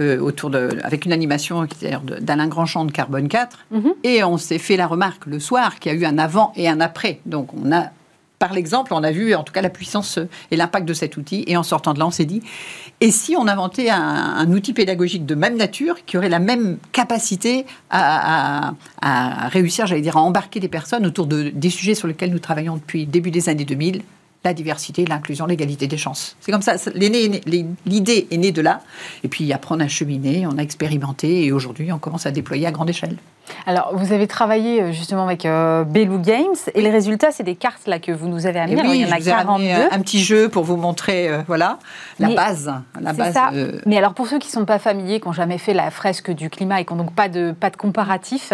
Euh, 0.00 0.18
autour 0.18 0.50
de, 0.50 0.76
avec 0.82 1.04
une 1.04 1.12
animation 1.12 1.68
d'Alain 2.20 2.48
Grandchamp 2.48 2.84
de 2.84 2.90
Carbone 2.90 3.28
4. 3.28 3.58
Mhm. 3.70 3.94
Et 4.02 4.24
on 4.24 4.38
s'est 4.38 4.58
fait 4.58 4.76
la 4.76 4.88
remarque 4.88 5.24
le 5.26 5.38
soir 5.38 5.78
qu'il 5.78 5.92
y 5.92 5.94
a 5.94 5.98
eu 5.98 6.04
un 6.04 6.18
avant 6.18 6.52
et 6.56 6.68
un 6.68 6.80
après. 6.80 7.20
Donc 7.26 7.54
on 7.54 7.70
a 7.70 7.90
par 8.44 8.52
l'exemple, 8.52 8.92
on 8.92 9.02
a 9.02 9.10
vu 9.10 9.34
en 9.34 9.42
tout 9.42 9.54
cas 9.54 9.62
la 9.62 9.70
puissance 9.70 10.18
et 10.50 10.56
l'impact 10.56 10.86
de 10.86 10.92
cet 10.92 11.16
outil. 11.16 11.44
Et 11.46 11.56
en 11.56 11.62
sortant 11.62 11.94
de 11.94 11.98
là, 11.98 12.06
on 12.06 12.10
s'est 12.10 12.26
dit, 12.26 12.42
et 13.00 13.10
si 13.10 13.36
on 13.38 13.48
inventait 13.48 13.88
un, 13.88 14.52
outil 14.52 14.74
pédagogique 14.74 15.24
de 15.24 15.34
même 15.34 15.56
nature 15.56 16.04
qui 16.04 16.18
aurait 16.18 16.28
la 16.28 16.40
même 16.40 16.76
capacité 16.92 17.64
à, 17.88 18.74
réussir, 19.48 19.86
j'allais 19.86 20.02
dire, 20.02 20.18
à 20.18 20.20
embarquer 20.20 20.60
des 20.60 20.68
personnes 20.68 21.06
autour 21.06 21.26
de, 21.26 21.48
des 21.54 21.70
sujets 21.70 21.94
sur 21.94 22.06
lesquels 22.06 22.32
nous 22.32 22.38
travaillons 22.38 22.76
depuis 22.76 23.06
le 23.06 23.10
début 23.10 23.30
des 23.30 23.48
années 23.48 23.64
2000 23.64 24.02
la 24.44 24.54
diversité, 24.54 25.04
l'inclusion, 25.06 25.46
l'égalité 25.46 25.86
des 25.86 25.96
chances. 25.96 26.36
C'est 26.40 26.52
comme 26.52 26.62
ça. 26.62 26.74
L'idée 26.94 28.28
est 28.30 28.36
née 28.36 28.52
de 28.52 28.60
là. 28.60 28.80
Et 29.22 29.28
puis 29.28 29.52
après, 29.52 29.74
on 29.74 29.80
a 29.80 29.88
cheminé, 29.88 30.46
on 30.46 30.58
a 30.58 30.62
expérimenté 30.62 31.44
et 31.44 31.52
aujourd'hui, 31.52 31.90
on 31.92 31.98
commence 31.98 32.26
à 32.26 32.30
déployer 32.30 32.66
à 32.66 32.70
grande 32.70 32.90
échelle. 32.90 33.16
Alors, 33.66 33.90
vous 33.94 34.12
avez 34.12 34.26
travaillé 34.26 34.82
euh, 34.82 34.92
justement 34.92 35.24
avec 35.24 35.44
euh, 35.44 35.84
Belou 35.84 36.18
Games 36.18 36.54
et 36.74 36.80
les 36.80 36.90
résultats, 36.90 37.30
c'est 37.30 37.42
des 37.42 37.54
cartes 37.54 37.86
là 37.86 37.98
que 37.98 38.12
vous 38.12 38.28
nous 38.28 38.46
avez 38.46 38.60
amenées. 38.60 38.82
il 38.94 39.00
y 39.00 39.06
en 39.06 39.12
a 39.12 39.20
42. 39.20 39.64
Euh, 39.66 39.88
un 39.90 40.00
petit 40.00 40.20
jeu 40.20 40.48
pour 40.48 40.64
vous 40.64 40.76
montrer, 40.76 41.30
voilà, 41.46 41.78
la 42.18 42.28
base. 42.30 42.72
La 43.00 43.12
base 43.12 43.38
Mais 43.86 43.98
alors, 43.98 44.14
pour 44.14 44.26
ceux 44.28 44.38
qui 44.38 44.48
ne 44.48 44.52
sont 44.52 44.64
pas 44.64 44.78
familiers, 44.78 45.20
qui 45.20 45.26
n'ont 45.26 45.32
jamais 45.32 45.58
fait 45.58 45.74
la 45.74 45.90
fresque 45.90 46.30
du 46.30 46.50
climat 46.50 46.80
et 46.80 46.84
qui 46.84 46.92
n'ont 46.94 47.04
donc 47.04 47.14
pas 47.14 47.28
de, 47.28 47.52
pas 47.52 47.70
de 47.70 47.76
comparatif, 47.76 48.52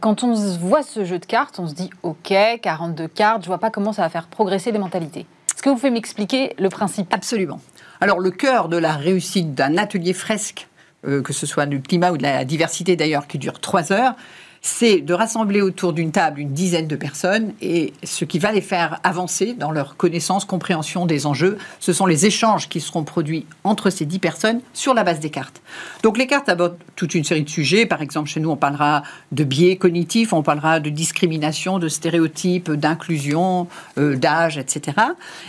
quand 0.00 0.22
on 0.22 0.34
voit 0.58 0.82
ce 0.82 1.04
jeu 1.04 1.18
de 1.18 1.26
cartes, 1.26 1.58
on 1.58 1.66
se 1.66 1.74
dit 1.74 1.90
OK, 2.02 2.32
42 2.62 3.08
cartes, 3.08 3.42
je 3.42 3.48
vois 3.48 3.58
pas 3.58 3.70
comment 3.70 3.92
ça 3.92 4.02
va 4.02 4.08
faire 4.08 4.26
progresser 4.26 4.72
les 4.72 4.78
mentalités. 4.78 5.26
Est-ce 5.54 5.62
que 5.62 5.68
vous 5.70 5.76
pouvez 5.76 5.90
m'expliquer 5.90 6.54
le 6.58 6.68
principe? 6.68 7.12
Absolument. 7.12 7.60
Alors, 8.00 8.18
le 8.18 8.30
cœur 8.30 8.68
de 8.68 8.76
la 8.76 8.94
réussite 8.94 9.54
d'un 9.54 9.76
atelier 9.76 10.14
fresque 10.14 10.68
euh, 11.06 11.22
que 11.22 11.32
ce 11.32 11.46
soit 11.46 11.64
du 11.64 11.80
climat 11.80 12.12
ou 12.12 12.18
de 12.18 12.22
la 12.22 12.44
diversité 12.44 12.94
d'ailleurs, 12.94 13.26
qui 13.26 13.38
dure 13.38 13.58
trois 13.58 13.90
heures, 13.90 14.16
c'est 14.62 15.00
de 15.00 15.14
rassembler 15.14 15.62
autour 15.62 15.92
d'une 15.92 16.12
table 16.12 16.40
une 16.40 16.52
dizaine 16.52 16.86
de 16.86 16.96
personnes 16.96 17.52
et 17.62 17.94
ce 18.02 18.24
qui 18.24 18.38
va 18.38 18.52
les 18.52 18.60
faire 18.60 19.00
avancer 19.04 19.54
dans 19.54 19.70
leur 19.70 19.96
connaissance, 19.96 20.44
compréhension 20.44 21.06
des 21.06 21.26
enjeux, 21.26 21.56
ce 21.78 21.92
sont 21.92 22.06
les 22.06 22.26
échanges 22.26 22.68
qui 22.68 22.80
seront 22.80 23.04
produits 23.04 23.46
entre 23.64 23.88
ces 23.88 24.04
dix 24.04 24.18
personnes 24.18 24.60
sur 24.74 24.92
la 24.92 25.02
base 25.02 25.20
des 25.20 25.30
cartes. 25.30 25.62
Donc 26.02 26.18
les 26.18 26.26
cartes 26.26 26.48
abordent 26.48 26.76
toute 26.94 27.14
une 27.14 27.24
série 27.24 27.42
de 27.42 27.48
sujets. 27.48 27.86
Par 27.86 28.02
exemple, 28.02 28.28
chez 28.28 28.40
nous, 28.40 28.50
on 28.50 28.56
parlera 28.56 29.02
de 29.32 29.44
biais 29.44 29.76
cognitifs, 29.76 30.32
on 30.32 30.42
parlera 30.42 30.78
de 30.78 30.90
discrimination, 30.90 31.78
de 31.78 31.88
stéréotypes, 31.88 32.70
d'inclusion, 32.70 33.66
euh, 33.98 34.16
d'âge, 34.16 34.58
etc. 34.58 34.96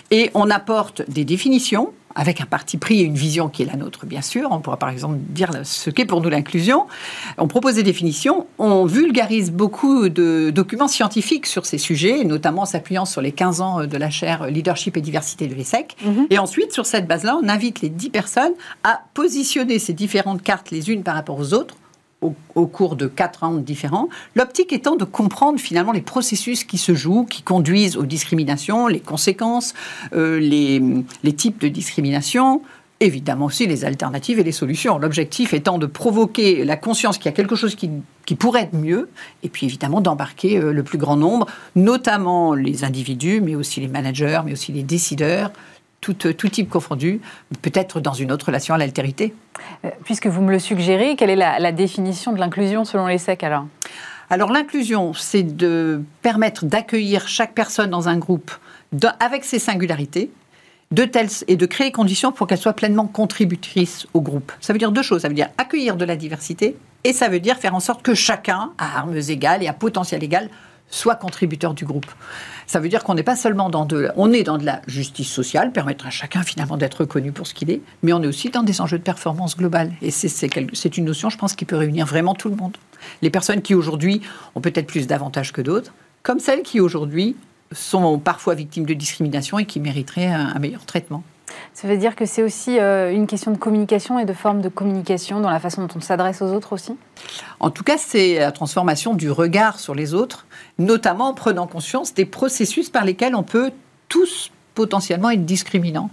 Et 0.10 0.32
on 0.34 0.50
apporte 0.50 1.10
des 1.10 1.26
définitions 1.26 1.92
avec 2.16 2.42
un 2.42 2.46
parti 2.46 2.78
pris 2.78 3.02
et 3.02 3.04
une 3.04 3.16
vision 3.16 3.50
qui 3.50 3.64
est 3.64 3.66
la 3.66 3.76
nôtre, 3.76 4.06
bien 4.06 4.22
sûr. 4.22 4.50
On 4.52 4.60
pourra 4.60 4.78
par 4.78 4.90
exemple 4.90 5.18
dire 5.30 5.52
ce 5.64 5.90
qu'est 5.90 6.06
pour 6.06 6.22
nous 6.22 6.30
l'inclusion. 6.30 6.88
On 7.38 7.48
propose 7.48 7.76
des 7.76 7.84
définitions, 7.84 8.48
on 8.58 8.86
vulgarise 8.86 9.52
beaucoup 9.52 10.10
de 10.10 10.52
documents 10.54 10.88
scientifiques 10.88 11.48
sur 11.48 11.66
ces 11.66 11.78
sujets, 11.78 12.24
notamment 12.24 12.64
en 12.64 12.66
s'appuyant 12.66 13.06
sur 13.06 13.22
les 13.22 13.32
15 13.32 13.62
ans 13.62 13.86
de 13.86 13.98
la 13.98 14.10
chaire 14.10 14.48
Leadership 14.48 14.98
et 14.98 15.02
Diversité 15.02 15.48
de 15.48 15.56
l'ESSEC. 15.56 15.96
Mhm. 16.04 16.28
Et 16.30 16.40
ensuite, 16.40 16.72
sur 16.72 16.86
cette 16.86 17.08
base-là, 17.08 17.40
on 17.42 17.50
invite 17.50 17.82
les 17.82 17.90
10 17.90 18.10
personnes 18.10 18.54
à 18.84 19.02
positionner 19.14 19.80
ces 19.80 19.94
différentes 19.94 20.42
cartes 20.42 20.72
les 20.72 20.90
unes 20.90 21.04
par 21.04 21.16
rapport 21.16 21.40
aux 21.40 21.54
autres 21.54 21.76
au, 22.22 22.68
cours 22.68 22.96
de 22.96 23.08
quatre 23.08 23.44
ans 23.44 23.56
différents. 23.56 24.08
L'optique 24.36 24.74
étant 24.74 24.96
de 24.96 25.06
comprendre 25.06 25.60
finalement 25.60 25.92
les 25.92 26.02
processus 26.02 26.64
qui 26.64 26.78
se 26.78 26.94
jouent, 26.94 27.26
qui 27.26 27.42
conduisent 27.42 27.98
aux 27.98 28.06
discriminations, 28.06 28.88
les 28.88 29.00
conséquences, 29.00 29.74
euh, 30.14 30.40
les, 30.40 31.34
types 31.34 31.60
de 31.60 31.68
discrimination, 31.68 32.62
évidemment 33.00 33.46
aussi 33.46 33.66
les 33.66 33.86
alternatives 33.86 34.40
et 34.40 34.44
les 34.44 34.52
solutions. 34.52 35.00
L'objectif 35.00 35.54
étant 35.54 35.80
de 35.80 35.88
provoquer 35.88 36.64
la 36.64 36.78
conscience 36.78 37.18
qu'il 37.18 37.26
y 37.26 37.30
a 37.30 37.34
quelque 37.34 37.56
chose 37.56 37.74
qui, 37.74 37.90
qui, 38.28 38.36
pourrait 38.36 38.64
être 38.64 38.76
mieux, 38.76 39.10
et 39.42 39.50
puis 39.50 39.66
évidemment 39.66 40.02
d'embarquer 40.02 40.58
euh, 40.58 40.72
le 40.72 40.84
plus 40.84 41.00
grand 41.00 41.18
nombre, 41.18 41.48
notamment 41.76 42.54
les 42.54 42.84
individus, 42.84 43.42
mais 43.42 43.56
aussi 43.56 43.80
les 43.80 43.88
managers, 43.88 44.42
mais 44.46 44.54
aussi 44.54 44.72
les 44.72 44.84
décideurs, 44.84 45.52
tout, 46.02 46.14
tout 46.14 46.50
type 46.50 46.70
confondu, 46.70 47.22
peut-être 47.62 48.02
dans 48.02 48.14
une 48.14 48.32
autre 48.32 48.48
relation 48.48 48.74
à 48.74 48.78
l'altérité. 48.78 49.34
Euh, 49.86 49.90
puisque 50.04 50.28
vous 50.28 50.42
me 50.42 50.52
le 50.52 50.60
suggérez, 50.60 51.16
quelle 51.16 51.30
est 51.30 51.36
la, 51.36 51.72
définition 51.72 52.34
de 52.34 52.40
l'inclusion 52.40 52.84
selon 52.84 53.06
les 53.08 53.20
SEC 53.20 53.44
alors? 53.44 53.66
Alors 54.32 54.52
l'inclusion, 54.52 55.14
c'est 55.14 55.44
de 55.44 56.02
permettre 56.22 56.66
d'accueillir 56.66 57.28
chaque 57.28 57.54
personne 57.54 57.90
dans 57.90 58.10
un 58.10 58.18
groupe 58.18 58.52
avec 59.20 59.44
ses 59.44 59.60
singularités 59.60 60.32
de 60.92 61.06
telles, 61.06 61.30
et 61.48 61.56
de 61.56 61.66
créer 61.66 61.88
les 61.88 61.92
conditions 61.92 62.32
pour 62.32 62.48
qu'elles 62.48 62.58
soient 62.58 62.74
pleinement 62.74 63.08
contributrices 63.08 64.08
au 64.14 64.22
groupe. 64.22 64.52
Ça 64.60 64.74
veut 64.74 64.80
dire 64.80 64.92
deux 64.92 65.04
choses. 65.04 65.22
Ça 65.22 65.28
veut 65.28 65.34
dire 65.34 65.50
accueillir 65.58 65.96
de 65.96 66.06
la 66.06 66.16
diversité 66.16 66.76
et 67.04 67.14
ça 67.14 67.30
veut 67.30 67.40
dire 67.40 67.58
faire 67.58 67.76
en 67.76 67.80
sorte 67.80 68.02
que 68.02 68.14
chacun, 68.14 68.72
à 68.78 69.00
armes 69.00 69.18
égales 69.30 69.64
et 69.64 69.68
à 69.68 69.74
potentiel 69.74 70.24
égal, 70.24 70.50
soit 70.90 71.16
contributeur 71.16 71.74
du 71.74 71.86
groupe. 71.86 72.12
Ça 72.72 72.80
veut 72.80 72.88
dire 72.88 73.04
qu'on 73.04 73.16
n'est 73.16 73.22
pas 73.22 73.36
seulement 73.36 73.70
dans 73.70 73.84
de, 73.84 74.12
on 74.16 74.32
est 74.32 74.44
dans 74.44 74.58
de 74.58 74.66
la 74.66 74.82
justice 74.88 75.30
sociale, 75.30 75.74
permettre 75.74 76.08
à 76.08 76.10
chacun 76.10 76.42
finalement 76.42 76.78
d'être 76.78 77.02
reconnu 77.02 77.34
pour 77.34 77.46
ce 77.46 77.54
qu'il 77.54 77.70
est, 77.70 77.82
mais 78.02 78.14
on 78.14 78.24
est 78.24 78.28
aussi 78.28 78.50
dans 78.50 78.64
des 78.64 78.80
enjeux 78.80 78.98
de 78.98 79.04
performance 79.04 79.58
globale. 79.58 79.92
Et 80.02 80.10
c'est 80.10 80.98
une 80.98 81.04
notion, 81.04 81.30
je 81.30 81.38
pense, 81.38 81.54
qui 81.54 81.66
peut 81.66 81.76
réunir 81.76 82.06
vraiment 82.06 82.34
tout 82.34 82.48
le 82.48 82.56
monde. 82.56 82.78
Les 83.22 83.30
personnes 83.30 83.62
qui 83.62 83.76
aujourd'hui 83.76 84.22
ont 84.56 84.62
peut-être 84.62 84.88
plus 84.88 85.06
d'avantages 85.06 85.52
que 85.52 85.60
d'autres, 85.60 85.94
comme 86.24 86.40
celles 86.40 86.62
qui 86.62 86.80
aujourd'hui 86.80 87.36
sont 87.74 88.20
parfois 88.20 88.56
victimes 88.56 88.86
de 88.86 88.94
discrimination 88.94 89.60
et 89.60 89.66
qui 89.66 89.82
mériteraient 89.82 90.28
un 90.28 90.58
meilleur 90.58 90.86
traitement. 90.86 91.26
Ça 91.74 91.88
veut 91.88 91.98
dire 91.98 92.16
que 92.16 92.26
c'est 92.26 92.44
aussi 92.44 92.80
euh, 92.80 93.12
une 93.12 93.28
question 93.28 93.52
de 93.52 93.58
communication 93.58 94.20
et 94.20 94.26
de 94.26 94.34
forme 94.34 94.62
de 94.62 94.70
communication 94.70 95.40
dans 95.40 95.50
la 95.50 95.60
façon 95.60 95.82
dont 95.82 95.94
on 95.96 96.02
s'adresse 96.02 96.42
aux 96.42 96.54
autres 96.54 96.74
aussi? 96.74 96.96
En 97.60 97.70
tout 97.70 97.84
cas, 97.84 97.98
c'est 97.98 98.40
la 98.40 98.52
transformation 98.52 99.14
du 99.14 99.32
regard 99.32 99.80
sur 99.80 99.96
les 99.96 100.14
autres, 100.14 100.46
notamment 100.78 101.30
en 101.30 101.34
prenant 101.34 101.68
conscience 101.68 102.14
des 102.14 102.26
processus 102.26 102.90
par 102.90 103.06
lesquels 103.06 103.36
on 103.36 103.44
peut 103.44 103.72
tous 104.10 104.52
potentiellement 104.76 105.30
être 105.30 105.46
discriminants 105.46 106.10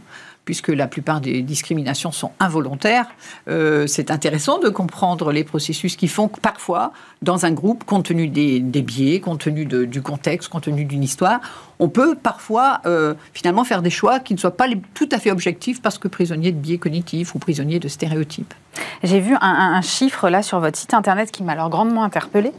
puisque 0.49 0.69
la 0.69 0.87
plupart 0.87 1.21
des 1.21 1.43
discriminations 1.43 2.11
sont 2.11 2.31
involontaires, 2.41 3.05
euh, 3.49 3.87
c'est 3.87 4.11
intéressant 4.11 4.59
de 4.59 4.71
comprendre 4.71 5.31
les 5.31 5.45
processus 5.45 5.95
qui 5.95 6.09
font 6.09 6.29
que 6.29 6.41
parfois, 6.41 6.95
dans 7.21 7.45
un 7.45 7.51
groupe, 7.51 7.85
compte 7.85 8.07
tenu 8.07 8.29
des, 8.29 8.61
biais, 8.61 9.21
compte 9.21 9.41
tenu 9.41 9.67
du 9.67 10.01
contexte, 10.01 10.49
compte 10.49 10.63
tenu 10.63 10.87
d'une 10.87 11.03
histoire, 11.03 11.41
on 11.79 11.89
peut 11.89 12.15
parfois 12.15 12.81
euh, 12.87 13.15
finalement 13.33 13.65
faire 13.65 13.83
des 13.83 13.91
choix 13.91 14.21
qui 14.21 14.35
ne 14.35 14.39
soient 14.39 14.57
pas 14.57 14.67
tout 14.95 15.09
à 15.13 15.19
fait 15.19 15.31
objectifs 15.31 15.81
parce 15.81 15.99
que 15.99 16.09
prisonniers 16.09 16.53
de 16.53 16.59
biais 16.59 16.79
cognitifs 16.79 17.35
ou 17.35 17.39
prisonniers 17.39 17.79
de 17.79 17.89
stéréotypes. 17.89 18.55
J'ai 19.03 19.21
vu 19.21 19.37
un, 19.41 19.81
chiffre 19.83 20.29
là 20.29 20.43
sur 20.43 20.61
votre 20.61 20.79
site 20.79 20.95
internet 20.95 21.31
qui 21.31 21.43
m'a 21.43 21.53
alors 21.53 21.69
grandement 21.69 22.05
interpellé. 22.05 22.53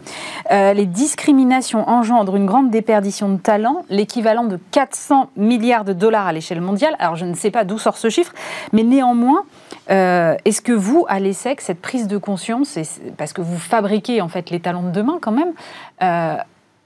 Euh, 0.52 0.74
les 0.74 0.86
discriminations 0.86 1.88
engendrent 1.88 2.36
une 2.36 2.46
grande 2.46 2.72
déperdition 2.72 3.30
de 3.30 3.38
talent, 3.38 3.86
l'équivalent 3.90 4.44
de 4.44 4.60
400 4.72 5.30
milliards 5.38 5.86
de 5.86 5.94
dollars 5.94 6.28
à 6.28 6.34
l'échelle 6.34 6.62
mondiale. 6.62 6.96
Alors 7.00 7.16
je 7.16 7.26
ne 7.26 7.34
sais 7.36 7.52
pas 7.52 7.64
d'où 7.64 7.78
sort 7.78 7.98
ce 7.98 8.10
chiffre, 8.10 8.34
mais 8.74 8.84
néanmoins, 8.84 9.44
euh, 9.92 10.36
est-ce 10.46 10.62
que 10.62 10.74
vous, 10.74 11.06
à 11.08 11.20
l'ESSEC, 11.20 11.62
cette 11.62 11.82
prise 11.82 12.08
de 12.08 12.18
conscience, 12.18 12.78
parce 13.18 13.32
que 13.32 13.42
vous 13.42 13.58
fabriquez 13.58 14.22
en 14.22 14.28
fait 14.28 14.50
les 14.50 14.60
talents 14.60 14.84
de 14.84 14.92
demain 14.92 15.20
quand 15.22 15.32
même, 15.32 15.54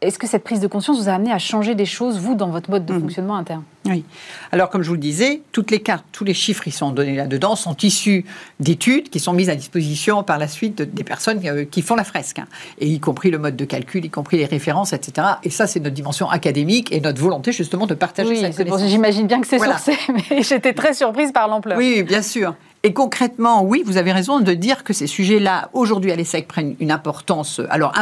est-ce 0.04 0.20
que 0.20 0.28
cette 0.28 0.44
prise 0.44 0.60
de 0.60 0.68
conscience 0.68 1.00
vous 1.00 1.10
a 1.10 1.13
amené 1.13 1.32
à 1.32 1.39
changer 1.39 1.76
des 1.76 1.86
choses, 1.86 2.20
vous, 2.20 2.36
dans 2.36 2.50
votre 2.50 2.70
mode 2.70 2.86
de 2.86 2.94
mhm. 2.94 3.02
fonctionnement 3.02 3.36
interne? 3.36 3.63
Oui. 3.86 4.06
Alors, 4.52 4.70
comme 4.70 4.82
je 4.82 4.88
vous 4.88 4.96
le 4.96 5.00
disais, 5.00 5.42
toutes 5.52 5.72
les 5.72 5.82
cartes, 5.82 6.06
tous 6.12 6.24
les 6.24 6.34
chiffres 6.34 6.63
qui 6.63 6.72
sont 6.72 6.92
donnés 6.92 7.16
là-dedans 7.16 7.56
sont 7.56 7.76
issus 7.78 8.26
d'études 8.60 9.10
qui 9.10 9.20
sont 9.20 9.34
mises 9.34 9.50
à 9.50 9.56
disposition 9.56 10.24
par 10.24 10.38
la 10.38 10.48
suite 10.48 10.82
des 10.82 11.04
personnes 11.04 11.42
euh, 11.46 11.66
qui 11.66 11.82
font 11.82 11.96
la 11.96 12.04
fresque, 12.04 12.39
hein. 12.39 12.48
et 12.80 12.88
y 12.88 13.00
compris 13.00 13.30
le 13.30 13.39
mode 13.39 13.56
de 13.56 13.66
calcul, 13.66 14.06
y 14.06 14.10
compris 14.10 14.38
les 14.38 14.46
références, 14.46 14.94
etc. 14.94 15.28
Et 15.44 15.50
ça, 15.50 15.68
c'est 15.68 15.80
notre 15.80 15.96
dimension 15.96 16.30
académique 16.30 16.92
et 16.92 17.02
notre 17.02 17.22
volonté 17.22 17.52
justement 17.52 17.88
de 17.88 17.94
partager 17.94 18.30
oui, 18.30 18.39
cette 18.39 18.56
connaissance. 18.56 18.88
J'imagine 18.88 19.28
bien 19.28 19.42
que 19.42 19.48
c'est 19.48 19.60
sourcé, 19.60 19.98
mais 20.30 20.44
j'étais 20.44 20.74
très 20.74 20.94
surprise 20.94 21.32
par 21.32 21.48
l'ampleur. 21.48 21.78
Oui, 21.78 22.04
bien 22.04 22.22
sûr. 22.22 22.56
Et 22.84 22.94
concrètement, 22.94 23.63
oui, 23.63 23.84
vous 23.86 23.98
avez 23.98 24.12
raison 24.12 24.39
de 24.39 24.54
dire 24.54 24.84
que 24.84 24.94
ces 24.94 25.08
sujets-là, 25.08 25.70
aujourd'hui 25.74 26.12
à 26.12 26.16
l'ESSEC, 26.16 26.48
prennent 26.48 26.76
une 26.80 26.92
importance 26.92 27.62
alors 27.70 27.94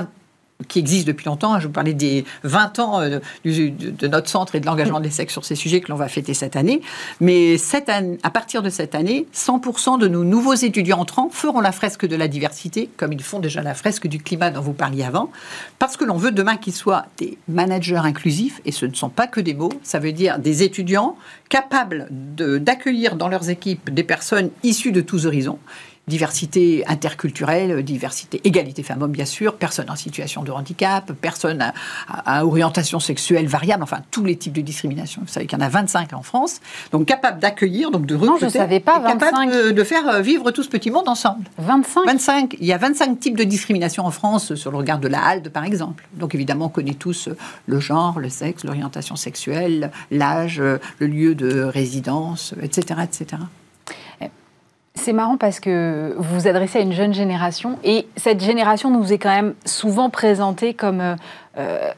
qui 0.68 0.80
existe 0.80 1.08
depuis 1.08 1.26
longtemps. 1.26 1.60
Je 1.60 1.68
vous 1.68 1.74
parlais 1.74 1.94
des 1.94 2.26
20 2.44 2.80
ans 2.80 3.02
euh, 3.02 3.20
de, 3.46 4.08
notre 4.08 4.30
centre 4.30 4.56
et 4.56 4.60
de 4.60 4.66
l'engagement 4.66 5.00
des 5.00 5.10
sexes 5.10 5.34
sur 5.34 5.46
ces 5.46 5.56
sujets 5.56 5.82
que 5.82 5.92
l'on 5.92 5.98
va 5.98 6.08
fêter 6.08 6.34
cette 6.34 6.56
année. 6.56 6.82
Mais 7.20 7.58
à 8.24 8.30
partir 8.30 8.62
de 8.62 8.70
cette 8.70 8.96
année, 8.96 9.28
100% 9.34 10.00
de 10.00 10.08
nos 10.08 10.24
nouveaux 10.24 10.54
étudiants 10.54 11.00
entrants 11.00 11.30
feront 11.30 11.62
la 11.62 11.72
fresque 11.72 12.06
de 12.06 12.16
la 12.16 12.28
diversité, 12.28 12.90
comme 12.98 13.14
ils 13.14 13.24
font 13.24 13.40
déjà 13.40 13.62
la 13.62 13.74
fresque 13.74 14.08
du 14.08 14.20
climat 14.20 14.52
dont 14.52 14.62
vous 14.62 14.74
parliez 14.74 15.04
avant, 15.04 15.32
parce 15.80 15.98
que 15.98 16.06
l'on 16.06 16.18
veut 16.18 16.32
demain 16.32 16.58
qu'ils 16.58 16.74
soient 16.74 17.06
des 17.18 17.38
managers 17.48 17.98
inclusifs, 17.98 18.62
et 18.66 18.72
ce 18.72 18.86
ne 18.86 18.94
sont 18.94 19.10
pas 19.10 19.28
que 19.28 19.42
des 19.42 19.54
mots, 19.54 19.72
ça 19.84 20.00
veut 20.00 20.12
dire 20.12 20.40
des 20.40 20.64
étudiants 20.64 21.16
capables 21.50 22.08
d'accueillir 22.12 23.16
dans 23.16 23.28
leurs 23.28 23.50
équipes 23.50 23.94
des 23.94 24.04
personnes 24.04 24.52
issues 24.64 24.92
de 24.92 25.02
tous 25.02 25.26
horizons 25.26 25.60
diversité 26.08 26.84
interculturelle, 26.88 27.84
diversité, 27.84 28.42
égalité 28.44 28.84
femmes-hommes 28.84 29.12
bien 29.12 29.26
sûr, 29.26 29.56
personnes 29.56 29.90
en 29.90 29.96
situation 29.96 30.44
de 30.44 30.52
handicap, 30.52 31.12
personnes 31.14 31.72
à, 32.08 32.46
orientation 32.46 33.00
sexuelle 33.00 33.48
variable, 33.48 33.84
enfin 33.84 34.00
tous 34.12 34.24
les 34.24 34.36
types 34.36 34.54
de 34.54 34.62
discrimination. 34.62 35.22
Vous 35.22 35.32
savez 35.32 35.46
qu'il 35.46 35.58
y 35.58 35.62
en 35.62 35.66
a 35.66 35.70
25 35.70 36.14
en 36.14 36.24
France, 36.24 36.60
donc 36.92 37.06
capable 37.06 37.40
d'accueillir, 37.40 37.92
donc 37.92 38.06
de 38.06 38.16
recruter, 38.16 38.46
non, 38.46 38.50
je 38.50 38.58
savais 38.58 38.80
pas, 38.80 39.00
25. 39.00 39.20
capable 39.20 39.74
de, 39.74 39.84
faire 39.84 40.08
euh, 40.08 40.22
vivre 40.22 40.52
tout 40.52 40.64
ce 40.64 40.70
petit 40.70 40.92
monde 40.92 41.08
ensemble. 41.08 41.46
25 41.60 42.06
25. 42.06 42.58
Il 42.60 42.66
y 42.66 42.74
a 42.74 42.78
25 42.78 43.20
types 43.20 43.38
de 43.38 43.44
discrimination 43.44 44.06
en 44.06 44.12
France 44.12 44.56
sur 44.56 44.72
le 44.72 44.78
regard 44.78 45.00
de 45.00 45.08
la 45.08 45.24
HALDE 45.24 45.50
par 45.50 45.64
exemple. 45.64 46.08
Donc 46.14 46.36
évidemment 46.36 46.66
on 46.66 46.70
connaît 46.70 46.94
tous 46.94 47.28
euh, 47.28 47.38
le 47.68 47.80
genre, 47.80 48.20
le 48.20 48.30
sexe, 48.30 48.64
l'orientation 48.64 49.16
sexuelle, 49.16 49.92
l'âge, 50.10 50.60
euh, 50.60 50.80
le 51.00 51.08
lieu 51.08 51.36
de 51.36 51.62
résidence, 51.62 52.54
etc. 52.62 53.02
etc. 53.04 53.38
C'est 54.96 55.14
marrant 55.14 55.38
parce 55.38 55.60
que 55.60 56.14
vous 56.18 56.40
vous 56.40 56.48
adressez 56.48 56.80
à 56.80 56.82
une 56.82 56.92
jeune 56.92 57.14
génération 57.14 57.80
et 57.84 58.08
cette 58.18 58.42
génération 58.42 58.92
nous 58.92 59.14
est 59.14 59.18
quand 59.18 59.34
même 59.34 59.54
souvent 59.66 60.10
présentée 60.10 60.74
comme 60.74 61.00
euh, 61.00 61.16
euh, 61.58 61.90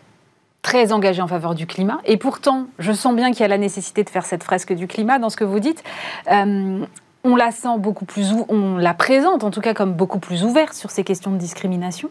très 0.61 0.91
engagée 0.91 1.21
en 1.21 1.27
faveur 1.27 1.55
du 1.55 1.65
climat. 1.65 1.99
Et 2.05 2.17
pourtant, 2.17 2.67
je 2.77 2.91
sens 2.91 3.15
bien 3.15 3.31
qu'il 3.31 3.41
y 3.41 3.43
a 3.43 3.47
la 3.47 3.57
nécessité 3.57 4.03
de 4.03 4.09
faire 4.09 4.25
cette 4.25 4.43
fresque 4.43 4.73
du 4.73 4.87
climat 4.87 5.17
dans 5.17 5.29
ce 5.29 5.37
que 5.37 5.43
vous 5.43 5.59
dites. 5.59 5.83
Euh, 6.31 6.85
on 7.23 7.35
la 7.35 7.51
sent 7.51 7.77
beaucoup 7.79 8.05
plus, 8.05 8.31
on 8.49 8.77
la 8.77 8.93
présente 8.93 9.43
en 9.43 9.49
tout 9.49 9.61
cas 9.61 9.73
comme 9.73 9.93
beaucoup 9.93 10.19
plus 10.19 10.43
ouverte 10.43 10.73
sur 10.73 10.91
ces 10.91 11.03
questions 11.03 11.31
de 11.31 11.37
discrimination. 11.37 12.09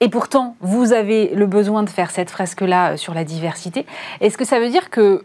Et 0.00 0.08
pourtant, 0.08 0.56
vous 0.60 0.92
avez 0.92 1.34
le 1.34 1.46
besoin 1.46 1.82
de 1.82 1.90
faire 1.90 2.10
cette 2.10 2.30
fresque-là 2.30 2.96
sur 2.96 3.12
la 3.12 3.22
diversité. 3.22 3.84
Est-ce 4.20 4.38
que 4.38 4.46
ça 4.46 4.58
veut 4.58 4.70
dire 4.70 4.88
que 4.88 5.24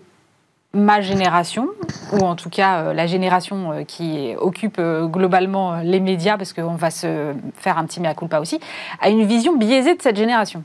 ma 0.75 1.01
génération, 1.01 1.69
ou 2.11 2.19
en 2.19 2.35
tout 2.35 2.49
cas 2.49 2.81
euh, 2.81 2.93
la 2.93 3.07
génération 3.07 3.71
euh, 3.71 3.83
qui 3.83 4.33
occupe 4.37 4.77
euh, 4.77 5.07
globalement 5.07 5.81
les 5.81 5.99
médias, 5.99 6.37
parce 6.37 6.53
qu'on 6.53 6.75
va 6.75 6.91
se 6.91 7.33
faire 7.55 7.77
un 7.77 7.85
petit 7.85 8.01
mea 8.01 8.13
culpa 8.13 8.39
aussi, 8.39 8.59
a 9.01 9.09
une 9.09 9.25
vision 9.25 9.55
biaisée 9.55 9.95
de 9.95 10.01
cette 10.01 10.17
génération 10.17 10.63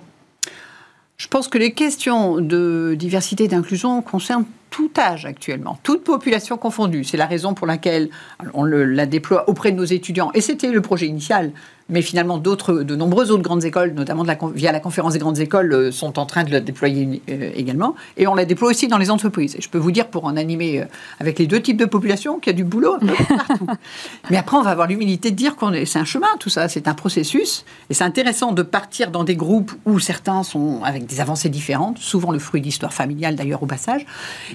Je 1.17 1.29
pense 1.29 1.49
que 1.49 1.59
les 1.59 1.73
questions 1.73 2.41
de 2.41 2.95
diversité 2.99 3.45
et 3.45 3.49
d'inclusion 3.49 4.03
concernent 4.03 4.47
tout 4.71 4.91
âge 4.99 5.27
actuellement, 5.27 5.79
toute 5.83 6.05
population 6.05 6.57
confondue. 6.57 7.05
C'est 7.05 7.17
la 7.17 7.27
raison 7.27 7.55
pour 7.55 7.67
laquelle 7.67 8.09
on 8.55 8.65
la 8.65 9.07
déploie 9.07 9.49
auprès 9.49 9.73
de 9.73 9.77
nos 9.77 9.85
étudiants. 9.85 10.31
Et 10.35 10.41
c'était 10.41 10.71
le 10.71 10.81
projet 10.81 11.07
initial 11.07 11.53
mais 11.91 12.03
finalement 12.03 12.39
de 12.39 12.97
nombreuses 12.97 13.31
autres 13.31 13.43
grandes 13.43 13.65
écoles, 13.65 13.93
notamment 13.95 14.25
via 14.55 14.73
la 14.73 14.81
conférence 14.81 15.13
des 15.15 15.19
grandes 15.19 15.39
écoles, 15.39 15.73
euh, 15.73 15.93
sont 15.93 16.19
en 16.19 16.27
train 16.27 16.45
de 16.45 16.51
la 16.51 16.61
déployer 16.61 17.23
euh, 17.29 17.51
également. 17.55 17.95
Et 18.17 18.27
on 18.27 18.35
la 18.35 18.45
déploie 18.45 18.71
aussi 18.71 18.89
dans 18.89 18.99
les 18.99 19.11
entreprises. 19.11 19.57
Et 19.57 19.61
je 19.61 19.69
peux 19.69 19.79
vous 19.79 19.91
dire, 19.91 20.09
pour 20.09 20.25
en 20.25 20.37
animer 20.37 20.81
euh, 20.81 20.85
avec 21.19 21.39
les 21.39 21.47
deux 21.47 21.61
types 21.61 21.77
de 21.77 21.85
population, 21.85 22.39
qu'il 22.39 22.53
y 22.53 22.55
a 22.55 22.57
du 22.57 22.65
boulot 22.65 22.97
partout. 23.29 23.67
mais 24.31 24.37
après, 24.37 24.57
on 24.57 24.63
va 24.63 24.71
avoir 24.71 24.87
l'humilité 24.87 25.31
de 25.31 25.37
dire 25.37 25.57
qu'on 25.57 25.73
est, 25.73 25.85
c'est 25.85 25.99
un 25.99 26.05
chemin, 26.05 26.29
tout 26.39 26.49
ça, 26.49 26.69
c'est 26.69 26.89
un 26.89 26.95
processus. 26.95 27.65
Et 27.91 27.95
c'est 27.95 28.05
intéressant 28.05 28.53
de 28.53 28.63
partir 28.63 29.11
dans 29.11 29.25
des 29.25 29.37
groupes 29.37 29.73
où 29.85 29.99
certains 29.99 30.43
sont 30.43 30.83
avec 30.85 31.07
des 31.07 31.21
avancées 31.21 31.49
différentes, 31.49 31.99
souvent 31.99 32.31
le 32.31 32.39
fruit 32.39 32.61
d'histoire 32.61 32.93
familiale 32.93 33.35
d'ailleurs 33.35 33.63
au 33.63 33.67
passage. 33.67 34.07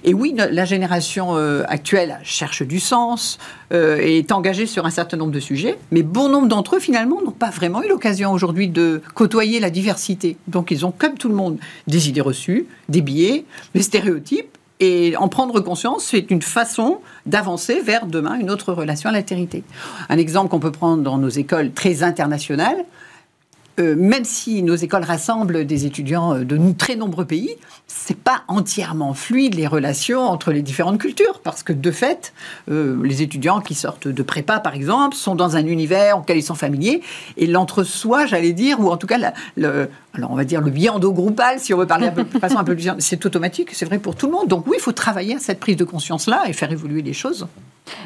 Et 0.03 0.13
oui, 0.13 0.35
la 0.35 0.65
génération 0.65 1.35
actuelle 1.67 2.19
cherche 2.23 2.63
du 2.63 2.79
sens, 2.79 3.37
et 3.71 4.17
est 4.19 4.31
engagée 4.31 4.65
sur 4.65 4.85
un 4.85 4.89
certain 4.89 5.17
nombre 5.17 5.31
de 5.31 5.39
sujets, 5.39 5.77
mais 5.91 6.03
bon 6.03 6.29
nombre 6.29 6.47
d'entre 6.47 6.75
eux 6.75 6.79
finalement 6.79 7.21
n'ont 7.21 7.31
pas 7.31 7.49
vraiment 7.49 7.83
eu 7.83 7.87
l'occasion 7.87 8.31
aujourd'hui 8.31 8.67
de 8.67 9.01
côtoyer 9.13 9.59
la 9.59 9.69
diversité. 9.69 10.37
Donc 10.47 10.71
ils 10.71 10.85
ont, 10.85 10.91
comme 10.91 11.15
tout 11.15 11.29
le 11.29 11.35
monde, 11.35 11.57
des 11.87 12.09
idées 12.09 12.21
reçues, 12.21 12.67
des 12.89 13.01
biais, 13.01 13.45
des 13.73 13.81
stéréotypes. 13.81 14.57
Et 14.81 15.15
en 15.15 15.29
prendre 15.29 15.61
conscience, 15.61 16.03
c'est 16.03 16.29
une 16.31 16.41
façon 16.41 16.99
d'avancer 17.25 17.79
vers 17.79 18.07
demain 18.07 18.35
une 18.35 18.51
autre 18.51 18.73
relation 18.73 19.09
à 19.09 19.13
l'altérité. 19.13 19.63
Un 20.09 20.17
exemple 20.17 20.49
qu'on 20.49 20.59
peut 20.59 20.71
prendre 20.71 21.01
dans 21.01 21.17
nos 21.17 21.29
écoles 21.29 21.71
très 21.71 22.03
internationales, 22.03 22.83
euh, 23.79 23.95
même 23.97 24.23
si 24.23 24.63
nos 24.63 24.75
écoles 24.75 25.03
rassemblent 25.03 25.65
des 25.65 25.85
étudiants 25.85 26.35
euh, 26.35 26.45
de 26.45 26.57
très 26.73 26.95
nombreux 26.95 27.25
pays, 27.25 27.55
c'est 27.87 28.17
pas 28.17 28.43
entièrement 28.47 29.13
fluide 29.13 29.55
les 29.55 29.67
relations 29.67 30.21
entre 30.21 30.51
les 30.51 30.61
différentes 30.61 30.97
cultures, 30.97 31.41
parce 31.43 31.61
que 31.61 31.73
de 31.73 31.91
fait, 31.91 32.33
euh, 32.71 32.97
les 33.03 33.21
étudiants 33.21 33.59
qui 33.59 33.75
sortent 33.75 34.07
de 34.07 34.23
prépa, 34.23 34.59
par 34.59 34.75
exemple, 34.75 35.15
sont 35.15 35.35
dans 35.35 35.57
un 35.57 35.65
univers 35.65 36.19
auquel 36.19 36.37
ils 36.37 36.43
sont 36.43 36.55
familiers, 36.55 37.01
et 37.37 37.47
l'entre-soi, 37.47 38.25
j'allais 38.25 38.53
dire, 38.53 38.79
ou 38.79 38.89
en 38.89 38.97
tout 38.97 39.07
cas, 39.07 39.33
le, 39.57 39.89
alors 40.13 40.31
on 40.31 40.35
va 40.35 40.45
dire 40.45 40.61
le 40.61 40.71
biando 40.71 41.11
groupal, 41.11 41.59
si 41.59 41.73
on 41.73 41.77
veut 41.77 41.87
parler 41.87 42.11
de 42.11 42.39
façon 42.39 42.57
un 42.57 42.63
peu 42.63 42.75
plus, 42.75 42.89
c'est 42.99 43.25
automatique, 43.25 43.69
c'est 43.73 43.85
vrai 43.85 43.99
pour 43.99 44.15
tout 44.15 44.27
le 44.27 44.31
monde. 44.31 44.47
Donc 44.47 44.67
oui, 44.67 44.77
il 44.77 44.81
faut 44.81 44.93
travailler 44.93 45.35
à 45.35 45.39
cette 45.39 45.59
prise 45.59 45.75
de 45.75 45.83
conscience-là 45.83 46.43
et 46.47 46.53
faire 46.53 46.71
évoluer 46.71 47.01
les 47.01 47.13
choses. 47.13 47.47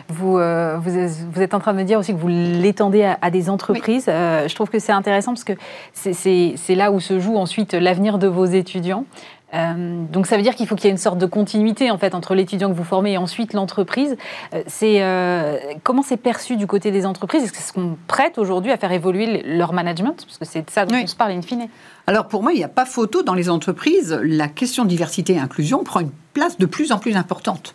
Vous, 0.10 0.38
euh, 0.38 0.77
vous, 0.77 1.41
êtes 1.41 1.53
en 1.53 1.60
train 1.60 1.73
de 1.73 1.77
me 1.77 1.84
dire 1.84 1.99
aussi 1.99 2.13
que 2.13 2.17
vous 2.17 2.27
l'étendez 2.27 3.13
à, 3.21 3.29
des 3.29 3.49
entreprises. 3.49 4.05
Euh, 4.08 4.47
je 4.47 4.55
trouve 4.55 4.69
que 4.69 4.79
c'est 4.79 4.91
intéressant 4.91 5.34
parce 5.34 5.43
que 5.43 5.53
c'est 5.93 6.76
là 6.76 6.91
où 6.91 7.00
se 7.00 7.19
joue 7.19 7.38
ensuite 7.38 7.74
l'avenir 7.74 8.17
de 8.17 8.28
vos 8.28 8.45
étudiants. 8.45 9.06
Euh, 9.54 10.06
donc 10.12 10.28
ça 10.28 10.38
veut 10.38 10.43
dire 10.43 10.56
qu'il 10.56 10.67
faut 10.67 10.76
qu'il 10.76 10.86
y 10.86 10.88
ait 10.89 10.91
une 10.91 10.98
sorte 10.98 11.17
de 11.17 11.26
continuité 11.26 11.89
en 11.89 11.98
fait 11.98 12.13
entre 12.13 12.36
l'étudiant 12.36 12.69
que 12.69 12.76
vous 12.76 12.84
formez 12.84 13.13
et 13.13 13.17
ensuite 13.17 13.54
l'entreprise. 13.54 14.15
Euh, 14.54 14.62
c'est 14.67 15.02
euh, 15.02 15.58
comment 15.84 16.04
c'est 16.04 16.17
perçu 16.17 16.56
du 16.56 16.67
côté 16.67 16.91
des 16.91 17.06
entreprises? 17.06 17.43
Est-ce 17.43 17.74
qu'on 17.74 17.98
prête 18.08 18.38
aujourd'hui 18.38 18.72
à 18.72 18.78
faire 18.78 18.91
évoluer 18.91 19.43
leur 19.43 19.74
management? 19.74 20.24
Parce 20.26 20.38
que 20.38 20.45
c'est 20.45 20.65
de 20.65 20.69
ça 20.69 20.86
dont 20.86 20.95
on 20.95 21.08
se 21.08 21.15
parle 21.15 21.32
in 21.32 21.41
fine. 21.41 21.67
Alors 22.08 22.28
pour 22.28 22.43
moi, 22.43 22.54
il 22.54 22.58
n'y 22.58 22.63
a 22.63 22.69
pas 22.69 22.86
photo 22.86 23.24
dans 23.24 23.34
les 23.34 23.50
entreprises. 23.50 24.19
La 24.24 24.48
question 24.48 24.86
diversité 24.86 25.34
et 25.34 25.39
inclusion 25.39 25.84
prend 25.84 26.02
une 26.02 26.12
place 26.34 26.58
de 26.58 26.65
plus 26.65 26.91
en 26.91 27.00
plus 27.00 27.15
importante 27.15 27.74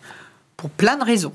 pour 0.57 0.69
plein 0.69 0.97
de 0.97 1.03
raisons. 1.03 1.33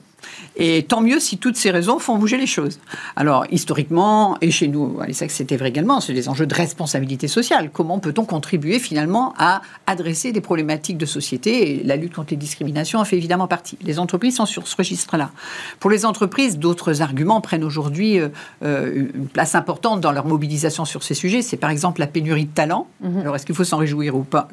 Et 0.56 0.84
tant 0.84 1.00
mieux 1.00 1.20
si 1.20 1.38
toutes 1.38 1.56
ces 1.56 1.70
raisons 1.70 1.98
font 1.98 2.16
bouger 2.18 2.36
les 2.36 2.46
choses. 2.46 2.78
Alors, 3.16 3.46
historiquement, 3.50 4.36
et 4.40 4.50
chez 4.50 4.68
nous, 4.68 4.98
à 5.00 5.06
l'ESSEC, 5.06 5.30
c'était 5.30 5.56
vrai 5.56 5.68
également, 5.68 6.00
c'est 6.00 6.12
des 6.12 6.28
enjeux 6.28 6.46
de 6.46 6.54
responsabilité 6.54 7.28
sociale. 7.28 7.70
Comment 7.72 7.98
peut-on 7.98 8.24
contribuer 8.24 8.78
finalement 8.78 9.34
à 9.38 9.62
adresser 9.86 10.32
des 10.32 10.40
problématiques 10.40 10.98
de 10.98 11.06
société? 11.06 11.80
Et 11.80 11.84
la 11.84 11.96
lutte 11.96 12.14
contre 12.14 12.30
les 12.30 12.36
discriminations 12.36 12.98
en 12.98 13.04
fait 13.04 13.16
évidemment 13.16 13.46
partie. 13.46 13.78
Les 13.82 13.98
entreprises 13.98 14.36
sont 14.36 14.46
sur 14.46 14.66
ce 14.66 14.76
registre-là. 14.76 15.30
Pour 15.78 15.90
les 15.90 16.04
entreprises, 16.04 16.58
d'autres 16.58 17.02
arguments 17.02 17.40
prennent 17.40 17.64
aujourd'hui 17.64 18.18
euh, 18.18 18.28
euh, 18.62 19.08
une 19.14 19.26
place 19.26 19.54
importante 19.54 20.00
dans 20.00 20.12
leur 20.12 20.26
mobilisation 20.26 20.84
sur 20.84 21.02
ces 21.02 21.14
sujets. 21.14 21.42
C'est 21.42 21.56
par 21.56 21.70
exemple 21.70 22.00
la 22.00 22.06
pénurie 22.06 22.46
de 22.46 22.54
talents. 22.54 22.86
Mhm. 23.00 23.20
Alors, 23.20 23.36
est-ce 23.36 23.46
qu'il 23.46 23.54
faut 23.54 23.64
s'en 23.64 23.78
réjouir 23.78 24.16
ou 24.16 24.22
pas? 24.22 24.48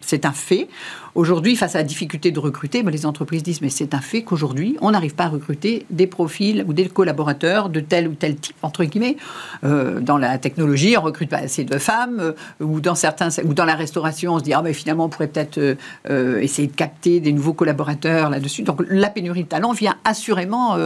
C'est 0.00 0.24
un 0.24 0.32
fait. 0.32 0.68
Aujourd'hui, 1.14 1.56
face 1.56 1.74
à 1.74 1.78
la 1.78 1.84
difficulté 1.84 2.30
de 2.30 2.38
recruter, 2.38 2.82
ben, 2.82 2.90
les 2.90 3.04
entreprises 3.04 3.42
disent 3.42 3.60
mais 3.60 3.70
c'est 3.70 3.94
un 3.94 4.00
fait 4.00 4.22
qu'aujourd'hui, 4.22 4.76
on 4.80 4.92
n'arrive 4.92 5.14
pas 5.14 5.24
à 5.24 5.28
recruter 5.28 5.84
des 5.90 6.06
profils 6.06 6.64
ou 6.68 6.72
des 6.72 6.88
collaborateurs 6.88 7.68
de 7.68 7.80
tel 7.80 8.08
ou 8.08 8.14
tel 8.14 8.36
type, 8.36 8.56
entre 8.62 8.84
guillemets. 8.84 9.16
Euh, 9.64 10.00
dans 10.00 10.16
la 10.16 10.38
technologie, 10.38 10.96
on 10.96 11.02
recrute 11.02 11.30
pas 11.30 11.38
assez 11.38 11.64
de 11.64 11.78
femmes, 11.78 12.20
euh, 12.20 12.32
ou, 12.60 12.80
dans 12.80 12.94
certains, 12.94 13.30
ou 13.44 13.54
dans 13.54 13.64
la 13.64 13.74
restauration, 13.74 14.34
on 14.34 14.38
se 14.38 14.44
dit 14.44 14.52
ah, 14.52 14.62
mais 14.62 14.72
finalement, 14.72 15.06
on 15.06 15.08
pourrait 15.08 15.28
peut-être 15.28 15.58
euh, 15.58 16.38
essayer 16.40 16.68
de 16.68 16.76
capter 16.76 17.20
des 17.20 17.32
nouveaux 17.32 17.54
collaborateurs 17.54 18.30
là-dessus. 18.30 18.62
Donc 18.62 18.82
la 18.88 19.10
pénurie 19.10 19.44
de 19.44 19.48
talent 19.48 19.72
vient 19.72 19.96
assurément 20.04 20.76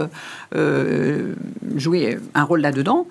jouer 1.75 2.17
un 2.33 2.43
rôle 2.43 2.61
là-dedans. 2.61 3.07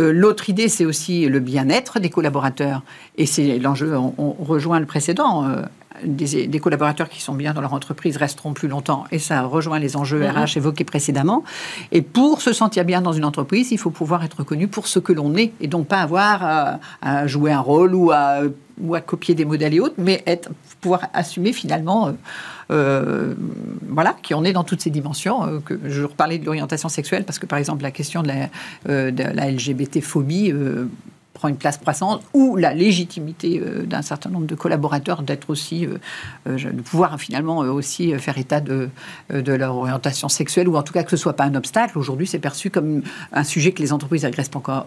Euh, 0.00 0.12
l'autre 0.12 0.48
idée, 0.48 0.68
c'est 0.68 0.84
aussi 0.84 1.26
le 1.26 1.40
bien-être 1.40 2.00
des 2.00 2.10
collaborateurs. 2.10 2.82
Et 3.16 3.26
c'est 3.26 3.58
l'enjeu, 3.58 3.96
on, 3.96 4.32
rejoint 4.40 4.80
le 4.80 4.86
précédent. 4.86 5.44
Euh, 5.44 5.62
des, 6.04 6.60
collaborateurs 6.60 7.10
qui 7.10 7.20
sont 7.20 7.34
bien 7.34 7.52
dans 7.52 7.60
leur 7.60 7.74
entreprise 7.74 8.16
resteront 8.16 8.54
plus 8.54 8.68
longtemps. 8.68 9.04
Et 9.10 9.18
ça 9.18 9.42
rejoint 9.42 9.78
les 9.78 9.96
enjeux 9.96 10.24
RH 10.24 10.32
mm-hmm. 10.32 10.56
évoqués 10.56 10.84
précédemment. 10.84 11.44
Et 11.92 12.00
pour 12.00 12.40
se 12.40 12.52
sentir 12.52 12.84
bien 12.84 13.02
dans 13.02 13.12
une 13.12 13.24
entreprise, 13.24 13.70
il 13.72 13.78
faut 13.78 13.90
pouvoir 13.90 14.24
être 14.24 14.38
reconnu 14.38 14.68
pour 14.68 14.86
ce 14.86 14.98
que 14.98 15.12
l'on 15.12 15.34
est 15.36 15.52
et 15.60 15.66
donc 15.66 15.88
pas 15.88 15.98
avoir 15.98 16.78
à, 17.02 17.26
jouer 17.26 17.52
un 17.52 17.60
rôle 17.60 17.94
ou 17.94 18.12
à, 18.12 18.40
ou 18.80 18.94
à 18.94 19.00
copier 19.02 19.34
des 19.34 19.44
modèles 19.44 19.74
et 19.74 19.80
autres, 19.80 19.96
mais 19.98 20.22
être, 20.26 20.50
pouvoir 20.80 21.02
assumer 21.12 21.52
finalement. 21.52 22.14
Euh, 22.70 23.34
voilà, 23.88 24.16
qui 24.22 24.34
en 24.34 24.44
est 24.44 24.52
dans 24.52 24.64
toutes 24.64 24.80
ces 24.80 24.90
dimensions. 24.90 25.44
Euh, 25.44 25.58
que 25.60 25.78
je 25.84 26.02
reparlais 26.02 26.38
de 26.38 26.46
l'orientation 26.46 26.88
sexuelle 26.88 27.24
parce 27.24 27.38
que, 27.38 27.46
par 27.46 27.58
exemple, 27.58 27.82
la 27.82 27.90
question 27.90 28.22
de 28.22 28.28
la, 28.28 28.48
euh, 28.88 29.10
de 29.10 29.22
la 29.22 29.50
LGBT-phobie 29.50 30.52
prend 31.40 31.48
une 31.48 31.56
place 31.56 31.78
croissante, 31.78 32.22
ou 32.34 32.56
la 32.56 32.74
légitimité 32.74 33.60
euh, 33.60 33.86
d'un 33.86 34.02
certain 34.02 34.28
nombre 34.28 34.46
de 34.46 34.54
collaborateurs 34.54 35.22
d'être 35.22 35.48
aussi, 35.48 35.86
euh, 35.86 35.96
euh, 36.46 36.58
de 36.58 36.82
pouvoir 36.82 37.18
finalement 37.18 37.58
aussi 37.60 38.12
faire 38.18 38.36
état 38.36 38.60
de, 38.60 38.90
de 39.32 39.52
leur 39.52 39.74
orientation 39.74 40.28
sexuelle, 40.28 40.68
ou 40.68 40.76
en 40.76 40.82
tout 40.82 40.92
cas 40.92 41.02
que 41.02 41.10
ce 41.10 41.16
soit 41.16 41.32
pas 41.32 41.44
un 41.44 41.54
obstacle. 41.54 41.98
Aujourd'hui, 41.98 42.26
c'est 42.26 42.38
perçu 42.38 42.68
comme 42.68 43.02
un 43.32 43.44
sujet 43.44 43.72
que 43.72 43.80
les 43.80 43.94
entreprises 43.94 44.22
n'adressent 44.22 44.50
pas 44.50 44.58
encore, 44.58 44.86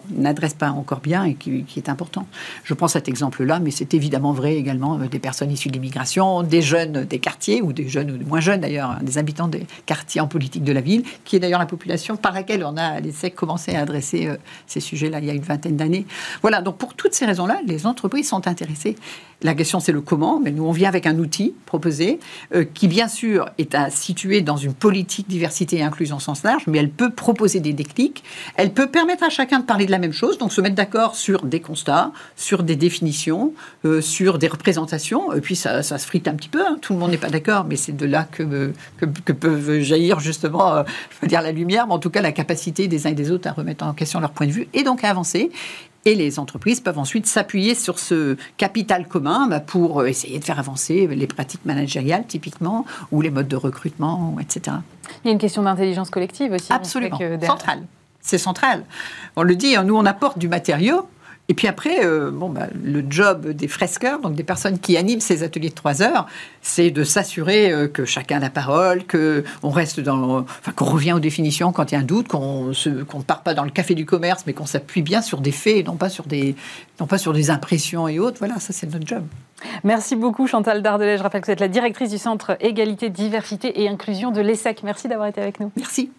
pas 0.58 0.70
encore 0.70 1.00
bien 1.00 1.24
et 1.24 1.34
qui, 1.34 1.64
est 1.76 1.88
important. 1.88 2.26
Je 2.62 2.72
prends 2.74 2.86
cet 2.86 3.08
exemple-là, 3.08 3.58
mais 3.58 3.72
c'est 3.72 3.92
évidemment 3.92 4.32
vrai 4.32 4.54
également 4.54 4.96
des 4.98 5.18
personnes 5.18 5.50
issues 5.50 5.70
de 5.70 5.74
l'immigration, 5.74 6.44
des 6.44 6.62
jeunes 6.62 7.04
des 7.04 7.18
quartiers, 7.18 7.62
ou 7.62 7.72
des 7.72 7.88
jeunes, 7.88 8.12
ou 8.12 8.28
moins 8.28 8.40
jeunes 8.40 8.60
d'ailleurs, 8.60 8.90
hein, 8.90 8.98
des 9.02 9.18
habitants 9.18 9.48
des 9.48 9.66
quartiers 9.86 10.20
en 10.20 10.28
politique 10.28 10.62
de 10.62 10.72
la 10.72 10.80
ville, 10.80 11.02
qui 11.24 11.34
est 11.34 11.40
d'ailleurs 11.40 11.58
la 11.58 11.66
population 11.66 12.16
par 12.16 12.32
laquelle 12.32 12.64
on 12.64 12.76
a 12.76 12.84
à 12.84 13.00
l'ESSEC 13.00 13.34
commencé 13.34 13.74
à 13.74 13.80
adresser 13.80 14.28
ces 14.68 14.80
sujets-là 14.80 15.18
il 15.18 15.24
y 15.24 15.30
a 15.30 15.34
une 15.34 15.42
vingtaine 15.42 15.76
d'années. 15.76 16.06
Voilà, 16.44 16.60
donc 16.60 16.76
pour 16.76 16.92
toutes 16.92 17.14
ces 17.14 17.24
raisons-là, 17.24 17.60
les 17.66 17.86
entreprises 17.86 18.28
sont 18.28 18.46
intéressées. 18.46 18.96
La 19.40 19.54
question, 19.54 19.80
c'est 19.80 19.92
le 19.92 20.02
comment, 20.02 20.40
mais 20.40 20.50
nous, 20.50 20.66
on 20.66 20.72
vient 20.72 20.90
avec 20.90 21.06
un 21.06 21.18
outil 21.18 21.54
proposé 21.64 22.20
euh, 22.54 22.64
qui, 22.64 22.86
bien 22.86 23.08
sûr, 23.08 23.48
est 23.56 23.74
à 23.74 23.88
situer 23.88 24.42
dans 24.42 24.58
une 24.58 24.74
politique 24.74 25.26
diversité 25.26 25.78
et 25.78 25.82
inclusion 25.82 26.18
sens 26.18 26.42
large, 26.42 26.64
mais 26.66 26.76
elle 26.76 26.90
peut 26.90 27.08
proposer 27.08 27.60
des 27.60 27.72
déclics, 27.72 28.22
elle 28.56 28.74
peut 28.74 28.88
permettre 28.88 29.24
à 29.24 29.30
chacun 29.30 29.60
de 29.60 29.64
parler 29.64 29.86
de 29.86 29.90
la 29.90 29.98
même 29.98 30.12
chose, 30.12 30.36
donc 30.36 30.52
se 30.52 30.60
mettre 30.60 30.74
d'accord 30.74 31.14
sur 31.14 31.46
des 31.46 31.60
constats, 31.60 32.12
sur 32.36 32.62
des 32.62 32.76
définitions, 32.76 33.54
euh, 33.86 34.02
sur 34.02 34.36
des 34.36 34.48
représentations, 34.48 35.32
et 35.32 35.40
puis 35.40 35.56
ça, 35.56 35.82
se 35.82 35.96
frite 35.96 36.28
un 36.28 36.34
petit 36.34 36.50
peu, 36.50 36.60
hein. 36.60 36.76
tout 36.82 36.92
le 36.92 36.98
monde 36.98 37.12
n'est 37.12 37.16
pas 37.16 37.30
d'accord, 37.30 37.64
mais 37.66 37.76
c'est 37.76 37.96
de 37.96 38.04
là 38.04 38.28
que, 38.30 38.70
que, 38.98 39.32
peuvent 39.32 39.80
jaillir 39.80 40.20
justement, 40.20 40.74
euh, 40.74 40.82
je 41.08 41.16
veux 41.22 41.26
dire 41.26 41.40
la 41.40 41.52
lumière, 41.52 41.86
mais 41.86 41.94
en 41.94 41.98
tout 41.98 42.10
cas 42.10 42.20
la 42.20 42.32
capacité 42.32 42.86
des 42.86 43.06
uns 43.06 43.10
et 43.10 43.14
des 43.14 43.30
autres 43.30 43.48
à 43.48 43.52
remettre 43.52 43.86
en 43.86 43.94
question 43.94 44.20
leur 44.20 44.32
point 44.32 44.46
de 44.46 44.52
vue, 44.52 44.68
et 44.74 44.82
donc 44.82 45.04
à 45.04 45.08
avancer. 45.08 45.50
Et 46.06 46.14
les 46.14 46.38
entreprises 46.38 46.80
peuvent 46.80 46.98
ensuite 46.98 47.26
s'appuyer 47.26 47.74
sur 47.74 47.98
ce 47.98 48.36
capital 48.56 49.08
commun 49.08 49.46
bah, 49.48 49.60
pour 49.60 50.00
euh, 50.00 50.06
essayer 50.06 50.38
de 50.38 50.44
faire 50.44 50.58
avancer 50.58 51.06
les 51.06 51.26
pratiques 51.26 51.64
managériales, 51.64 52.26
typiquement, 52.26 52.84
ou 53.10 53.22
les 53.22 53.30
modes 53.30 53.48
de 53.48 53.56
recrutement, 53.56 54.36
etc. 54.40 54.76
Il 55.24 55.28
y 55.28 55.30
a 55.30 55.32
une 55.32 55.38
question 55.38 55.62
d'intelligence 55.62 56.10
collective 56.10 56.52
aussi. 56.52 56.72
Absolument. 56.72 57.18
Centrale. 57.42 57.84
C'est 58.20 58.38
central. 58.38 58.84
On 59.36 59.42
le 59.42 59.54
dit, 59.54 59.76
hein, 59.76 59.84
nous, 59.84 59.96
on 59.96 60.06
apporte 60.06 60.38
du 60.38 60.48
matériau, 60.48 61.06
et 61.48 61.54
puis 61.54 61.68
après, 61.68 62.04
euh, 62.04 62.30
bon, 62.30 62.48
bah, 62.48 62.68
le 62.82 63.04
job 63.08 63.48
des 63.48 63.68
fresqueurs, 63.68 64.20
donc 64.20 64.34
des 64.34 64.44
personnes 64.44 64.78
qui 64.78 64.96
animent 64.96 65.20
ces 65.20 65.42
ateliers 65.42 65.68
de 65.68 65.74
trois 65.74 66.00
heures, 66.00 66.26
c'est 66.62 66.90
de 66.90 67.04
s'assurer 67.04 67.70
euh, 67.70 67.86
que 67.86 68.06
chacun 68.06 68.38
a 68.38 68.40
la 68.40 68.50
parole, 68.50 69.04
que 69.04 69.44
on 69.62 69.68
reste 69.68 70.00
dans, 70.00 70.38
enfin, 70.38 70.72
qu'on 70.74 70.86
revient 70.86 71.12
aux 71.12 71.20
définitions 71.20 71.70
quand 71.70 71.92
il 71.92 71.96
y 71.96 71.98
a 71.98 72.00
un 72.00 72.04
doute, 72.04 72.28
qu'on 72.28 72.68
ne 72.68 73.22
part 73.22 73.42
pas 73.42 73.52
dans 73.52 73.64
le 73.64 73.70
café 73.70 73.94
du 73.94 74.06
commerce, 74.06 74.44
mais 74.46 74.54
qu'on 74.54 74.64
s'appuie 74.64 75.02
bien 75.02 75.20
sur 75.20 75.42
des 75.42 75.52
faits 75.52 75.76
et 75.76 75.82
non 75.82 75.96
pas 75.96 76.08
sur 76.08 76.24
des, 76.24 76.56
non 76.98 77.06
pas 77.06 77.18
sur 77.18 77.34
des 77.34 77.50
impressions 77.50 78.08
et 78.08 78.18
autres. 78.18 78.38
Voilà, 78.38 78.58
ça 78.58 78.72
c'est 78.72 78.90
notre 78.90 79.06
job. 79.06 79.24
Merci 79.82 80.16
beaucoup 80.16 80.46
Chantal 80.46 80.80
Dardelet. 80.82 81.18
Je 81.18 81.22
rappelle 81.22 81.42
que 81.42 81.46
vous 81.46 81.52
êtes 81.52 81.60
la 81.60 81.68
directrice 81.68 82.10
du 82.10 82.18
Centre 82.18 82.56
Égalité, 82.60 83.10
Diversité 83.10 83.82
et 83.82 83.88
Inclusion 83.88 84.30
de 84.30 84.40
l'ESSEC. 84.40 84.82
Merci 84.82 85.08
d'avoir 85.08 85.28
été 85.28 85.42
avec 85.42 85.60
nous. 85.60 85.70
Merci. 85.76 86.10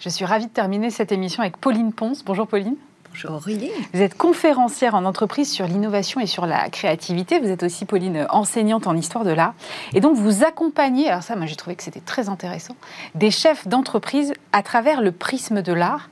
Je 0.00 0.08
suis 0.08 0.24
ravie 0.24 0.46
de 0.46 0.52
terminer 0.52 0.90
cette 0.90 1.10
émission 1.10 1.42
avec 1.42 1.56
Pauline 1.56 1.92
Ponce. 1.92 2.24
Bonjour 2.24 2.46
Pauline. 2.46 2.76
Bonjour 3.10 3.32
Aurélie. 3.32 3.72
Vous 3.92 4.00
êtes 4.00 4.16
conférencière 4.16 4.94
en 4.94 5.04
entreprise 5.04 5.50
sur 5.50 5.66
l'innovation 5.66 6.20
et 6.20 6.26
sur 6.26 6.46
la 6.46 6.68
créativité. 6.68 7.40
Vous 7.40 7.48
êtes 7.48 7.64
aussi, 7.64 7.84
Pauline, 7.84 8.24
enseignante 8.30 8.86
en 8.86 8.96
histoire 8.96 9.24
de 9.24 9.32
l'art. 9.32 9.54
Et 9.94 10.00
donc, 10.00 10.16
vous 10.16 10.44
accompagnez, 10.44 11.08
alors 11.08 11.24
ça, 11.24 11.34
moi 11.34 11.46
j'ai 11.46 11.56
trouvé 11.56 11.74
que 11.74 11.82
c'était 11.82 11.98
très 11.98 12.28
intéressant, 12.28 12.76
des 13.16 13.32
chefs 13.32 13.66
d'entreprise 13.66 14.34
à 14.52 14.62
travers 14.62 15.02
le 15.02 15.10
prisme 15.10 15.62
de 15.62 15.72
l'art. 15.72 16.10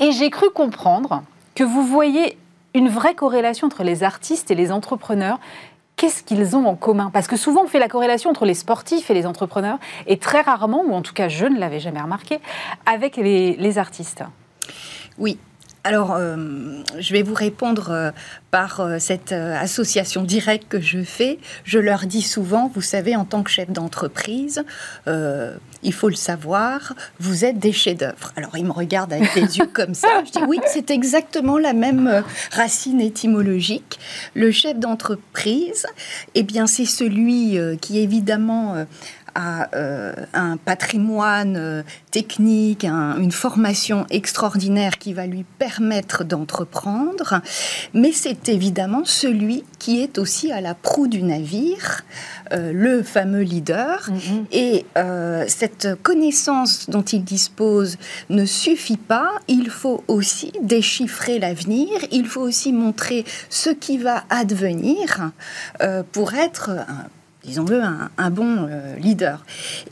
Et 0.00 0.10
j'ai 0.10 0.30
cru 0.30 0.50
comprendre 0.50 1.22
que 1.54 1.62
vous 1.62 1.84
voyez 1.84 2.36
une 2.74 2.88
vraie 2.88 3.14
corrélation 3.14 3.68
entre 3.68 3.84
les 3.84 4.02
artistes 4.02 4.50
et 4.50 4.56
les 4.56 4.72
entrepreneurs 4.72 5.38
qu'est-ce 5.98 6.22
qu'ils 6.22 6.56
ont 6.56 6.66
en 6.66 6.76
commun? 6.76 7.10
Parce 7.12 7.26
que 7.26 7.36
souvent, 7.36 7.64
on 7.64 7.66
fait 7.66 7.80
la 7.80 7.88
corrélation 7.88 8.30
entre 8.30 8.46
les 8.46 8.54
sportifs 8.54 9.10
et 9.10 9.14
les 9.14 9.26
entrepreneurs, 9.26 9.78
et 10.06 10.16
très 10.16 10.40
rarement, 10.40 10.82
ou 10.86 10.94
en 10.94 11.02
tout 11.02 11.12
cas 11.12 11.28
je 11.28 11.44
ne 11.44 11.58
l'avais 11.58 11.80
jamais 11.80 12.00
remarqué, 12.00 12.38
avec 12.86 13.16
les, 13.16 13.78
artistes. 13.78 14.24
Oui, 15.18 15.38
alors, 15.84 16.12
euh, 16.12 16.36
je 16.98 17.12
vais 17.12 17.22
vous 17.22 17.34
répondre 17.34 17.90
euh, 17.90 18.10
par 18.50 18.80
euh, 18.80 18.96
cette 18.98 19.32
association 19.32 20.22
directe 20.22 20.68
que 20.68 20.80
je 20.80 21.02
fais. 21.02 21.38
Je 21.64 21.78
leur 21.78 22.06
dis 22.06 22.22
souvent, 22.22 22.70
vous 22.74 22.82
savez, 22.82 23.14
en 23.16 23.24
tant 23.24 23.42
que 23.42 23.50
chef 23.50 23.70
d'entreprise, 23.70 24.64
il 25.82 25.92
faut 25.92 26.08
le 26.08 26.16
savoir, 26.16 26.94
vous 27.20 27.44
êtes 27.44 27.58
des 27.58 27.72
chefs-d'œuvre. 27.72 28.32
Alors, 28.36 28.56
ils 28.58 28.64
me 28.64 28.72
regardent 28.72 29.12
avec 29.12 29.32
des 29.34 29.58
yeux 29.58 29.68
comme 29.72 29.94
ça. 29.94 30.08
Je 30.26 30.32
dis, 30.32 30.44
oui, 30.46 30.58
c'est 30.66 30.90
exactement 30.90 31.56
la 31.56 31.72
même 31.72 32.24
racine 32.50 33.00
étymologique. 33.00 33.98
Le 34.34 34.50
chef 34.50 34.76
d'entreprise, 34.76 35.86
eh 36.34 36.42
bien, 36.42 36.66
c'est 36.66 36.84
celui 36.84 37.58
qui, 37.80 38.00
évidemment, 38.00 38.86
a 39.38 39.68
euh, 39.76 40.12
un 40.34 40.56
patrimoine 40.56 41.56
euh, 41.56 41.82
technique, 42.10 42.84
une 42.84 43.30
formation 43.30 44.04
extraordinaire 44.10 44.98
qui 44.98 45.12
va 45.12 45.26
lui 45.26 45.44
permettre 45.58 46.24
d'entreprendre, 46.24 47.40
mais 47.94 48.10
c'est 48.10 48.48
évidemment 48.48 49.02
celui 49.04 49.62
qui 49.78 50.02
est 50.02 50.18
aussi 50.18 50.50
à 50.50 50.60
la 50.60 50.74
proue 50.74 51.06
du 51.06 51.22
navire, 51.22 52.02
euh, 52.52 52.72
le 52.74 53.04
fameux 53.04 53.42
leader. 53.42 54.10
Mm-hmm. 54.10 54.44
Et 54.50 54.84
cette 55.46 56.02
connaissance 56.02 56.90
dont 56.90 57.02
il 57.02 57.22
dispose 57.22 57.96
ne 58.30 58.44
suffit 58.44 58.96
pas, 58.96 59.30
il 59.46 59.70
faut 59.70 60.02
aussi 60.08 60.52
déchiffrer 60.62 61.38
l'avenir, 61.38 61.88
il 62.10 62.26
faut 62.26 62.40
aussi 62.40 62.72
montrer 62.72 63.24
ce 63.48 63.70
qui 63.70 63.98
va 63.98 64.24
advenir 64.30 65.30
pour 66.12 66.34
être 66.34 66.70
un 66.70 67.06
disons-le, 67.48 67.82
un, 67.82 68.30
bon 68.30 68.68
euh, 68.70 68.94
leader. 68.96 69.44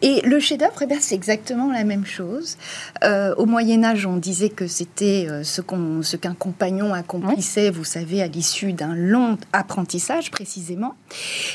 Et 0.03 0.21
le 0.23 0.39
chef-d'œuvre, 0.39 0.83
eh 0.83 0.95
c'est 1.01 1.15
exactement 1.15 1.73
la 1.73 1.85
même 1.85 2.05
chose. 2.05 2.59
Euh, 3.03 3.35
au 3.37 3.47
Moyen 3.47 3.83
Âge, 3.83 4.05
on 4.05 4.17
disait 4.17 4.51
que 4.51 4.67
c'était 4.67 5.27
euh, 5.29 5.43
ce 5.43 6.17
qu'un 6.17 6.35
compagnon 6.35 6.93
accomplissait, 6.93 7.71
vous 7.71 7.85
savez, 7.85 8.23
à 8.23 8.27
l'issue 8.27 8.75
d'un 8.75 8.95
long 8.95 9.39
apprentissage 9.55 10.31
précisément. 10.31 10.95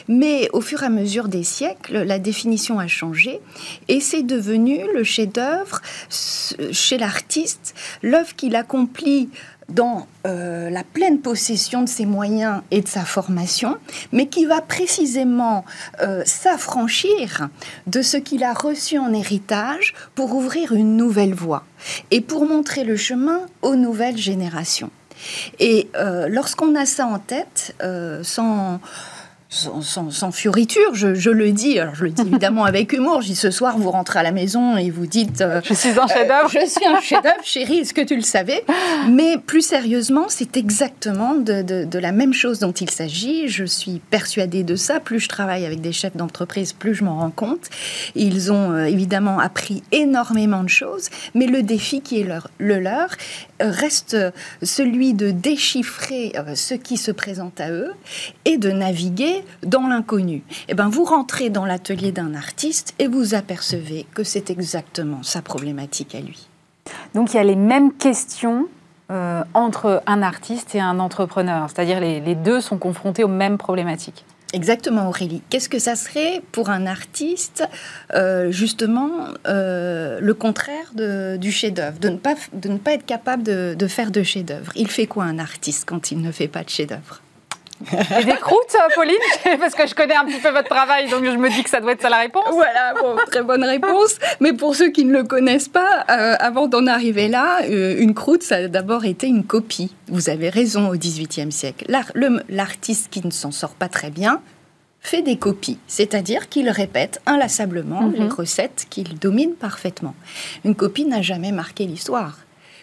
Mais 0.08 0.49
au 0.54 0.62
fur 0.62 0.82
et 0.82 0.88
à 0.88 0.89
mesure 0.89 1.28
des 1.28 1.43
siècles, 1.43 1.99
la 1.99 2.18
définition 2.18 2.80
a 2.80 2.88
changé 2.88 3.39
et 3.88 3.99
c'est 3.99 4.24
devenu 4.24 4.80
le 4.95 5.04
chef-d'œuvre 5.04 5.82
chez 6.10 6.97
l'artiste, 6.97 7.76
l'œuvre 8.02 8.36
qu'il 8.36 8.56
accomplit 8.56 9.30
dans 9.74 10.08
euh, 10.28 10.70
la 10.70 10.84
pleine 10.84 11.20
possession 11.20 11.82
de 11.82 11.90
ses 11.90 12.06
moyens 12.06 12.62
et 12.72 12.82
de 12.82 12.88
sa 12.88 13.06
formation, 13.06 13.78
mais 14.12 14.28
qui 14.28 14.46
va 14.46 14.62
précisément 14.62 15.66
euh, 16.02 16.24
s'affranchir 16.26 17.50
de 17.88 18.02
ce 18.02 18.18
qu'il 18.18 18.44
a 18.44 18.54
reçu 18.54 18.98
en 18.98 19.14
héritage 19.14 19.94
pour 20.16 20.36
ouvrir 20.36 20.74
une 20.74 20.98
nouvelle 20.98 21.34
voie 21.34 21.64
et 22.12 22.22
pour 22.22 22.46
montrer 22.46 22.84
le 22.84 22.98
chemin 22.98 23.42
aux 23.62 23.76
nouvelles 23.76 24.18
générations. 24.18 24.92
Et 25.60 25.90
euh, 25.96 26.28
lorsqu'on 26.28 26.76
a 26.76 26.86
ça 26.86 27.06
en 27.06 27.20
tête, 27.20 27.76
sans 28.24 28.80
sans, 29.52 30.32
fioriture, 30.32 30.95
je, 30.95 31.30
le 31.30 31.52
dis. 31.52 31.78
Alors, 31.78 31.93
je 31.93 32.06
le 32.06 32.12
dis 32.12 32.22
évidemment 32.22 32.64
avec 32.64 32.93
humour. 32.93 33.22
Je 33.22 33.28
dis 33.28 33.36
ce 33.36 33.52
soir, 33.52 33.78
vous 33.78 33.91
rentrez 33.91 34.20
à 34.20 34.24
la 34.24 34.32
maison 34.32 34.78
et 34.78 34.89
vous 34.89 35.06
dites 35.06 35.41
euh, 35.41 35.60
Je 35.66 35.74
suis 35.74 35.89
un 35.89 36.08
chef-d'œuvre. 36.08 36.45
Euh, 36.56 36.62
je 36.62 36.70
suis 36.70 36.86
un 36.86 37.02
chef-d'œuvre, 37.02 37.43
chérie, 37.43 37.80
est-ce 37.80 37.93
que 37.93 38.02
tu 38.02 38.16
le 38.16 38.22
savais? 38.22 38.64
Mais 39.10 39.38
plus 39.38 39.62
sérieusement, 39.62 40.26
c'est 40.30 40.56
exactement 40.56 41.36
de, 41.36 41.97
la 41.97 42.12
même 42.14 42.34
chose 42.34 42.60
dont 42.60 42.72
il 42.72 42.89
s'agit. 42.89 43.49
Je 43.49 43.66
suis 43.66 43.99
persuadée 44.10 44.64
de 44.64 44.78
ça. 44.78 45.02
Plus 45.02 45.20
je 45.20 45.28
travaille 45.28 45.66
avec 45.66 45.82
des 45.82 45.91
chefs 45.91 46.16
d'entreprise, 46.16 46.72
plus 46.72 46.95
je 46.95 47.04
m'en 47.04 47.20
rends 47.20 47.30
compte. 47.30 47.70
Ils 48.16 48.54
ont 48.54 48.72
euh, 48.72 48.86
évidemment 48.86 49.39
appris 49.39 49.84
énormément 49.91 50.64
de 50.64 50.70
choses, 50.70 51.10
mais 51.36 51.47
le 51.47 51.62
défi 51.62 51.99
qui 51.99 52.22
est 52.22 52.24
leur, 52.24 52.49
le 52.58 52.80
leur 52.80 53.10
reste 53.60 54.18
celui 54.64 55.14
de 55.14 55.30
déchiffrer 55.30 56.34
ce 56.56 56.74
qui 56.74 56.97
se 56.97 57.12
présente 57.12 57.60
à 57.60 57.70
eux 57.70 57.91
et 58.45 58.58
de 58.58 58.72
naviguer 58.72 59.41
dans 59.64 59.88
l'inconnu. 59.88 60.44
Eh 60.68 60.74
ben, 60.74 60.89
vous 60.89 61.04
rentrez 61.04 61.50
dans 61.50 61.66
l'atelier 61.66 62.12
d'un 62.12 62.34
artiste 62.36 62.94
et 63.00 63.08
vous 63.08 63.34
apercevez 63.34 64.06
que 64.14 64.24
c'est 64.24 64.50
exactement 64.50 65.24
sa 65.24 65.42
problématique 65.42 66.16
à 66.16 66.20
lui. 66.20 66.48
Donc 67.14 67.34
il 67.34 67.38
y 67.38 67.39
a 67.39 67.44
les 67.44 67.56
mêmes 67.56 67.94
questions 67.94 68.68
euh, 69.12 69.44
entre 69.54 70.02
un 70.08 70.22
artiste 70.22 70.76
et 70.76 70.80
un 70.80 71.00
entrepreneur, 71.00 71.70
c'est-à-dire 71.70 72.00
les, 72.00 72.20
les 72.20 72.36
deux 72.36 72.62
sont 72.62 72.78
confrontés 72.78 73.24
aux 73.24 73.28
mêmes 73.28 73.58
problématiques. 73.58 74.26
Exactement, 74.54 75.08
Aurélie. 75.08 75.42
Qu'est-ce 75.50 75.70
que 75.70 75.80
ça 75.80 75.96
serait 75.96 76.42
pour 76.52 76.70
un 76.70 76.86
artiste, 76.86 77.64
euh, 78.14 78.52
justement, 78.52 79.10
euh, 79.48 80.20
le 80.20 80.34
contraire 80.34 80.92
du 80.94 81.52
chef-d'œuvre, 81.52 82.00
de, 82.00 82.10
ne 82.10 82.18
pas, 82.18 82.36
de 82.52 82.68
ne 82.68 82.78
pas 82.78 82.94
être 82.94 83.06
capable 83.06 83.44
de, 83.44 83.76
de 83.78 83.88
faire 83.88 84.12
de 84.12 84.24
chef-d'œuvre? 84.24 84.72
Il 84.76 84.89
fait 84.89 85.08
quoi 85.08 85.24
un 85.24 85.39
artiste 85.39 85.86
quand 85.88 86.12
il 86.12 86.22
ne 86.22 86.32
fait 86.32 86.50
pas 86.50 86.64
de 86.64 86.70
chef-d'œuvre? 86.70 87.22
et 88.20 88.26
des 88.26 88.34
croûtes, 88.34 88.76
Pauline 88.96 89.16
Parce 89.60 89.76
que 89.76 89.88
je 89.88 89.96
connais 89.96 90.16
un 90.16 90.26
petit 90.26 90.40
peu 90.40 90.50
votre 90.50 90.70
travail, 90.70 91.10
donc 91.10 91.26
je 91.26 91.32
me 91.32 91.50
dis 91.50 91.64
que 91.64 91.70
ça 91.70 91.80
doit 91.80 91.94
être 91.94 92.02
ça 92.02 92.10
la 92.10 92.20
réponse. 92.20 92.50
Voilà, 92.52 92.94
très 93.28 93.44
bonne 93.44 93.64
réponse. 93.64 94.18
Mais 94.40 94.54
pour 94.54 94.76
ceux 94.76 94.90
qui 94.90 95.06
ne 95.06 95.14
le 95.14 95.24
connaissent 95.24 95.70
pas, 95.70 96.06
euh, 96.10 96.36
avant 96.40 96.68
d'en 96.68 96.88
arriver 96.88 97.28
là, 97.28 97.60
euh, 97.64 97.96
une 98.00 98.14
croûte, 98.14 98.44
ça 98.44 98.56
a 98.56 98.68
d'abord 98.68 99.06
été 99.06 99.28
une 99.28 99.44
copie. 99.44 99.94
Vous 100.08 100.30
avez 100.30 100.50
raison, 100.50 100.90
au 100.90 100.96
XVIIIe 100.96 101.52
siècle. 101.52 101.86
L'artiste 102.50 103.10
qui 103.12 103.26
ne 103.26 103.32
s'en 103.32 103.52
sort 103.52 103.74
pas 103.74 103.88
très 103.88 104.10
bien 104.10 104.42
fait 105.02 105.24
des 105.24 105.36
copies, 105.36 105.80
c'est-à-dire 105.88 106.48
qu'il 106.48 106.70
répète 106.70 107.22
inlassablement 107.26 108.04
mhm. 108.04 108.14
les 108.14 108.28
recettes 108.28 108.86
qu'il 108.90 109.18
domine 109.18 109.54
parfaitement. 109.54 110.14
Une 110.64 110.76
copie 110.76 111.06
n'a 111.06 111.24
jamais 111.24 111.52
marqué 111.52 111.86
l'histoire 111.86 112.38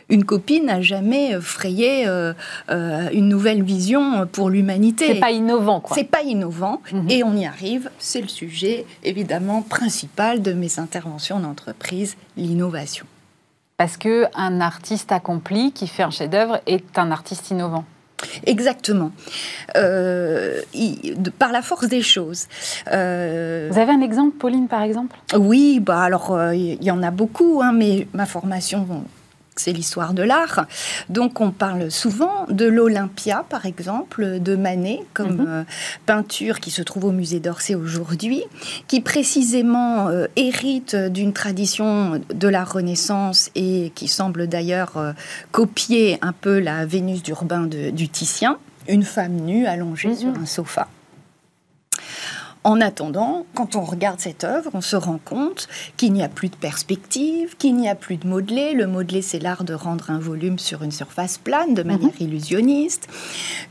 une 0.09 0.25
copie 0.25 0.61
n'a 0.61 0.81
jamais 0.81 1.39
frayé 1.41 2.07
euh, 2.07 2.33
euh, 2.71 3.09
une 3.13 3.29
nouvelle 3.29 3.63
vision 3.63 4.27
pour 4.27 4.51
l'humanité. 4.51 5.09
C'est 5.09 5.21
pas 5.21 5.31
innovant, 5.31 5.81
quoi. 5.81 5.97
C'est 5.97 6.05
pas 6.05 6.23
innovant, 6.23 6.81
mhm. 6.93 7.11
et 7.11 7.25
on 7.25 7.35
y 7.35 7.47
arrive. 7.47 7.91
C'est 7.99 8.21
le 8.21 8.29
sujet, 8.29 8.87
évidemment, 9.05 9.63
principal 9.63 10.43
de 10.43 10.53
mes 10.53 10.79
interventions 10.79 11.41
d'entreprise, 11.41 12.17
l'innovation. 12.37 13.07
Parce 13.77 13.97
que 13.97 14.25
un 14.35 14.61
artiste 14.61 15.13
accompli 15.13 15.73
qui 15.73 15.87
fait 15.87 16.03
un 16.03 16.11
chef-d'œuvre 16.11 16.61
est 16.67 16.99
un 16.99 17.11
artiste 17.11 17.51
innovant. 17.51 17.85
Exactement. 18.47 19.13
Euh, 19.77 20.61
par 21.39 21.53
la 21.53 21.63
force 21.63 21.87
des 21.87 22.03
choses. 22.03 22.49
Vous 22.87 22.91
avez 22.91 23.93
un 23.93 24.01
exemple, 24.01 24.37
Pauline, 24.39 24.67
par 24.67 24.83
exemple? 24.83 25.17
Oui, 25.37 25.79
bah 25.79 26.01
alors 26.01 26.37
il 26.53 26.83
y, 26.83 26.91
en 26.91 27.01
a 27.05 27.13
beaucoup, 27.13 27.61
hein, 27.63 27.71
mais 27.71 28.09
ma 28.15 28.27
formation 28.27 29.05
c'est 29.61 29.73
l'histoire 29.73 30.15
de 30.15 30.23
l'art. 30.23 30.67
Donc 31.09 31.41
on 31.41 31.51
parle 31.51 31.91
souvent 31.91 32.47
de 32.49 32.67
l'Olympia, 32.67 33.45
par 33.49 33.67
exemple, 33.67 34.41
de 34.41 34.57
Manet, 34.57 35.01
comme 35.15 35.37
mhm. 35.37 35.47
euh, 35.49 35.63
peinture 36.07 36.61
qui 36.61 36.71
se 36.71 36.83
trouve 36.83 37.07
au 37.07 37.13
musée 37.13 37.41
d'Orsay 37.41 37.75
aujourd'hui, 37.75 38.43
qui 38.87 39.01
précisément 39.01 40.09
euh, 40.09 40.27
hérite 40.37 40.97
d'une 40.97 41.33
tradition 41.33 42.21
de 42.33 42.49
la 42.49 42.65
Renaissance 42.65 43.51
et 43.55 43.93
qui 43.95 44.09
semble 44.09 44.47
d'ailleurs 44.47 44.97
euh, 44.97 45.13
copier 45.53 46.19
un 46.23 46.33
peu 46.33 46.59
la 46.59 46.87
Vénus 46.87 47.23
d'Urbain 47.23 47.67
du 47.67 48.09
Titien, 48.09 48.59
une 48.89 49.03
femme 49.03 49.37
nue 49.37 49.67
allongée 49.67 50.09
mhm. 50.09 50.17
sur 50.17 50.29
un 50.29 50.47
sofa. 50.47 50.89
En 52.69 52.83
attendant, 52.83 53.47
quand 53.55 53.77
on 53.77 53.81
regarde 53.81 54.21
cette 54.21 54.45
œuvre, 54.45 54.71
on 54.75 54.83
se 54.83 54.95
rend 54.95 55.19
compte 55.25 55.69
qu'il 55.97 56.13
n'y 56.13 56.23
a 56.23 56.29
plus 56.29 56.51
de 56.51 56.55
perspective, 56.55 57.57
qu'il 57.57 57.75
n'y 57.75 57.89
a 57.89 57.95
plus 57.95 58.19
de 58.19 58.27
modelé. 58.27 58.75
Le 58.75 58.87
modelé, 58.87 59.23
c'est 59.23 59.39
l'art 59.39 59.65
de 59.65 59.73
rendre 59.73 60.11
un 60.11 60.19
volume 60.19 60.59
sur 60.59 60.83
une 60.83 60.91
surface 60.91 61.39
plane 61.39 61.73
de 61.73 61.83
manière 61.83 62.13
mhm. 62.21 62.29
illusionniste, 62.29 63.09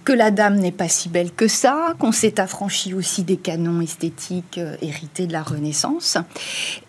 que 0.04 0.14
la 0.14 0.32
dame 0.32 0.56
n'est 0.56 0.72
pas 0.72 0.90
si 0.90 1.10
belle 1.10 1.32
que 1.32 1.48
ça, 1.48 1.94
qu'on 2.00 2.12
s'est 2.12 2.40
affranchi 2.40 2.96
aussi 2.96 3.22
des 3.22 3.38
canons 3.38 3.82
esthétiques 3.82 4.58
euh, 4.58 4.76
hérités 4.82 5.28
de 5.28 5.34
la 5.34 5.44
Renaissance, 5.44 6.18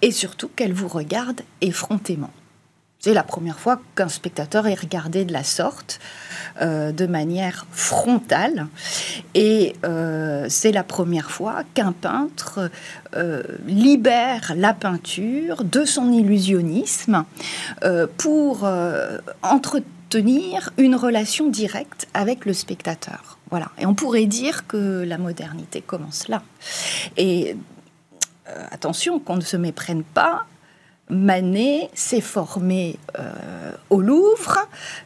et 0.00 0.11
surtout 0.11 0.48
qu'elle 0.48 0.72
vous 0.72 0.88
regarde 0.88 1.42
effrontément. 1.61 2.30
C'est 3.01 3.14
la 3.14 3.22
première 3.22 3.61
fois 3.61 3.80
qu'un 3.94 4.09
spectateur 4.09 4.66
est 4.66 4.74
regardé 4.74 5.24
de 5.24 5.32
la 5.32 5.44
sorte, 5.44 6.01
euh, 6.61 6.90
de 6.90 7.07
manière 7.07 7.64
frontale. 7.70 8.66
Et 9.34 9.76
euh, 9.84 10.46
c'est 10.49 10.72
la 10.72 10.82
première 10.82 11.30
fois 11.30 11.62
qu'un 11.74 11.92
peintre 11.92 12.72
euh, 13.14 13.44
libère 13.68 14.53
la 14.57 14.74
peinture 14.74 15.62
de 15.62 15.84
son 15.84 16.12
illusionnisme 16.12 17.24
pour 18.16 18.68
entretenir 19.42 20.70
une 20.76 20.96
relation 20.96 21.49
directe 21.49 22.09
avec 22.14 22.46
le 22.46 22.53
spectateur. 22.53 23.38
Voilà. 23.51 23.70
Et 23.78 23.86
on 23.86 23.94
pourrait 23.94 24.26
dire 24.26 24.66
que 24.66 25.05
la 25.07 25.18
modernité 25.18 25.82
commence 25.82 26.26
là. 26.26 26.42
Et 27.16 27.57
attention 28.72 29.20
qu'on 29.20 29.36
ne 29.36 29.42
se 29.42 29.57
méprenne 29.57 30.03
pas 30.03 30.46
Manet 31.11 31.90
s'est 31.94 32.20
formé 32.20 32.98
euh, 33.18 33.72
au 33.90 34.00
Louvre, 34.00 34.59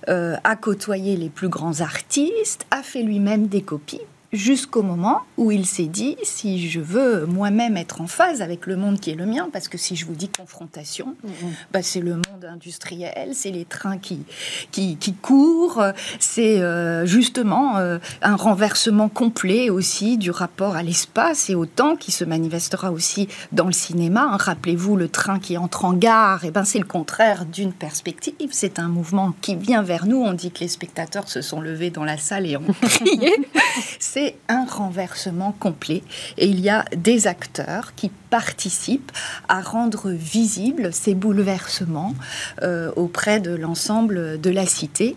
euh, 0.08 0.36
a 0.44 0.56
côtoyé 0.56 1.16
les 1.16 1.28
plus 1.28 1.48
grands 1.48 1.80
artistes, 1.80 2.66
a 2.70 2.82
fait 2.82 3.02
lui-même 3.02 3.46
des 3.46 3.62
copies 3.62 4.00
jusqu'au 4.32 4.82
moment 4.82 5.20
où 5.36 5.52
il 5.52 5.66
s'est 5.66 5.86
dit 5.86 6.16
si 6.22 6.70
je 6.70 6.80
veux 6.80 7.26
moi-même 7.26 7.76
être 7.76 8.00
en 8.00 8.06
phase 8.06 8.40
avec 8.40 8.66
le 8.66 8.76
monde 8.76 8.98
qui 8.98 9.10
est 9.10 9.14
le 9.14 9.26
mien, 9.26 9.50
parce 9.52 9.68
que 9.68 9.76
si 9.76 9.94
je 9.94 10.06
vous 10.06 10.14
dis 10.14 10.28
confrontation, 10.28 11.14
mm, 11.22 11.28
mm. 11.28 11.52
bah, 11.72 11.82
c'est 11.82 12.00
le 12.00 12.14
monde 12.14 12.44
industriel, 12.44 13.30
c'est 13.34 13.50
les 13.50 13.64
trains 13.64 13.98
qui, 13.98 14.24
qui, 14.70 14.96
courent, 15.20 15.84
c'est 16.18 16.60
euh, 16.60 17.04
justement 17.04 17.76
euh, 17.76 17.98
un 18.22 18.36
renversement 18.36 19.08
complet 19.08 19.68
aussi 19.68 20.16
du 20.16 20.30
rapport 20.30 20.76
à 20.76 20.82
l'espace 20.82 21.50
et 21.50 21.54
au 21.54 21.66
temps 21.66 21.96
qui 21.96 22.10
se 22.10 22.24
manifestera 22.24 22.90
aussi 22.90 23.28
dans 23.52 23.66
le 23.66 23.72
cinéma. 23.72 24.28
Hein, 24.32 24.36
rappelez-vous 24.38 24.96
le 24.96 25.08
train 25.08 25.38
qui 25.38 25.58
entre 25.58 25.84
en 25.84 25.92
gare, 25.92 26.44
et 26.44 26.48
eh 26.48 26.50
ben 26.50 26.64
c'est 26.64 26.78
le 26.78 26.86
contraire 26.86 27.44
d'une 27.44 27.72
perspective, 27.72 28.50
c'est 28.50 28.78
un 28.78 28.88
mouvement 28.88 29.34
qui 29.42 29.56
vient 29.56 29.82
vers 29.82 30.06
nous. 30.06 30.22
On 30.22 30.32
dit 30.32 30.50
que 30.50 30.60
les 30.60 30.68
spectateurs 30.68 31.28
se 31.28 31.42
sont 31.42 31.60
levés 31.60 31.90
dans 31.90 32.04
la 32.04 32.16
salle 32.16 32.46
et 32.46 32.56
ont 32.56 32.62
crié. 32.82 33.32
c'est 33.98 34.21
un 34.48 34.64
renversement 34.64 35.52
complet 35.58 36.02
et 36.38 36.46
il 36.46 36.60
y 36.60 36.68
a 36.68 36.84
des 36.96 37.26
acteurs 37.26 37.94
qui 37.94 38.10
participent 38.32 39.12
à 39.46 39.60
rendre 39.60 40.08
visibles 40.08 40.90
ces 40.94 41.14
bouleversements 41.14 42.14
euh, 42.62 42.90
auprès 42.96 43.40
de 43.40 43.54
l'ensemble 43.54 44.40
de 44.40 44.50
la 44.50 44.64
cité. 44.64 45.16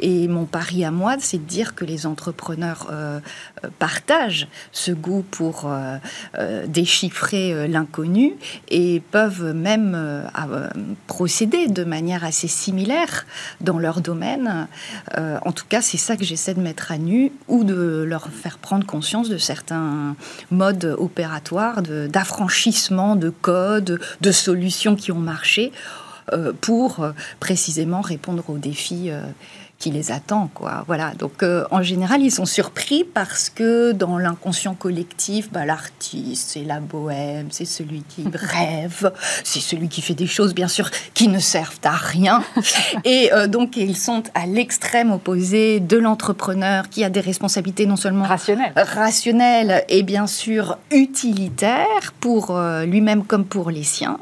Et 0.00 0.28
mon 0.28 0.46
pari 0.46 0.82
à 0.82 0.90
moi, 0.90 1.16
c'est 1.18 1.36
de 1.36 1.42
dire 1.42 1.74
que 1.74 1.84
les 1.84 2.06
entrepreneurs 2.06 2.88
euh, 2.90 3.20
partagent 3.78 4.48
ce 4.72 4.92
goût 4.92 5.22
pour 5.30 5.66
euh, 5.66 5.98
déchiffrer 6.66 7.68
l'inconnu 7.68 8.32
et 8.68 9.02
peuvent 9.10 9.52
même 9.54 10.24
procéder 11.06 11.66
de 11.66 11.84
manière 11.84 12.24
assez 12.24 12.48
similaire 12.48 13.26
dans 13.60 13.78
leur 13.78 14.00
domaine. 14.00 14.68
en 15.16 15.52
tout 15.52 15.66
cas, 15.68 15.82
c'est 15.82 15.98
ça 15.98 16.16
que 16.16 16.24
j'essaie 16.24 16.54
de 16.54 16.60
mettre 16.60 16.92
à 16.92 16.98
nu 16.98 17.30
ou 17.48 17.64
de 17.64 18.04
leur 18.06 18.28
faire 18.44 18.58
prendre 18.58 18.84
conscience 18.84 19.30
de 19.30 19.38
certains 19.38 20.16
modes 20.50 20.94
opératoires, 20.98 21.80
d'affranchissement 21.80 23.16
de, 23.16 23.30
codes, 23.30 23.98
de 24.20 24.32
solutions 24.32 24.96
qui 24.96 25.12
ont 25.12 25.18
marché 25.18 25.72
pour 26.60 27.06
précisément 27.40 28.02
répondre 28.02 28.44
aux 28.50 28.58
défis 28.58 29.10
qui 29.84 29.90
les 29.90 30.12
attend, 30.12 30.48
quoi. 30.54 30.82
Voilà. 30.86 31.12
Donc, 31.18 31.42
euh, 31.42 31.66
en 31.70 31.82
général, 31.82 32.22
ils 32.22 32.30
sont 32.30 32.46
surpris 32.46 33.04
parce 33.04 33.50
que 33.50 33.92
dans 33.92 34.16
l'inconscient 34.16 34.74
collectif, 34.74 35.52
bah, 35.52 35.66
l'artiste, 35.66 36.52
c'est 36.52 36.64
la 36.64 36.80
bohème, 36.80 37.48
c'est 37.50 37.66
celui 37.66 38.02
qui 38.02 38.24
rêve, 38.32 39.12
c'est 39.42 39.60
celui 39.60 39.90
qui 39.90 40.00
fait 40.00 40.14
des 40.14 40.26
choses, 40.26 40.54
bien 40.54 40.68
sûr, 40.68 40.90
qui 41.12 41.28
ne 41.28 41.38
servent 41.38 41.80
à 41.84 41.96
rien. 41.96 42.42
Et 43.04 43.30
euh, 43.34 43.46
donc, 43.46 43.76
ils 43.76 43.98
sont 43.98 44.22
à 44.34 44.46
l'extrême 44.46 45.12
opposé 45.12 45.80
de 45.80 45.98
l'entrepreneur 45.98 46.88
qui 46.88 47.04
a 47.04 47.10
des 47.10 47.20
responsabilités 47.20 47.84
non 47.84 47.96
seulement 47.96 48.24
rationnelles, 48.24 48.72
rationnelles 48.74 49.84
et 49.90 50.02
bien 50.02 50.26
sûr 50.26 50.78
utilitaires 50.92 52.14
pour 52.20 52.52
euh, 52.52 52.86
lui-même 52.86 53.22
comme 53.22 53.44
pour 53.44 53.70
les 53.70 53.82
siens. 53.82 54.18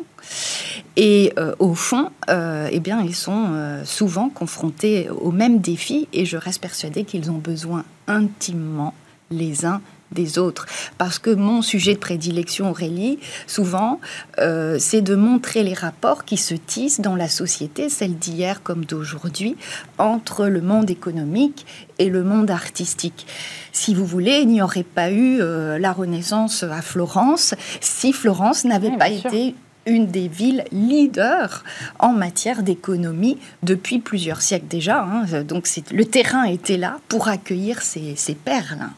Et 0.96 1.32
euh, 1.38 1.54
au 1.58 1.74
fond, 1.74 2.10
euh, 2.28 2.68
eh 2.70 2.80
bien, 2.80 3.00
ils 3.02 3.14
sont 3.14 3.46
euh, 3.52 3.84
souvent 3.84 4.28
confrontés 4.28 5.08
aux 5.08 5.30
mêmes 5.30 5.60
défis 5.60 6.08
et 6.12 6.26
je 6.26 6.36
reste 6.36 6.60
persuadée 6.60 7.04
qu'ils 7.04 7.30
ont 7.30 7.38
besoin 7.38 7.84
intimement 8.06 8.94
les 9.30 9.64
uns 9.64 9.80
des 10.10 10.38
autres. 10.38 10.66
Parce 10.98 11.18
que 11.18 11.30
mon 11.30 11.62
sujet 11.62 11.94
de 11.94 11.98
prédilection, 11.98 12.68
Aurélie, 12.68 13.18
souvent, 13.46 13.98
c'est 14.36 15.00
de 15.00 15.14
montrer 15.14 15.62
les 15.62 15.72
rapports 15.72 16.26
qui 16.26 16.36
se 16.36 16.52
tissent 16.52 17.00
dans 17.00 17.16
la 17.16 17.30
société, 17.30 17.88
celle 17.88 18.16
d'hier 18.18 18.62
comme 18.62 18.84
d'aujourd'hui, 18.84 19.56
entre 19.96 20.48
le 20.48 20.60
monde 20.60 20.90
économique 20.90 21.64
et 21.98 22.10
le 22.10 22.24
monde 22.24 22.50
artistique. 22.50 23.26
Si 23.72 23.94
vous 23.94 24.04
voulez, 24.04 24.40
il 24.42 24.48
n'y 24.48 24.60
aurait 24.60 24.82
pas 24.82 25.10
eu 25.10 25.38
la 25.38 25.92
Renaissance 25.94 26.62
à 26.62 26.82
Florence 26.82 27.54
si 27.80 28.12
Florence 28.12 28.66
n'avait 28.66 28.94
pas 28.98 29.08
été 29.08 29.54
une 29.86 30.06
des 30.06 30.28
villes 30.28 30.64
leaders 30.72 31.64
en 31.98 32.12
matière 32.12 32.62
d'économie 32.62 33.38
depuis 33.62 33.98
plusieurs 33.98 34.42
siècles 34.42 34.66
déjà. 34.68 35.02
Hein. 35.02 35.42
Donc 35.42 35.68
le 35.90 36.04
terrain 36.04 36.44
était 36.44 36.76
là 36.76 36.98
pour 37.08 37.28
accueillir 37.28 37.82
ces, 37.82 38.34
perles. 38.34 38.88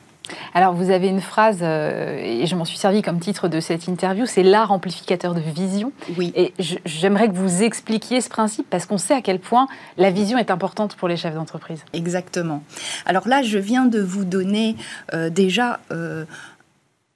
Alors, 0.55 0.73
vous 0.73 0.91
avez 0.91 1.09
une 1.09 1.21
phrase, 1.21 1.59
euh, 1.61 2.17
et 2.17 2.47
je 2.47 2.57
m'en 2.57 2.65
suis 2.65 2.79
servi 2.79 3.03
comme 3.03 3.21
titre 3.21 3.49
de 3.49 3.61
cette 3.61 3.89
interview, 3.89 4.25
c'est 4.25 4.43
l'art 4.43 4.73
amplificateur 4.73 5.35
de 5.35 5.41
vision. 5.41 5.93
Oui. 6.17 6.33
Et 6.35 6.55
j'aimerais 6.87 7.29
que 7.29 7.35
vous 7.35 7.63
expliquiez 7.63 8.23
ce 8.23 8.31
principe 8.31 8.67
parce 8.71 8.87
qu'on 8.87 8.97
sait 8.97 9.15
à 9.15 9.21
quel 9.21 9.39
point 9.39 9.67
la 9.99 10.11
vision 10.11 10.39
est 10.39 10.51
importante 10.51 10.97
pour 10.97 11.09
les 11.09 11.17
chefs 11.17 11.35
d'entreprise. 11.35 11.85
Exactement. 11.93 12.63
Alors 13.05 13.29
là, 13.29 13.43
je 13.43 13.59
viens 13.59 13.85
de 13.85 14.01
vous 14.01 14.25
donner 14.25 14.77
euh, 15.13 15.29
déjà 15.29 15.81
euh, 15.91 16.25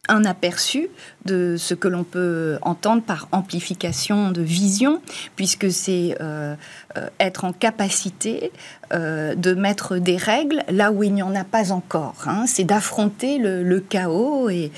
un 0.09 0.25
aperçu 0.25 0.89
de 1.29 1.57
ce 1.59 1.75
que 1.75 1.89
l'on 1.89 2.05
peut 2.05 2.59
entendre 2.63 3.03
par 3.03 3.29
amplification 3.33 4.31
de 4.31 4.41
vision, 4.41 5.01
puisque 5.37 5.71
c'est 5.71 6.17
euh, 6.21 6.55
euh, 6.97 7.09
être 7.21 7.45
en 7.45 7.53
capacité 7.53 8.51
euh, 8.93 9.35
de 9.35 9.53
mettre 9.53 9.99
des 9.99 10.17
règles 10.17 10.63
là 10.71 10.91
où 10.91 11.03
il 11.03 11.13
n'y 11.13 11.23
en 11.23 11.35
a 11.35 11.45
pas 11.45 11.71
encore. 11.71 12.15
Hein. 12.27 12.45
C'est 12.47 12.65
d'affronter 12.65 13.39
le, 13.39 13.81
chaos 13.81 14.49
et 14.49 14.73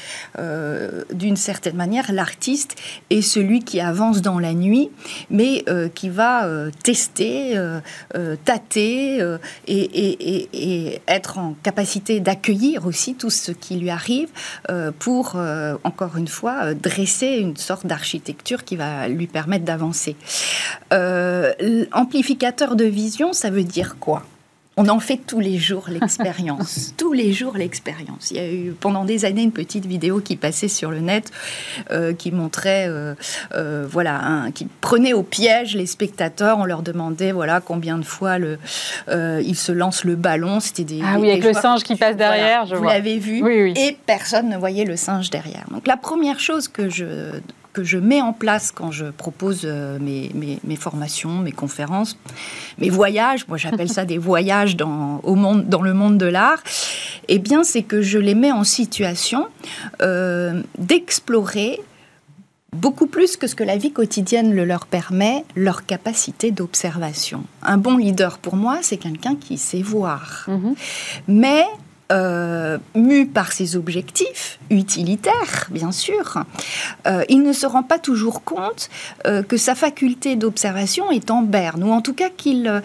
d'une 1.13 1.37
certaine 1.37 1.77
manière, 1.77 2.13
l'artiste 2.13 2.77
est 3.09 3.23
celui 3.23 3.61
qui 3.61 3.81
avance 3.81 4.21
dans 4.21 4.39
la 4.39 4.53
nuit, 4.53 4.91
mais 5.31 5.65
qui 5.95 6.09
va 6.09 6.49
tester, 6.83 7.59
tâter 8.45 9.25
et, 9.67 10.49
et, 10.53 11.03
être 11.09 11.39
en 11.39 11.55
capacité 11.63 12.21
d'accueillir 12.21 12.87
aussi 12.87 13.15
tout 13.15 13.31
ce 13.31 13.53
qui 13.53 13.77
lui 13.77 13.91
arrive 13.91 14.29
pour, 14.99 15.37
encore 15.85 16.17
une 16.17 16.29
fois, 16.29 16.40
euh, 16.49 16.75
dresser 16.75 17.39
une 17.39 17.57
sorte 17.57 17.87
d'architecture 17.87 18.65
qui 18.65 18.77
va 18.77 19.09
lui 19.09 19.27
permettre 19.27 19.65
d'avancer. 19.65 20.17
Euh, 20.93 21.53
amplificateur 21.93 22.77
de 22.77 22.85
vision, 22.85 23.33
ça 23.33 23.51
veut 23.51 23.65
dire 23.65 23.97
quoi? 23.99 24.25
On 24.81 24.89
en 24.89 25.01
fait 25.01 25.19
tous 25.27 25.41
les 25.41 25.59
jours 25.59 25.87
l'expérience. 25.89 26.95
tous 26.99 27.13
les 27.13 27.33
jours 27.33 27.57
l'expérience. 27.57 28.31
Il 28.31 28.37
y 28.37 28.41
a 28.41 28.53
eu 28.53 28.73
pendant 28.73 29.05
des 29.05 29.25
années 29.25 29.43
une 29.43 29.53
petite 29.53 29.87
vidéo 29.87 30.21
qui 30.21 30.37
passait 30.37 30.69
sur 30.69 30.91
le 30.91 31.01
net 31.01 31.31
euh, 31.91 32.13
qui 32.15 32.33
montrait, 32.33 32.89
voilà, 33.91 34.47
qui 34.55 34.67
prenait 34.81 35.13
au 35.13 35.23
piège 35.23 35.77
les 35.77 35.87
spectateurs. 35.87 36.59
On 36.59 36.65
leur 36.65 36.83
demandait, 36.83 37.33
voilà, 37.33 37.61
combien 37.61 37.99
de 37.99 38.05
fois 38.05 38.39
le, 38.39 38.59
ils 39.09 39.57
se 39.57 39.73
lancent 39.73 40.05
le 40.05 40.17
ballon. 40.17 40.61
C'était 40.61 40.85
des. 40.85 41.01
Ah 41.05 41.19
oui, 41.19 41.31
avec 41.31 41.45
le 41.45 41.53
singe 41.53 41.83
qui 41.83 41.97
passe 41.97 42.17
derrière, 42.17 42.67
je 42.67 42.75
vous 42.75 42.85
l'avez 42.85 43.19
vu. 43.19 43.43
Et 43.77 43.97
personne 44.07 44.49
ne 44.49 44.57
voyait 44.57 44.85
le 44.85 44.97
singe 44.97 45.31
derrière. 45.31 45.65
Donc 45.71 45.87
la 45.87 45.97
première 45.97 46.41
chose 46.41 46.69
que 46.69 46.89
je 46.89 47.41
que 47.73 47.85
je 47.85 47.99
mets 47.99 48.21
en 48.21 48.33
place 48.33 48.73
quand 48.73 48.91
je 48.91 49.07
propose 49.07 49.63
euh, 49.65 49.99
mes, 50.01 50.31
mes, 50.35 50.77
formations, 50.77 51.39
mes 51.39 51.53
conférences, 51.53 52.17
mes 52.79 52.91
voyages, 52.91 53.47
moi 53.49 53.57
j'appelle 53.57 53.89
ça 53.89 54.05
des 54.07 54.19
voyages 54.19 54.77
dans, 54.77 55.21
au 55.23 55.35
monde, 55.35 55.69
dans 55.69 55.83
le 55.83 55.95
monde 55.95 56.19
de 56.19 56.27
l'art, 56.27 56.63
eh 57.29 57.39
bien 57.39 57.65
c'est 57.65 57.83
que 57.83 58.03
je 58.03 58.19
les 58.19 58.35
mets 58.35 58.53
en 58.53 58.65
situation 58.65 59.47
euh, 60.03 60.63
d'explorer 60.79 61.81
beaucoup 62.73 63.07
plus 63.07 63.37
que 63.37 63.47
ce 63.47 63.55
que 63.55 63.65
la 63.65 63.77
vie 63.77 63.93
quotidienne 63.93 64.55
le 64.55 64.65
leur 64.65 64.87
permet, 64.87 65.45
leur 65.57 65.87
capacité 65.87 66.51
d'observation. 66.51 67.45
Un 67.63 67.79
bon 67.79 67.97
leader 67.97 68.39
pour 68.39 68.57
moi, 68.57 68.79
c'est 68.83 68.97
quelqu'un 68.97 69.35
qui 69.35 69.59
sait 69.59 69.83
voir. 69.83 70.47
Mm-hmm. 70.49 70.75
Mais 71.29 71.65
euh, 72.11 72.79
mu 72.95 73.27
par 73.27 73.53
ses 73.53 73.77
objectifs 73.77 74.59
utilitaires, 74.69 75.69
bien 75.71 75.93
sûr, 75.93 76.39
euh, 77.07 77.23
il 77.29 77.43
ne 77.43 77.53
se 77.53 77.67
rend 77.67 77.83
pas 77.83 77.99
toujours 77.99 78.43
compte 78.43 78.91
euh, 79.27 79.43
que 79.43 79.57
sa 79.57 79.75
faculté 79.75 80.35
d'observation 80.37 81.11
est 81.11 81.31
en 81.31 81.43
berne, 81.43 81.85
ou 81.85 81.93
en 81.93 82.01
tout 82.01 82.15
cas 82.15 82.29
qu'il 82.29 82.83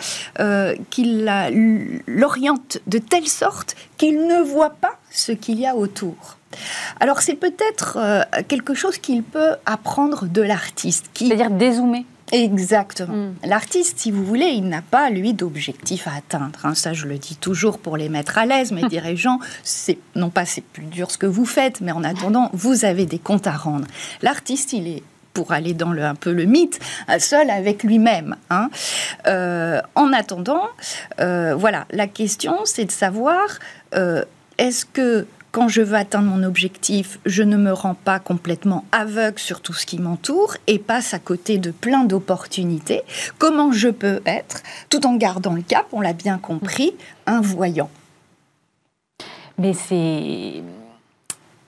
l'oriente 2.08 2.78
de 2.88 2.98
telle 2.98 3.28
sorte 3.28 3.76
qu'il 3.98 4.28
ne 4.28 4.42
voit 4.42 4.72
pas 4.72 5.00
ce 5.12 5.32
qu'il 5.32 5.60
y 5.60 5.66
a 5.66 5.76
autour. 5.76 6.38
Alors 7.00 7.22
c'est 7.22 7.36
peut-être 7.36 7.98
quelque 8.48 8.74
chose 8.74 8.98
qu'il 8.98 9.24
peut 9.24 9.56
apprendre 9.66 10.26
de 10.26 10.42
l'artiste. 10.42 11.10
C'est-à-dire 11.14 11.50
dézoomer 11.50 12.06
Exactement. 12.44 13.14
Hmm. 13.14 13.34
L'artiste, 13.44 14.00
si 14.00 14.12
vous 14.12 14.26
voulez, 14.26 14.48
il 14.48 14.68
n'a 14.68 14.82
pas, 14.82 15.10
lui, 15.10 15.34
d'objectif 15.34 16.08
à 16.08 16.16
atteindre. 16.18 16.60
Hein. 16.64 16.76
Ça, 16.76 16.94
je 16.94 17.08
le 17.08 17.18
dis 17.18 17.36
toujours 17.36 17.80
pour 17.80 17.98
les 17.98 18.10
mettre 18.10 18.38
à 18.38 18.46
l'aise, 18.46 18.72
mes 18.72 18.84
dirigeants. 18.90 19.40
C'est, 19.64 19.98
non 20.16 20.30
pas 20.30 20.46
c'est 20.46 20.64
plus 20.64 20.86
dur 20.86 21.12
ce 21.12 21.18
que 21.18 21.26
vous 21.26 21.46
faites, 21.46 21.82
mais 21.82 21.92
en 21.92 22.04
attendant, 22.04 22.50
vous 22.54 22.86
avez 22.86 23.06
des 23.06 23.20
comptes 23.20 23.48
à 23.48 23.56
rendre. 23.56 23.88
L'artiste, 24.22 24.74
il 24.74 24.88
est 24.88 25.04
pour 25.34 25.52
aller 25.52 25.74
dans 25.74 25.92
le, 25.92 26.04
un 26.04 26.16
peu 26.16 26.32
le 26.32 26.46
mythe, 26.46 26.80
seul 27.20 27.50
avec 27.50 27.84
lui-même. 27.84 28.38
Hein. 28.50 28.70
Euh, 29.28 29.82
en 29.94 30.14
attendant, 30.14 30.64
euh, 31.20 31.54
voilà, 31.56 31.86
la 31.92 32.08
question, 32.08 32.60
c'est 32.64 32.86
de 32.86 32.92
savoir 32.92 33.60
euh, 33.96 34.24
est-ce 34.58 34.86
que 34.86 35.28
quand 35.56 35.70
je 35.70 35.82
veux 35.82 35.96
atteindre 35.96 36.28
mon 36.28 36.44
objectif, 36.44 37.18
je 37.26 37.42
ne 37.42 37.56
me 37.56 37.72
rends 37.72 37.94
pas 37.94 38.20
complètement 38.20 38.84
aveugle 38.92 39.40
sur 39.40 39.62
tout 39.62 39.72
ce 39.72 39.86
qui 39.86 40.00
m'entoure 40.00 40.58
et 40.68 40.80
passe 40.80 41.14
à 41.14 41.20
côté 41.20 41.60
de 41.60 41.72
plein 41.72 42.04
d'opportunités. 42.04 43.04
Comment 43.38 43.72
je 43.72 43.88
peux 43.88 44.20
être, 44.26 44.64
tout 44.90 45.08
en 45.08 45.16
gardant 45.16 45.54
le 45.54 45.62
cap, 45.62 45.86
on 45.94 46.02
l'a 46.02 46.12
bien 46.12 46.40
compris, 46.40 46.94
un 47.26 47.40
voyant 47.40 47.90
Mais 49.58 49.72
c'est 49.72 50.62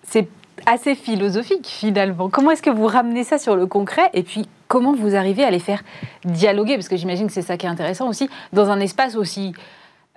c'est 0.04 0.28
assez 0.66 0.94
philosophique 0.94 1.66
finalement. 1.66 2.28
Comment 2.28 2.52
est-ce 2.52 2.62
que 2.62 2.70
vous 2.70 2.88
ramenez 2.88 3.24
ça 3.24 3.38
sur 3.38 3.56
le 3.56 3.68
concret 3.68 4.10
et 4.14 4.24
puis 4.24 4.50
comment 4.68 4.94
vous 4.94 5.16
arrivez 5.16 5.46
à 5.46 5.50
les 5.50 5.60
faire 5.60 5.82
dialoguer? 6.26 6.76
Parce 6.76 6.90
que 6.90 6.98
j'imagine 6.98 7.28
que 7.28 7.34
c'est 7.34 7.42
ça 7.42 7.56
qui 7.56 7.66
est 7.66 7.70
intéressant 7.70 8.10
aussi, 8.10 8.30
dans 8.52 8.70
un 8.70 8.82
espace 8.82 9.16
aussi 9.16 9.54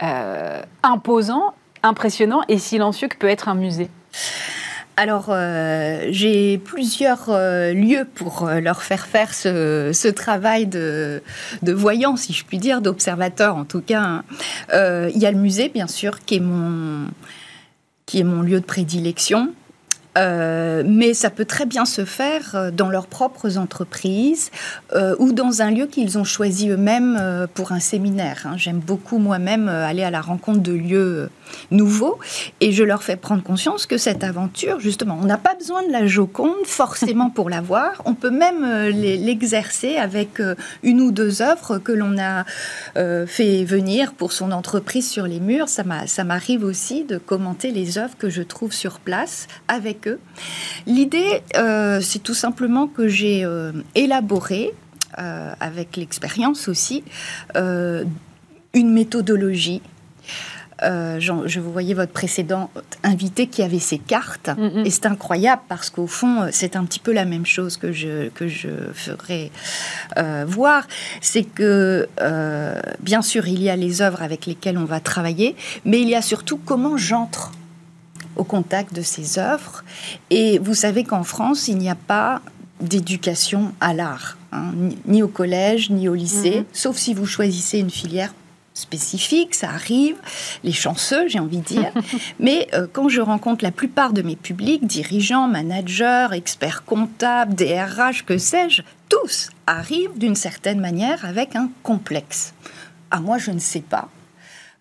euh, 0.02 0.60
imposant 0.82 1.54
impressionnant 1.82 2.42
et 2.48 2.58
silencieux 2.58 3.08
que 3.08 3.16
peut 3.16 3.28
être 3.28 3.48
un 3.48 3.54
musée 3.54 3.88
alors, 5.00 5.28
euh, 5.30 6.08
j'ai 6.10 6.58
plusieurs 6.58 7.30
euh, 7.30 7.72
lieux 7.72 8.06
pour 8.14 8.46
euh, 8.46 8.60
leur 8.60 8.82
faire 8.82 9.06
faire 9.06 9.32
ce, 9.32 10.10
travail 10.10 10.66
de, 10.66 11.22
voyant, 11.62 12.16
si 12.16 12.34
je 12.34 12.44
puis 12.44 12.58
dire, 12.58 12.82
d'observateur 12.82 13.56
en 13.56 13.64
tout 13.64 13.80
cas. 13.80 14.22
Il 14.70 15.16
y 15.16 15.24
a 15.24 15.30
le 15.30 15.38
musée, 15.38 15.70
bien 15.70 15.86
sûr, 15.86 16.20
qui 16.20 16.36
est 16.36 16.40
mon, 16.40 17.08
lieu 18.42 18.60
de 18.60 18.66
prédilection. 18.66 19.54
Mais 20.16 21.14
ça 21.14 21.30
peut 21.30 21.46
très 21.46 21.64
bien 21.64 21.86
se 21.86 22.04
faire 22.04 22.70
dans 22.70 22.90
leurs 22.90 23.06
propres 23.06 23.56
entreprises 23.56 24.50
ou 25.18 25.32
dans 25.32 25.62
un 25.62 25.70
lieu 25.70 25.86
qu'ils 25.86 26.18
ont 26.18 26.24
choisi 26.24 26.68
eux-mêmes 26.68 27.46
pour 27.54 27.72
un 27.72 27.80
séminaire. 27.80 28.42
Hein. 28.44 28.58
J'aime 28.58 28.80
beaucoup 28.80 29.16
moi-même 29.16 29.68
aller 29.68 30.02
à 30.02 30.10
la 30.10 30.20
rencontre 30.20 30.60
de 30.60 30.72
lieux 30.72 31.30
nouveaux 31.70 32.18
et 32.60 32.72
je 32.72 32.84
leur 32.84 33.02
fais 33.02 33.16
prendre 33.16 33.42
conscience 33.42 33.86
que 33.86 33.98
cette 33.98 34.24
aventure, 34.24 34.80
justement, 34.80 35.18
on 35.20 35.26
n'a 35.26 35.38
pas 35.38 35.54
besoin 35.54 35.82
de 35.86 35.92
la 35.92 36.06
Joconde 36.06 36.64
forcément 36.64 37.30
pour 37.30 37.50
la 37.50 37.60
voir. 37.60 38.02
On 38.04 38.14
peut 38.14 38.30
même 38.30 38.64
l'exercer 38.90 39.96
avec 39.96 40.40
une 40.82 41.00
ou 41.00 41.10
deux 41.10 41.42
œuvres 41.42 41.78
que 41.78 41.92
l'on 41.92 42.16
a 42.18 42.44
fait 43.26 43.64
venir 43.64 44.12
pour 44.14 44.32
son 44.32 44.52
entreprise 44.52 45.08
sur 45.08 45.26
les 45.26 45.40
murs. 45.40 45.68
Ça 45.68 46.24
m'arrive 46.24 46.64
aussi 46.64 47.04
de 47.04 47.18
commenter 47.18 47.70
les 47.70 47.98
œuvres 47.98 48.16
que 48.18 48.30
je 48.30 48.42
trouve 48.42 48.72
sur 48.72 49.00
place 49.00 49.46
avec 49.68 50.08
L'idée, 50.86 51.42
euh, 51.56 52.00
c'est 52.00 52.22
tout 52.22 52.34
simplement 52.34 52.86
que 52.86 53.08
j'ai 53.08 53.44
euh, 53.44 53.72
élaboré, 53.94 54.72
euh, 55.18 55.52
avec 55.60 55.96
l'expérience 55.96 56.68
aussi, 56.68 57.04
une 57.54 58.92
méthodologie 58.92 59.82
je 60.82 61.60
vous 61.60 61.72
voyais 61.72 61.94
votre 61.94 62.12
précédent 62.12 62.70
invité 63.02 63.46
qui 63.46 63.62
avait 63.62 63.78
ses 63.78 63.98
cartes. 63.98 64.48
Mm-hmm. 64.48 64.86
Et 64.86 64.90
c'est 64.90 65.06
incroyable 65.06 65.62
parce 65.68 65.90
qu'au 65.90 66.06
fond, 66.06 66.48
c'est 66.50 66.76
un 66.76 66.84
petit 66.84 67.00
peu 67.00 67.12
la 67.12 67.24
même 67.24 67.46
chose 67.46 67.76
que 67.76 67.92
je, 67.92 68.28
que 68.30 68.48
je 68.48 68.68
ferai 68.94 69.50
voir. 70.46 70.86
C'est 71.20 71.44
que, 71.44 72.08
bien 73.00 73.22
sûr, 73.22 73.48
il 73.48 73.62
y 73.62 73.70
a 73.70 73.76
les 73.76 74.02
œuvres 74.02 74.22
avec 74.22 74.46
lesquelles 74.46 74.78
on 74.78 74.84
va 74.84 75.00
travailler, 75.00 75.56
mais 75.84 76.00
il 76.00 76.08
y 76.08 76.14
a 76.14 76.22
surtout 76.22 76.58
comment 76.58 76.96
j'entre 76.96 77.52
au 78.36 78.44
contact 78.44 78.94
de 78.94 79.02
ces 79.02 79.38
œuvres. 79.38 79.84
Et 80.30 80.58
vous 80.58 80.74
savez 80.74 81.04
qu'en 81.04 81.24
France, 81.24 81.68
il 81.68 81.78
n'y 81.78 81.90
a 81.90 81.94
pas 81.94 82.40
d'éducation 82.80 83.72
à 83.80 83.92
l'art, 83.92 84.38
hein, 84.52 84.72
ni, 85.06 85.22
au 85.22 85.28
collège, 85.28 85.90
ni 85.90 86.08
au 86.08 86.14
lycée, 86.14 86.60
mhm. 86.60 86.64
sauf 86.72 86.96
si 86.96 87.12
vous 87.12 87.26
choisissez 87.26 87.78
une 87.78 87.90
filière 87.90 88.32
spécifique, 88.80 89.54
ça 89.54 89.70
arrive, 89.70 90.16
les 90.64 90.72
chanceux, 90.72 91.28
j'ai 91.28 91.38
envie 91.38 91.58
de 91.58 91.64
dire. 91.64 91.92
Mais 92.40 92.68
euh, 92.74 92.86
quand 92.92 93.08
je 93.08 93.20
rencontre 93.20 93.64
la 93.64 93.70
plupart 93.70 94.12
de 94.12 94.22
mes 94.22 94.36
publics, 94.36 94.86
dirigeants, 94.86 95.48
managers, 95.48 96.28
experts 96.32 96.84
comptables, 96.84 97.54
DRH, 97.54 98.24
que 98.24 98.38
sais-je, 98.38 98.82
tous 99.08 99.50
arrivent 99.66 100.18
d'une 100.18 100.34
certaine 100.34 100.80
manière 100.80 101.24
avec 101.24 101.56
un 101.56 101.70
complexe. 101.82 102.54
Ah, 103.10 103.20
moi, 103.20 103.38
je 103.38 103.50
ne 103.50 103.58
sais 103.58 103.80
pas 103.80 104.08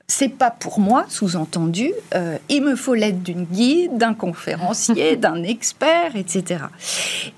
c'est 0.09 0.29
pas 0.29 0.49
pour 0.49 0.79
moi, 0.79 1.05
sous-entendu, 1.07 1.93
euh, 2.15 2.39
il 2.49 2.63
me 2.63 2.75
faut 2.75 2.95
l'aide 2.95 3.21
d'une 3.21 3.45
guide, 3.45 3.97
d'un 3.97 4.15
conférencier, 4.15 5.15
d'un 5.17 5.43
expert, 5.43 6.15
etc. 6.15 6.63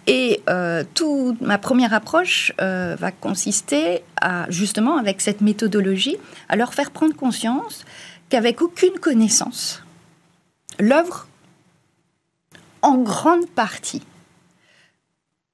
Et 0.08 0.42
euh, 0.50 0.86
toute 0.94 1.42
ma 1.42 1.58
première 1.58 1.94
approche 1.94 2.54
euh, 2.62 2.96
va 2.98 3.12
consister 3.12 4.04
à, 4.22 4.50
justement, 4.50 4.98
avec 4.98 5.20
cette 5.20 5.42
méthodologie, 5.42 6.16
à 6.48 6.56
leur 6.56 6.74
faire 6.74 6.92
prendre 6.92 7.14
conscience 7.14 7.84
qu'avec 8.30 8.62
aucune 8.62 8.98
connaissance, 9.00 9.84
l'œuvre, 10.80 11.28
en 12.82 12.98
grande 13.00 13.50
partie, 13.50 14.02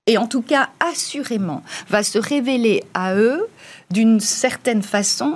et 0.06 0.20
en 0.20 0.28
tout 0.28 0.44
cas 0.44 0.70
assurément, 0.80 1.64
va 1.90 2.04
se 2.04 2.20
révéler 2.20 2.84
à 2.94 3.16
eux 3.16 3.48
d'une 3.90 4.20
certaine 4.20 4.84
façon 4.84 5.34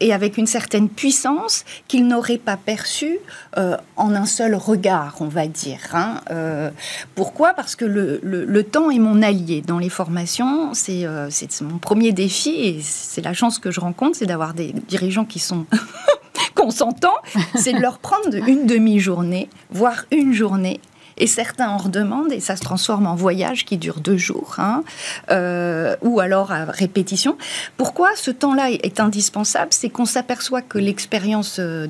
et 0.00 0.12
avec 0.12 0.36
une 0.36 0.46
certaine 0.46 0.88
puissance 0.88 1.64
qu'ils 1.88 2.06
n'auraient 2.06 2.38
pas 2.38 2.56
perçue 2.56 3.18
euh, 3.56 3.76
en 3.96 4.14
un 4.14 4.26
seul 4.26 4.54
regard, 4.54 5.16
on 5.20 5.28
va 5.28 5.46
dire. 5.46 5.80
Hein. 5.92 6.20
Euh, 6.30 6.70
pourquoi? 7.14 7.54
Parce 7.54 7.76
que 7.76 7.84
le, 7.84 8.20
le, 8.22 8.62
temps 8.64 8.90
est 8.90 8.98
mon 8.98 9.22
allié 9.22 9.62
dans 9.62 9.78
les 9.78 9.88
formations. 9.88 10.72
Euh, 10.88 11.28
c'est 11.30 11.60
mon 11.62 11.78
premier 11.78 12.12
défi 12.12 12.50
et 12.50 12.80
c'est 12.82 13.22
la 13.22 13.32
chance 13.32 13.58
que 13.58 13.70
je 13.70 13.80
rencontre, 13.80 14.16
c'est 14.18 14.26
d'avoir 14.26 14.54
des 14.54 14.72
dirigeants 14.72 15.24
qui 15.24 15.38
sont 15.38 15.66
consentants. 16.54 17.16
C'est 17.54 17.72
de 17.72 17.80
leur 17.80 17.98
prendre 17.98 18.34
une 18.34 18.66
demi-journée, 18.66 19.48
voire 19.70 20.04
une 20.10 20.32
journée 20.32 20.80
et 21.18 21.26
certains 21.26 21.68
en 21.68 21.76
redemandent 21.76 22.32
et 22.32 22.40
ça 22.40 22.56
se 22.56 22.62
transforme 22.62 23.06
en 23.06 23.14
voyage 23.14 23.64
qui 23.64 23.76
dure 23.76 24.00
deux 24.00 24.16
jours, 24.16 24.56
hein, 24.58 24.82
euh, 25.30 25.96
ou 26.02 26.20
alors 26.20 26.52
à 26.52 26.64
répétition. 26.64 27.36
Pourquoi 27.76 28.10
ce 28.16 28.30
temps-là 28.30 28.70
est 28.70 29.00
indispensable? 29.00 29.68
C'est 29.70 29.90
qu'on 29.90 30.04
s'aperçoit 30.04 30.62
que 30.62 30.78
l'expérience 30.78 31.58
euh, 31.58 31.86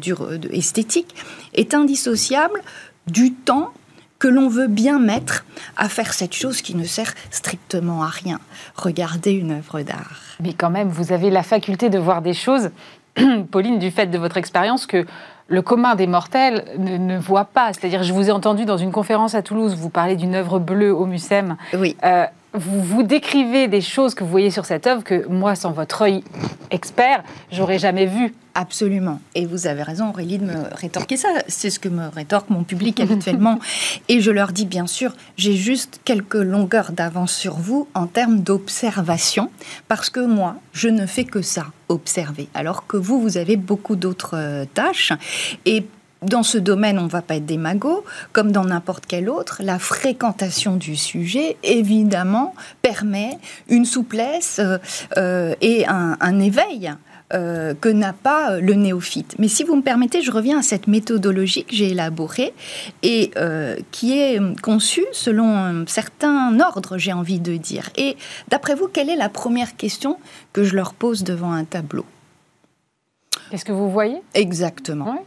esthétique 0.50 1.14
est 1.54 1.74
indissociable 1.74 2.60
du 3.06 3.32
temps 3.32 3.72
que 4.18 4.28
l'on 4.28 4.48
veut 4.48 4.66
bien 4.66 4.98
mettre 4.98 5.44
à 5.76 5.88
faire 5.88 6.14
cette 6.14 6.34
chose 6.34 6.62
qui 6.62 6.74
ne 6.74 6.84
sert 6.84 7.12
strictement 7.30 8.02
à 8.02 8.08
rien. 8.08 8.40
Regarder 8.74 9.32
une 9.32 9.52
œuvre 9.52 9.82
d'art. 9.82 10.22
Mais 10.40 10.54
quand 10.54 10.70
même, 10.70 10.88
vous 10.88 11.12
avez 11.12 11.30
la 11.30 11.42
faculté 11.42 11.90
de 11.90 11.98
voir 11.98 12.22
des 12.22 12.32
choses, 12.32 12.70
Pauline, 13.50 13.78
du 13.78 13.90
fait 13.90 14.06
de 14.06 14.18
votre 14.18 14.36
expérience, 14.38 14.86
que 14.86 15.04
le 15.48 15.62
commun 15.62 15.94
des 15.94 16.06
mortels 16.06 16.64
ne, 16.78 17.16
voit 17.18 17.44
pas. 17.44 17.72
C'est-à-dire, 17.72 18.02
je 18.02 18.12
vous 18.12 18.28
ai 18.28 18.32
entendu 18.32 18.64
dans 18.64 18.76
une 18.76 18.92
conférence 18.92 19.34
à 19.34 19.42
Toulouse, 19.42 19.76
vous 19.76 19.90
parlez 19.90 20.16
d'une 20.16 20.34
œuvre 20.34 20.58
bleue 20.58 20.94
au 20.94 21.06
Mucem. 21.06 21.56
Oui. 21.74 21.96
Euh, 22.04 22.26
vous, 22.56 22.82
vous 22.82 23.02
décrivez 23.02 23.68
des 23.68 23.80
choses 23.80 24.14
que 24.14 24.24
vous 24.24 24.30
voyez 24.30 24.50
sur 24.50 24.64
cette 24.64 24.86
œuvre 24.86 25.04
que 25.04 25.26
moi, 25.28 25.54
sans 25.54 25.72
votre 25.72 26.02
œil 26.02 26.22
expert, 26.70 27.22
j'aurais 27.50 27.78
jamais 27.78 28.06
vu. 28.06 28.34
Absolument. 28.54 29.20
Et 29.34 29.44
vous 29.44 29.66
avez 29.66 29.82
raison, 29.82 30.08
Aurélie, 30.08 30.38
de 30.38 30.46
me 30.46 30.74
rétorquer 30.74 31.18
ça. 31.18 31.28
C'est 31.46 31.68
ce 31.68 31.78
que 31.78 31.90
me 31.90 32.08
rétorque 32.08 32.48
mon 32.48 32.64
public 32.64 33.00
habituellement. 33.00 33.58
Et 34.08 34.20
je 34.20 34.30
leur 34.30 34.52
dis, 34.52 34.64
bien 34.64 34.86
sûr, 34.86 35.14
j'ai 35.36 35.54
juste 35.54 36.00
quelques 36.04 36.36
longueurs 36.36 36.92
d'avance 36.92 37.34
sur 37.34 37.56
vous 37.56 37.86
en 37.92 38.06
termes 38.06 38.40
d'observation, 38.40 39.50
parce 39.88 40.08
que 40.08 40.20
moi, 40.20 40.56
je 40.72 40.88
ne 40.88 41.04
fais 41.04 41.24
que 41.24 41.42
ça, 41.42 41.66
observer. 41.90 42.48
Alors 42.54 42.86
que 42.86 42.96
vous, 42.96 43.20
vous 43.20 43.36
avez 43.36 43.56
beaucoup 43.56 43.94
d'autres 43.94 44.36
euh, 44.36 44.64
tâches. 44.72 45.12
Et 45.66 45.84
dans 46.26 46.42
ce 46.42 46.58
domaine, 46.58 46.98
on 46.98 47.04
ne 47.04 47.08
va 47.08 47.22
pas 47.22 47.36
être 47.36 47.46
des 47.46 47.56
magots, 47.56 48.04
comme 48.32 48.52
dans 48.52 48.64
n'importe 48.64 49.04
quel 49.06 49.28
autre. 49.28 49.60
La 49.62 49.78
fréquentation 49.78 50.76
du 50.76 50.96
sujet, 50.96 51.56
évidemment, 51.62 52.54
permet 52.82 53.38
une 53.68 53.84
souplesse 53.84 54.60
euh, 54.60 54.78
euh, 55.16 55.54
et 55.60 55.86
un 55.86 56.38
éveil 56.38 56.92
euh, 57.34 57.74
que 57.74 57.88
n'a 57.88 58.12
pas 58.12 58.60
le 58.60 58.74
néophyte. 58.74 59.34
Mais 59.40 59.48
si 59.48 59.64
vous 59.64 59.74
me 59.74 59.82
permettez, 59.82 60.22
je 60.22 60.30
reviens 60.30 60.60
à 60.60 60.62
cette 60.62 60.86
méthodologie 60.86 61.64
que 61.64 61.74
j'ai 61.74 61.90
élaborée 61.90 62.54
et 63.02 63.32
euh, 63.36 63.74
qui 63.90 64.16
est 64.16 64.38
conçue 64.60 65.04
selon 65.10 65.56
un 65.56 65.86
certain 65.88 66.60
ordre, 66.60 66.98
j'ai 66.98 67.12
envie 67.12 67.40
de 67.40 67.56
dire. 67.56 67.90
Et 67.96 68.16
d'après 68.46 68.76
vous, 68.76 68.86
quelle 68.86 69.10
est 69.10 69.16
la 69.16 69.28
première 69.28 69.76
question 69.76 70.18
que 70.52 70.62
je 70.62 70.76
leur 70.76 70.94
pose 70.94 71.24
devant 71.24 71.50
un 71.50 71.64
tableau? 71.64 72.04
Qu'est-ce 73.50 73.64
que 73.64 73.72
vous 73.72 73.90
voyez? 73.90 74.22
Exactement. 74.34 75.24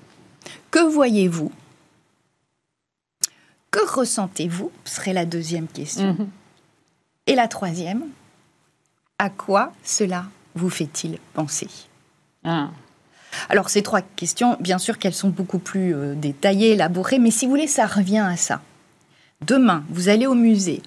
Que 0.72 0.80
voyez-vous? 0.80 1.52
Que 3.72 3.86
ressentez-vous? 3.88 4.72
serait 4.86 5.14
la 5.14 5.26
deuxième 5.26 5.68
question. 5.68 6.14
Mhm. 6.14 6.30
Et 7.28 7.36
la 7.36 7.48
troisième, 7.48 8.04
à 9.20 9.30
quoi 9.30 9.72
cela 9.84 10.26
vous 10.56 10.70
fait-il 10.70 11.20
penser? 11.34 11.68
Ah. 12.44 12.70
Alors 13.50 13.70
ces 13.70 13.84
trois 13.84 14.02
questions, 14.02 14.58
bien 14.60 14.80
sûr 14.80 14.98
qu'elles 14.98 15.14
sont 15.14 15.30
beaucoup 15.30 15.60
plus 15.60 15.94
euh, 15.94 16.16
détaillées, 16.16 16.72
élaborées, 16.72 17.20
mais 17.20 17.32
si 17.32 17.46
vous 17.46 17.52
voulez, 17.52 17.68
ça 17.68 17.86
revient 17.86 18.26
à 18.28 18.36
ça. 18.36 18.62
Demain, 19.46 19.84
vous 19.90 20.10
allez 20.10 20.26
au 20.26 20.36
musée 20.36 20.82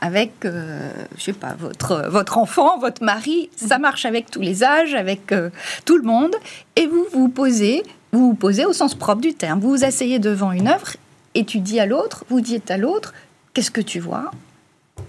avec, 0.00 0.44
euh, 0.44 0.92
je 1.16 1.22
sais 1.24 1.32
pas, 1.32 1.54
votre, 1.54 2.08
votre 2.08 2.38
enfant, 2.38 2.78
votre 2.78 3.02
mari, 3.02 3.50
ça 3.56 3.78
marche 3.78 4.04
avec 4.04 4.30
tous 4.30 4.40
les 4.40 4.62
âges, 4.62 4.94
avec 4.94 5.32
euh, 5.32 5.50
tout 5.84 5.96
le 5.96 6.04
monde, 6.04 6.36
et 6.76 6.86
vous 6.86 7.04
vous 7.12 7.28
posez, 7.28 7.82
vous 8.12 8.28
vous 8.28 8.34
posez 8.34 8.64
au 8.64 8.72
sens 8.72 8.94
propre 8.94 9.20
du 9.20 9.34
terme. 9.34 9.60
Vous 9.60 9.70
vous 9.70 9.84
asseyez 9.84 10.18
devant 10.18 10.52
une 10.52 10.68
œuvre 10.68 10.96
et 11.34 11.44
tu 11.44 11.60
dis 11.60 11.80
à 11.80 11.86
l'autre, 11.86 12.24
vous 12.28 12.40
dites 12.40 12.70
à 12.70 12.76
l'autre, 12.76 13.14
qu'est-ce 13.54 13.70
que 13.70 13.80
tu 13.80 14.00
vois? 14.00 14.30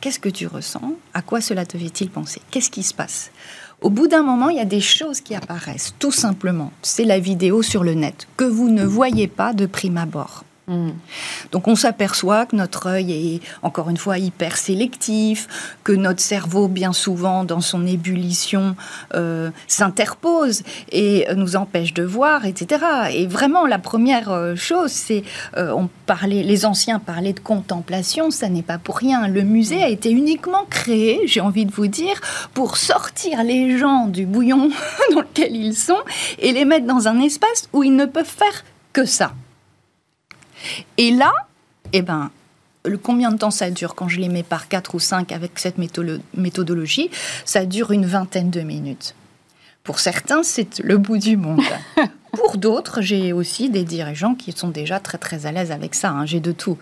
Qu'est-ce 0.01 0.19
que 0.19 0.29
tu 0.29 0.47
ressens? 0.47 0.93
À 1.13 1.21
quoi 1.21 1.41
cela 1.41 1.65
te 1.65 1.77
fait-il 1.77 2.09
penser? 2.09 2.41
Qu'est-ce 2.51 2.69
qui 2.69 2.83
se 2.83 2.93
passe? 2.93 3.31
Au 3.81 3.89
bout 3.89 4.07
d'un 4.07 4.23
moment, 4.23 4.49
il 4.49 4.57
y 4.57 4.61
a 4.61 4.65
des 4.65 4.81
choses 4.81 5.21
qui 5.21 5.35
apparaissent, 5.35 5.95
tout 5.99 6.11
simplement. 6.11 6.71
C'est 6.81 7.05
la 7.05 7.19
vidéo 7.19 7.61
sur 7.61 7.83
le 7.83 7.93
net, 7.93 8.27
que 8.35 8.43
vous 8.43 8.69
ne 8.69 8.83
voyez 8.83 9.27
pas 9.27 9.53
de 9.53 9.65
prime 9.65 9.97
abord. 9.97 10.43
Mm. 10.69 10.91
Donc 11.51 11.67
on 11.67 11.75
s'aperçoit 11.75 12.45
que 12.45 12.55
notre 12.55 12.87
œil 12.87 13.11
est 13.11 13.41
encore 13.63 13.89
une 13.89 13.97
fois 13.97 14.19
hyper 14.19 14.55
sélectif, 14.55 15.47
que 15.83 15.91
notre 15.91 16.21
cerveau 16.21 16.67
bien 16.67 16.93
souvent 16.93 17.43
dans 17.43 17.59
son 17.59 17.87
ébullition 17.87 18.75
euh, 19.15 19.49
s'interpose 19.67 20.61
et 20.91 21.25
nous 21.35 21.55
empêche 21.55 21.93
de 21.95 22.03
voir, 22.03 22.45
etc. 22.45 22.85
Et 23.13 23.25
vraiment 23.25 23.65
la 23.65 23.79
première 23.79 24.31
euh, 24.31 24.55
chose, 24.55 24.91
c'est 24.91 25.23
euh, 25.57 25.71
on 25.71 25.89
parlait, 26.05 26.43
les 26.43 26.65
anciens 26.65 26.99
parlaient 26.99 27.33
de 27.33 27.39
contemplation, 27.39 28.29
ça 28.29 28.47
n'est 28.47 28.61
pas 28.61 28.77
pour 28.77 28.97
rien. 28.97 29.27
Le 29.27 29.41
musée 29.41 29.81
a 29.81 29.89
été 29.89 30.11
uniquement 30.11 30.65
créé, 30.69 31.21
j'ai 31.25 31.41
envie 31.41 31.65
de 31.65 31.71
vous 31.71 31.87
dire, 31.87 32.21
pour 32.53 32.77
sortir 32.77 33.43
les 33.43 33.77
gens 33.77 34.05
du 34.05 34.27
bouillon 34.27 34.69
dans 35.13 35.21
lequel 35.21 35.55
ils 35.55 35.75
sont 35.75 36.03
et 36.37 36.51
les 36.51 36.65
mettre 36.65 36.85
dans 36.85 37.07
un 37.07 37.19
espace 37.19 37.69
où 37.73 37.83
ils 37.83 37.95
ne 37.95 38.05
peuvent 38.05 38.25
faire 38.25 38.63
que 38.93 39.05
ça. 39.05 39.33
Et 40.97 41.11
là, 41.11 41.31
Eh 41.93 42.01
ben, 42.01 42.29
le 42.85 42.97
combien 42.97 43.31
de 43.31 43.37
temps 43.37 43.51
ça 43.51 43.69
dure 43.69 43.95
quand 43.95 44.07
je 44.07 44.19
les 44.19 44.29
mets 44.29 44.43
par 44.43 44.67
4 44.67 44.95
ou 44.95 44.99
5 44.99 45.31
avec 45.31 45.59
cette 45.59 45.77
méthodologie 45.77 47.09
Ça 47.45 47.65
dure 47.65 47.91
une 47.91 48.05
vingtaine 48.05 48.49
de 48.49 48.61
minutes. 48.61 49.15
Pour 49.83 49.99
certains, 49.99 50.43
c'est 50.43 50.79
le 50.79 50.97
bout 50.97 51.17
du 51.17 51.37
monde. 51.37 51.61
Pour 52.31 52.57
d'autres, 52.57 53.01
j'ai 53.01 53.33
aussi 53.33 53.69
des 53.69 53.83
dirigeants 53.83 54.35
qui 54.35 54.51
sont 54.51 54.67
déjà 54.67 54.99
très 54.99 55.17
très 55.17 55.47
à 55.47 55.51
l'aise 55.51 55.71
avec 55.71 55.95
ça. 55.95 56.09
Hein. 56.09 56.25
j'ai 56.27 56.39
de 56.39 56.51
tout. 56.51 56.77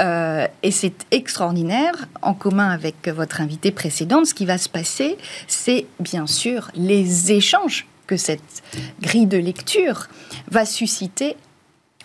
Euh, 0.00 0.48
et 0.64 0.72
c'est 0.72 1.06
extraordinaire. 1.12 2.08
En 2.22 2.34
commun 2.34 2.68
avec 2.68 3.08
votre 3.08 3.40
invité 3.40 3.70
précédente, 3.70 4.26
ce 4.26 4.34
qui 4.34 4.46
va 4.46 4.58
se 4.58 4.68
passer, 4.68 5.16
c'est 5.46 5.86
bien 6.00 6.26
sûr 6.26 6.70
les 6.74 7.30
échanges 7.30 7.86
que 8.08 8.16
cette 8.16 8.62
grille 9.00 9.26
de 9.26 9.38
lecture 9.38 10.08
va 10.50 10.64
susciter 10.64 11.36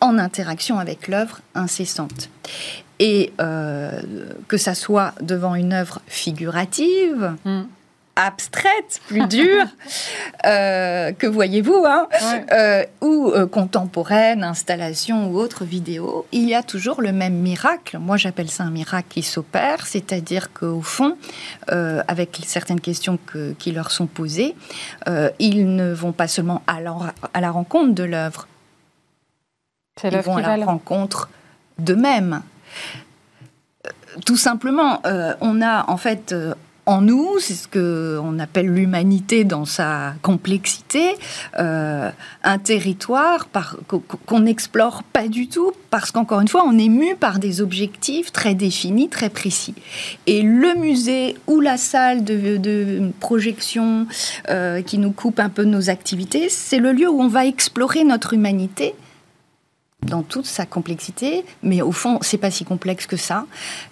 en 0.01 0.17
interaction 0.17 0.79
avec 0.79 1.07
l'œuvre 1.07 1.39
incessante. 1.53 2.29
Et 2.99 3.33
euh, 3.41 4.01
que 4.47 4.57
ça 4.57 4.73
soit 4.73 5.13
devant 5.21 5.55
une 5.55 5.73
œuvre 5.73 6.01
figurative, 6.07 7.35
mm 7.43 7.63
abstraite, 8.15 9.01
plus 9.07 9.27
dure, 9.27 9.65
euh, 10.45 11.11
que 11.11 11.27
voyez-vous, 11.27 11.83
hein, 11.85 12.07
euh, 12.51 12.83
ou 13.01 13.31
euh, 13.31 13.45
contemporaine, 13.45 14.43
installation 14.43 15.29
ou 15.29 15.37
autre 15.37 15.65
vidéo, 15.65 16.25
il 16.31 16.47
y 16.47 16.55
a 16.55 16.63
toujours 16.63 17.01
le 17.01 17.11
même 17.11 17.35
miracle. 17.35 17.97
Moi, 17.99 18.17
j'appelle 18.17 18.49
ça 18.49 18.63
un 18.63 18.71
miracle 18.71 19.07
qui 19.09 19.21
s'opère, 19.21 19.85
c'est-à-dire 19.85 20.53
qu'au 20.53 20.81
fond, 20.81 21.17
avec 21.67 22.39
certaines 22.45 22.79
questions 22.79 23.19
qui 23.59 23.71
leur 23.71 23.91
sont 23.91 24.07
posées, 24.07 24.55
ils 25.39 25.75
ne 25.75 25.93
vont 25.93 26.11
pas 26.11 26.27
seulement 26.27 26.63
à 26.67 26.79
la, 26.81 27.51
rencontre 27.51 27.93
de 27.93 28.03
l'œuvre, 28.03 28.47
ils 30.03 30.17
vont 30.17 30.37
à 30.37 30.57
la 30.57 30.65
rencontre 30.65 31.29
d'eux-mêmes. 31.79 32.41
Tout 34.25 34.37
simplement, 34.37 35.01
on 35.41 35.61
a 35.61 35.89
en 35.89 35.97
fait 35.97 36.33
en 36.85 37.01
nous, 37.01 37.39
c'est 37.39 37.55
ce 37.55 37.67
qu'on 37.67 38.37
appelle 38.37 38.67
l'humanité 38.67 39.43
dans 39.43 39.65
sa 39.65 40.13
complexité, 40.21 41.15
euh, 41.57 42.11
un 42.43 42.57
territoire 42.59 43.47
qu'on 44.27 44.39
n'explore 44.39 45.01
pas 45.03 45.27
du 45.27 45.47
tout, 45.47 45.71
parce 45.89 46.11
qu'encore 46.11 46.41
une 46.41 46.47
fois, 46.47 46.63
on 46.65 46.77
est 46.77 46.89
mu 46.89 47.15
par 47.15 47.39
des 47.39 47.61
objectifs 47.61 48.31
très 48.31 48.53
définis, 48.53 49.09
très 49.09 49.29
précis. 49.29 49.73
Et 50.27 50.43
le 50.43 50.75
musée 50.75 51.35
ou 51.47 51.59
la 51.59 51.77
salle 51.77 52.23
de, 52.23 53.11
projection 53.19 54.05
euh, 54.49 54.81
qui 54.81 54.97
nous 54.97 55.11
coupe 55.11 55.39
un 55.39 55.49
peu 55.49 55.63
nos 55.63 55.89
activités, 55.89 56.49
c'est 56.49 56.77
le 56.77 56.91
lieu 56.91 57.09
où 57.09 57.21
on 57.21 57.27
va 57.27 57.45
explorer 57.45 58.03
notre 58.03 58.33
humanité 58.33 58.93
dans 60.05 60.23
toute 60.23 60.45
sa 60.45 60.65
complexité, 60.65 61.45
mais 61.63 61.81
au 61.81 61.91
fond, 61.91 62.19
c'est 62.21 62.37
pas 62.37 62.51
si 62.51 62.65
complexe 62.65 63.07
que 63.07 63.17
ça. 63.17 63.45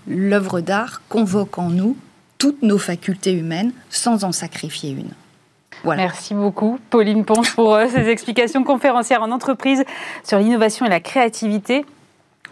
L'œuvre 0.08 0.62
d'art 0.62 1.02
convoque 1.10 1.58
en 1.58 1.70
nous 1.70 1.98
toutes 2.38 2.62
nos 2.62 2.78
facultés 2.78 3.34
humaines 3.34 3.72
sans 3.90 4.24
en 4.24 4.32
sacrifier 4.32 4.92
une. 4.92 5.12
Voilà. 5.84 6.04
Merci 6.04 6.34
beaucoup, 6.34 6.80
Pauline 6.90 7.26
Ponce, 7.26 7.50
pour 7.52 7.76
euh, 7.76 7.88
ces 7.90 8.08
explications 8.08 8.64
conférencières 8.64 9.22
en 9.22 9.32
entreprise 9.32 9.84
sur 10.24 10.40
l'innovation 10.40 10.86
et 10.86 10.90
la 10.90 11.00
créativité. 11.00 11.86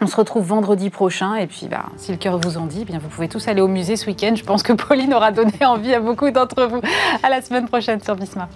On 0.00 0.06
se 0.06 0.16
retrouve 0.16 0.44
vendredi 0.44 0.90
prochain 0.90 1.36
et 1.36 1.46
puis 1.46 1.68
bah, 1.68 1.84
si 1.96 2.10
le 2.10 2.18
cœur 2.18 2.38
vous 2.38 2.58
en 2.58 2.66
dit, 2.66 2.80
eh 2.82 2.84
bien, 2.84 2.98
vous 2.98 3.08
pouvez 3.08 3.28
tous 3.28 3.46
aller 3.48 3.60
au 3.60 3.68
musée 3.68 3.96
ce 3.96 4.06
week-end. 4.06 4.34
Je 4.34 4.44
pense 4.44 4.62
que 4.62 4.72
Pauline 4.72 5.14
aura 5.14 5.30
donné 5.30 5.64
envie 5.64 5.94
à 5.94 6.00
beaucoup 6.00 6.30
d'entre 6.30 6.66
vous. 6.66 6.80
À 7.22 7.30
la 7.30 7.40
semaine 7.40 7.68
prochaine 7.68 8.02
sur 8.02 8.16
Bismart. 8.16 8.48